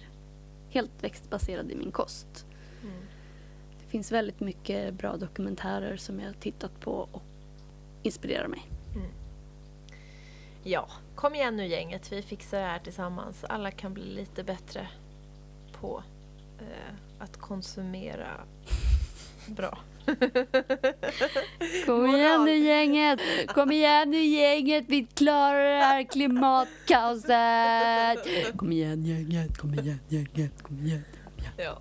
helt 0.69 1.03
växtbaserad 1.03 1.71
i 1.71 1.75
min 1.75 1.91
kost. 1.91 2.45
Mm. 2.81 2.95
Det 3.83 3.89
finns 3.89 4.11
väldigt 4.11 4.39
mycket 4.39 4.93
bra 4.93 5.17
dokumentärer 5.17 5.97
som 5.97 6.19
jag 6.19 6.27
har 6.27 6.33
tittat 6.33 6.79
på 6.79 7.07
och 7.11 7.23
inspirerar 8.03 8.47
mig. 8.47 8.69
Ja, 10.65 10.87
kom 11.15 11.35
igen 11.35 11.57
nu 11.57 11.67
gänget, 11.67 12.11
vi 12.11 12.21
fixar 12.21 12.59
det 12.59 12.65
här 12.65 12.79
tillsammans. 12.79 13.43
Alla 13.43 13.71
kan 13.71 13.93
bli 13.93 14.03
lite 14.03 14.43
bättre 14.43 14.87
på 15.71 16.03
eh, 16.59 16.93
att 17.19 17.37
konsumera 17.37 18.27
bra. 19.47 19.77
Kom 21.85 22.15
igen 22.15 22.45
nu 22.45 22.57
gänget! 22.57 23.19
Kom 23.47 23.71
igen 23.71 24.11
nu 24.11 24.23
gänget! 24.23 24.85
Vi 24.87 25.07
klarar 25.13 25.63
det 25.63 25.83
här 25.83 26.03
klimatkaoset! 26.03 28.53
Kom 28.57 28.71
igen 28.71 29.05
gänget, 29.05 29.57
kom 29.57 29.73
igen 29.73 29.99
gänget, 30.09 30.63
kom 30.63 30.85
igen. 30.85 31.03
Ja. 31.57 31.79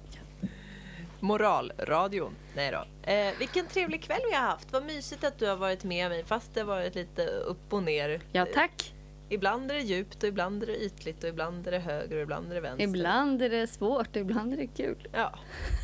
Moralradion. 1.22 2.34
Nej 2.56 2.70
då. 2.72 3.10
Eh, 3.10 3.38
vilken 3.38 3.66
trevlig 3.66 4.02
kväll 4.02 4.20
vi 4.30 4.34
har 4.34 4.42
haft. 4.42 4.72
Vad 4.72 4.84
mysigt 4.84 5.24
att 5.24 5.38
du 5.38 5.46
har 5.46 5.56
varit 5.56 5.84
med 5.84 6.10
mig 6.10 6.24
fast 6.24 6.54
det 6.54 6.60
har 6.60 6.66
varit 6.66 6.94
lite 6.94 7.26
upp 7.26 7.72
och 7.72 7.82
ner. 7.82 8.20
Ja 8.32 8.46
tack! 8.54 8.94
Ibland 9.28 9.70
är 9.70 9.74
det 9.74 9.80
djupt 9.80 10.22
och 10.22 10.28
ibland 10.28 10.62
är 10.62 10.66
det 10.66 10.84
ytligt 10.84 11.24
och 11.24 11.28
ibland 11.28 11.66
är 11.66 11.70
det 11.70 11.78
höger 11.78 12.16
och 12.16 12.22
ibland 12.22 12.50
är 12.50 12.54
det 12.54 12.60
vänster. 12.60 12.84
Ibland 12.84 13.42
är 13.42 13.50
det 13.50 13.66
svårt 13.66 14.08
och 14.08 14.16
ibland 14.16 14.52
är 14.52 14.56
det 14.56 14.66
kul. 14.66 15.08
Ja, 15.12 15.38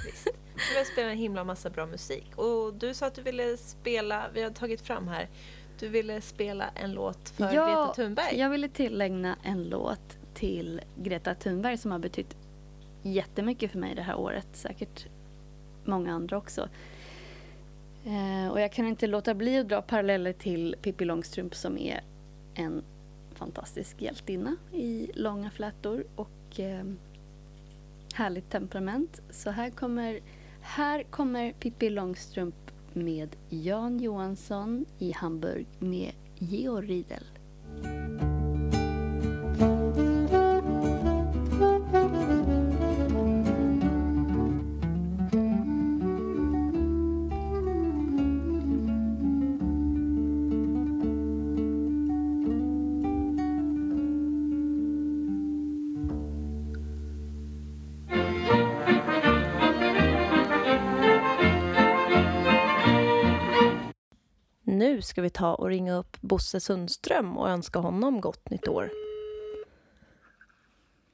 visst. 0.07 0.29
Vi 0.73 0.79
har 0.79 0.85
spelat 0.85 1.13
en 1.13 1.19
himla 1.19 1.45
massa 1.45 1.71
bra 1.71 1.87
musik. 1.87 2.27
Och 2.37 2.75
du 2.75 2.95
sa 2.95 3.07
att 3.07 3.15
du 3.15 3.23
ville 3.23 3.57
spela, 3.57 4.27
vi 4.35 4.43
har 4.43 4.51
tagit 4.51 4.81
fram 4.81 5.09
här, 5.09 5.29
du 5.79 5.89
ville 5.89 6.21
spela 6.21 6.71
en 6.75 6.93
låt 6.93 7.29
för 7.29 7.45
Greta 7.45 7.93
Thunberg. 7.95 8.39
jag 8.39 8.51
ville 8.51 8.69
tillägna 8.69 9.37
en 9.43 9.65
låt 9.65 10.19
till 10.35 10.81
Greta 10.97 11.35
Thunberg 11.35 11.79
som 11.79 11.91
har 11.91 11.99
betytt 11.99 12.37
jättemycket 13.03 13.73
för 13.73 13.79
mig 13.79 13.95
det 13.95 14.03
här 14.03 14.17
året. 14.19 14.47
Säkert 14.53 15.07
många 15.89 16.15
andra 16.15 16.37
också. 16.37 16.69
Eh, 18.05 18.51
och 18.51 18.61
jag 18.61 18.73
kan 18.73 18.87
inte 18.87 19.07
låta 19.07 19.35
bli 19.35 19.59
att 19.59 19.69
dra 19.69 19.83
paralleller 19.83 20.33
till 20.33 20.77
Pippi 20.83 21.05
Långstrump 21.05 21.55
som 21.55 21.79
är 21.79 22.01
en 22.55 22.83
fantastisk 23.35 24.03
hjältinna 24.03 24.57
i 24.73 25.11
långa 25.15 25.51
flätor 25.51 26.05
och 26.17 26.61
eh, 26.61 26.85
härligt 28.15 28.51
temperament. 28.51 29.21
Så 29.31 29.51
här 29.51 29.71
kommer, 29.71 30.21
här 30.61 31.03
kommer 31.03 31.53
Pippi 31.53 31.91
Långstrump 31.91 32.55
med 32.93 33.37
Jan 33.49 34.01
Johansson 34.01 34.85
i 34.99 35.13
Hamburg 35.13 35.67
med 35.79 36.13
Georg 36.39 36.87
Riedel. 36.89 37.25
Nu 64.99 65.03
ska 65.03 65.23
vi 65.23 65.31
ta 65.31 65.55
och 65.55 65.69
ringa 65.69 65.95
upp 65.95 66.17
Bosse 66.21 66.61
Sundström 66.61 67.39
och 67.39 67.49
önska 67.49 67.79
honom 67.79 68.21
gott 68.21 68.51
nytt 68.51 68.69
år. 68.69 68.91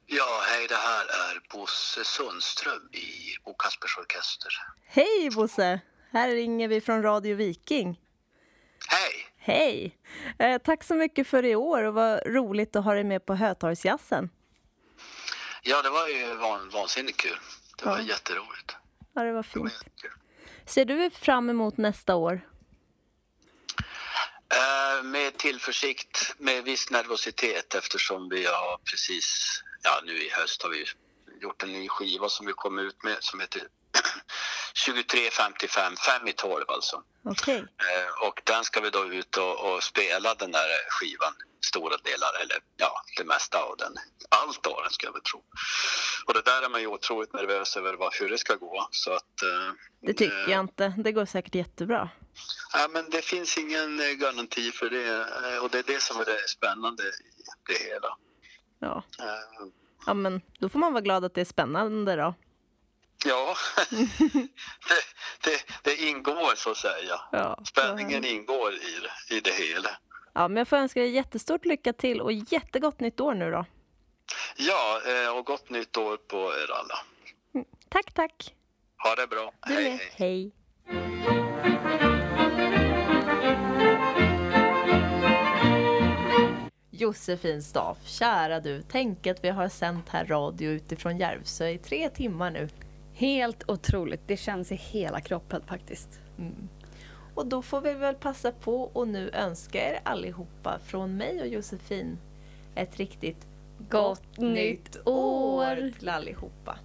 Ja, 0.07 0.41
hej, 0.49 0.67
det 0.69 0.75
här 0.75 1.05
är 1.05 1.43
Bosse 1.57 2.05
Sundström 2.05 2.89
i 2.93 3.07
Bo 3.45 3.55
Kaspers 3.55 3.99
Orkester. 3.99 4.51
Hej 4.87 5.31
Bosse! 5.35 5.81
Här 6.13 6.29
ringer 6.31 6.69
vi 6.69 6.81
från 6.81 7.03
Radio 7.03 7.37
Viking. 7.37 8.01
Hej! 8.89 9.13
Hej! 9.37 9.99
Eh, 10.39 10.59
tack 10.63 10.85
så 10.85 10.95
mycket 10.95 11.27
för 11.27 11.45
i 11.45 11.55
år 11.57 11.83
och 11.85 11.95
vad 11.95 12.27
roligt 12.27 12.77
att 12.77 12.85
ha 12.85 12.95
dig 12.95 13.05
med 13.05 13.27
på 13.27 13.35
Hötorgsjazzen. 13.35 14.31
Ja, 15.63 15.83
det 15.83 15.91
var 15.91 16.09
ju 16.09 16.35
van, 16.35 16.69
vansinnigt 16.69 17.17
kul. 17.21 17.39
Det 17.79 17.85
var 17.87 17.99
Ja. 17.99 18.03
jätteroligt. 18.05 18.77
Ja, 19.15 19.23
det 19.23 19.33
var 19.33 19.43
fint. 19.43 19.85
Ser 20.67 20.85
du 20.85 21.11
fram 21.11 21.51
emot 21.51 21.77
nästa 21.77 22.15
år? 22.15 22.41
Eh, 24.55 25.03
med 25.03 25.39
tillförsikt, 25.39 26.35
med 26.39 26.65
viss 26.65 26.91
nervositet 26.91 27.75
eftersom 27.75 28.29
vi 28.29 28.47
har 28.47 28.79
precis, 28.91 29.27
ja 29.83 30.01
nu 30.05 30.13
i 30.13 30.31
höst 30.31 30.63
har 30.63 30.71
vi 30.71 30.85
gjort 31.41 31.63
en 31.63 31.73
ny 31.73 31.89
skiva 31.89 32.29
som 32.29 32.47
vi 32.47 32.53
kom 32.53 32.79
ut 32.79 33.03
med 33.03 33.17
som 33.21 33.41
heter 33.41 33.63
2355, 34.87 35.97
5 35.97 36.29
i 36.29 36.33
12 36.33 36.65
alltså. 36.69 37.03
Okej. 37.25 37.57
Eh, 37.57 38.27
och 38.29 38.43
den 38.45 38.65
ska 38.65 38.81
vi 38.81 38.91
då 38.91 39.05
ut 39.05 39.37
och, 39.37 39.75
och 39.75 39.83
spela 39.83 40.35
den 40.35 40.53
där 40.53 40.69
skivan, 40.89 41.35
stora 41.67 41.97
delar, 41.97 42.41
eller 42.43 42.59
ja, 42.77 43.03
det 43.17 43.25
mesta 43.25 43.59
av 43.59 43.77
den. 43.77 43.95
Allt 44.29 44.67
av 44.67 44.83
den 44.83 44.91
ska 44.91 45.07
jag 45.07 45.13
väl 45.13 45.23
tro. 45.23 45.45
Och 46.27 46.35
det 46.35 46.43
där 46.43 46.63
är 46.63 46.69
man 46.69 46.81
ju 46.81 46.87
otroligt 46.87 47.33
nervös 47.33 47.77
över 47.77 47.95
vad, 47.95 48.15
hur 48.15 48.29
det 48.29 48.39
ska 48.39 48.55
gå. 48.55 48.89
Så 48.91 49.13
att, 49.13 49.43
eh, 49.43 49.73
Det 50.01 50.15
tycker 50.15 50.49
jag 50.49 50.61
inte. 50.61 50.95
Det 51.05 51.13
går 51.13 51.27
säkert 51.27 51.55
jättebra. 51.55 52.11
Ja, 52.73 52.89
men 52.93 53.11
det 53.11 53.25
finns 53.25 53.59
ingen 53.59 54.01
eh, 54.01 54.07
garanti 54.07 54.71
för 54.73 54.91
det 54.91 55.21
eh, 55.21 55.65
och 55.65 55.71
det 55.71 55.79
är 55.79 55.83
det 55.83 56.03
som 56.03 56.21
är 56.21 56.25
det 56.25 56.49
spännande 56.49 57.03
i 57.03 57.43
det 57.67 57.89
hela. 57.91 58.09
Ja. 58.79 59.03
Eh, 59.19 59.67
ja, 60.07 60.15
men 60.15 60.41
då 60.59 60.69
får 60.69 60.79
man 60.79 60.93
vara 60.93 61.03
glad 61.03 61.25
att 61.25 61.35
det 61.35 61.41
är 61.41 61.45
spännande 61.45 62.17
då. 62.17 62.35
Ja, 63.27 63.57
det, 63.91 65.05
det, 65.41 65.65
det 65.83 65.97
ingår 65.97 66.55
så 66.55 66.71
att 66.71 66.77
säga. 66.77 67.21
Ja. 67.33 67.59
Spänningen 67.65 68.25
ingår 68.25 68.73
i 68.75 69.35
i 69.37 69.41
det 69.41 69.53
hela. 69.53 69.91
Ja, 70.33 70.49
men 70.49 70.57
jag 70.57 70.69
får 70.69 70.77
önska 70.77 71.01
dig 71.01 71.11
jättestort 71.11 71.65
lycka 71.65 71.93
till 71.93 72.21
och 72.21 72.33
jättegott 72.33 73.01
nytt 73.01 73.21
år 73.21 73.35
nu 73.35 73.51
då. 73.51 73.67
Ja, 74.57 75.01
och 75.39 75.47
gott 75.47 75.71
nytt 75.71 75.97
år 75.97 76.17
på 76.17 76.37
er 76.37 76.73
alla. 76.73 76.99
Tack, 77.89 78.13
tack. 78.13 78.55
Ha 79.05 79.15
det 79.15 79.27
bra. 79.27 79.53
Du 79.67 79.75
hej, 79.75 79.91
med. 79.91 80.01
hej. 80.17 80.53
Hej. 80.87 82.14
Josefin 86.97 87.63
Staff, 87.63 87.99
kära 88.05 88.61
du, 88.61 88.83
tänk 88.83 89.27
att 89.27 89.45
vi 89.45 89.49
har 89.49 89.69
sänt 89.69 90.09
här 90.09 90.25
radio 90.25 90.71
utifrån 90.71 91.19
Järvsö 91.19 91.69
i 91.69 91.79
tre 91.79 92.09
timmar 92.09 92.51
nu. 92.51 92.69
Helt 93.15 93.71
otroligt. 93.71 94.21
Det 94.27 94.37
känns 94.37 94.73
i 94.73 94.75
hela 94.75 95.21
kroppen 95.21 95.63
faktiskt. 95.67 96.21
Mm. 96.39 96.69
Och 97.35 97.47
då 97.47 97.63
får 97.63 97.81
vi 97.81 97.95
väl 97.95 98.15
passa 98.15 98.53
på 98.53 98.83
och 98.83 99.09
nu 99.09 99.31
önska 99.31 99.91
er 99.91 100.01
allihopa 100.03 100.79
från 100.85 101.17
mig 101.17 101.41
och 101.41 101.47
Josefin 101.47 102.19
ett 102.75 102.97
riktigt 102.97 103.47
Gott 103.91 104.39
nytt 104.39 105.07
år. 105.07 105.91
till 105.99 106.09
allihopa. 106.09 106.79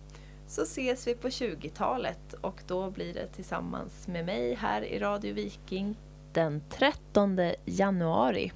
Så 0.48 0.61
ses 0.61 1.07
vi 1.07 1.15
på 1.15 1.27
20-talet 1.27 2.34
och 2.34 2.61
då 2.68 2.90
blir 2.90 3.14
det 3.14 3.27
tillsammans 3.27 4.07
med 4.07 4.26
mig 4.26 4.53
här 4.53 4.81
i 4.81 4.99
Radio 4.99 5.34
Viking 5.34 5.95
den 6.34 6.61
13 6.69 7.40
januari 7.65 8.52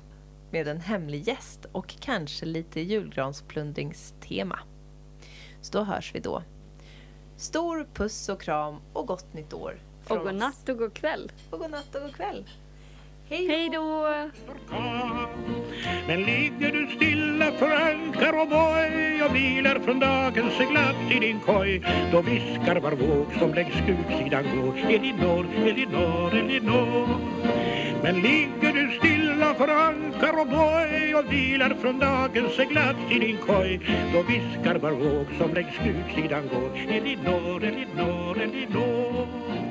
med 0.54 0.68
en 0.68 0.82
hemlig 0.82 1.28
gäst 1.28 1.66
och 1.72 1.96
kanske 2.00 2.46
lite 2.46 2.82
julgransplundringstema. 2.82 4.60
Så 5.62 5.78
då 5.78 5.84
hörs 5.84 6.16
vi 6.16 6.20
då. 6.20 6.44
Stor 7.38 7.88
puss 7.94 8.30
och 8.30 8.42
kram 8.42 8.76
och 8.94 9.08
gott 9.08 9.34
nytt 9.34 9.54
år. 9.54 9.80
Och 10.08 10.20
god 10.20 10.36
natt 10.36 10.70
och 10.70 10.78
god 10.78 10.94
kväll. 10.94 11.32
Och 11.50 11.60
god 11.60 11.72
natt 11.72 11.96
och 11.96 12.02
god 12.02 12.16
kväll. 12.16 12.50
Hej 13.30 13.70
då! 13.74 14.08
Men 16.08 16.24
ligger 16.24 16.72
du 16.72 16.96
stilla 16.96 17.52
för 17.52 17.72
ankar 17.72 18.42
och 18.42 18.48
boj 18.48 19.24
och 19.24 19.36
vilar 19.36 19.80
från 19.80 20.00
dagens 20.00 20.54
seglatt 20.54 21.12
i 21.12 21.20
din 21.20 21.40
koj 21.40 21.82
då 22.12 22.22
viskar 22.22 22.80
var 22.80 22.92
våg 22.92 23.28
som 23.40 23.54
längs 23.54 23.74
skutsidan 23.74 24.44
går 24.44 24.78
Elinor, 24.78 25.48
Elinor, 25.56 26.34
Elinor 26.34 27.83
men 28.04 28.16
ligger 28.16 28.74
du 28.74 28.92
stilla 28.98 29.54
för 29.54 29.68
ankar 29.68 30.42
och 30.42 30.48
boj 30.48 31.16
och 31.16 31.34
vilar 31.34 31.76
från 31.82 32.00
dagens 32.00 32.56
seglats 32.56 33.00
i 33.12 33.20
din 33.20 33.38
koj 33.38 33.80
då 34.14 34.22
viskar 34.22 34.76
var 34.76 34.92
våg 34.92 35.28
som 35.38 35.54
längs 35.54 35.76
utsidan 35.86 36.44
går 36.48 36.78
Elinor, 36.90 37.64
Elinor, 37.64 38.42
Elinor 38.42 39.63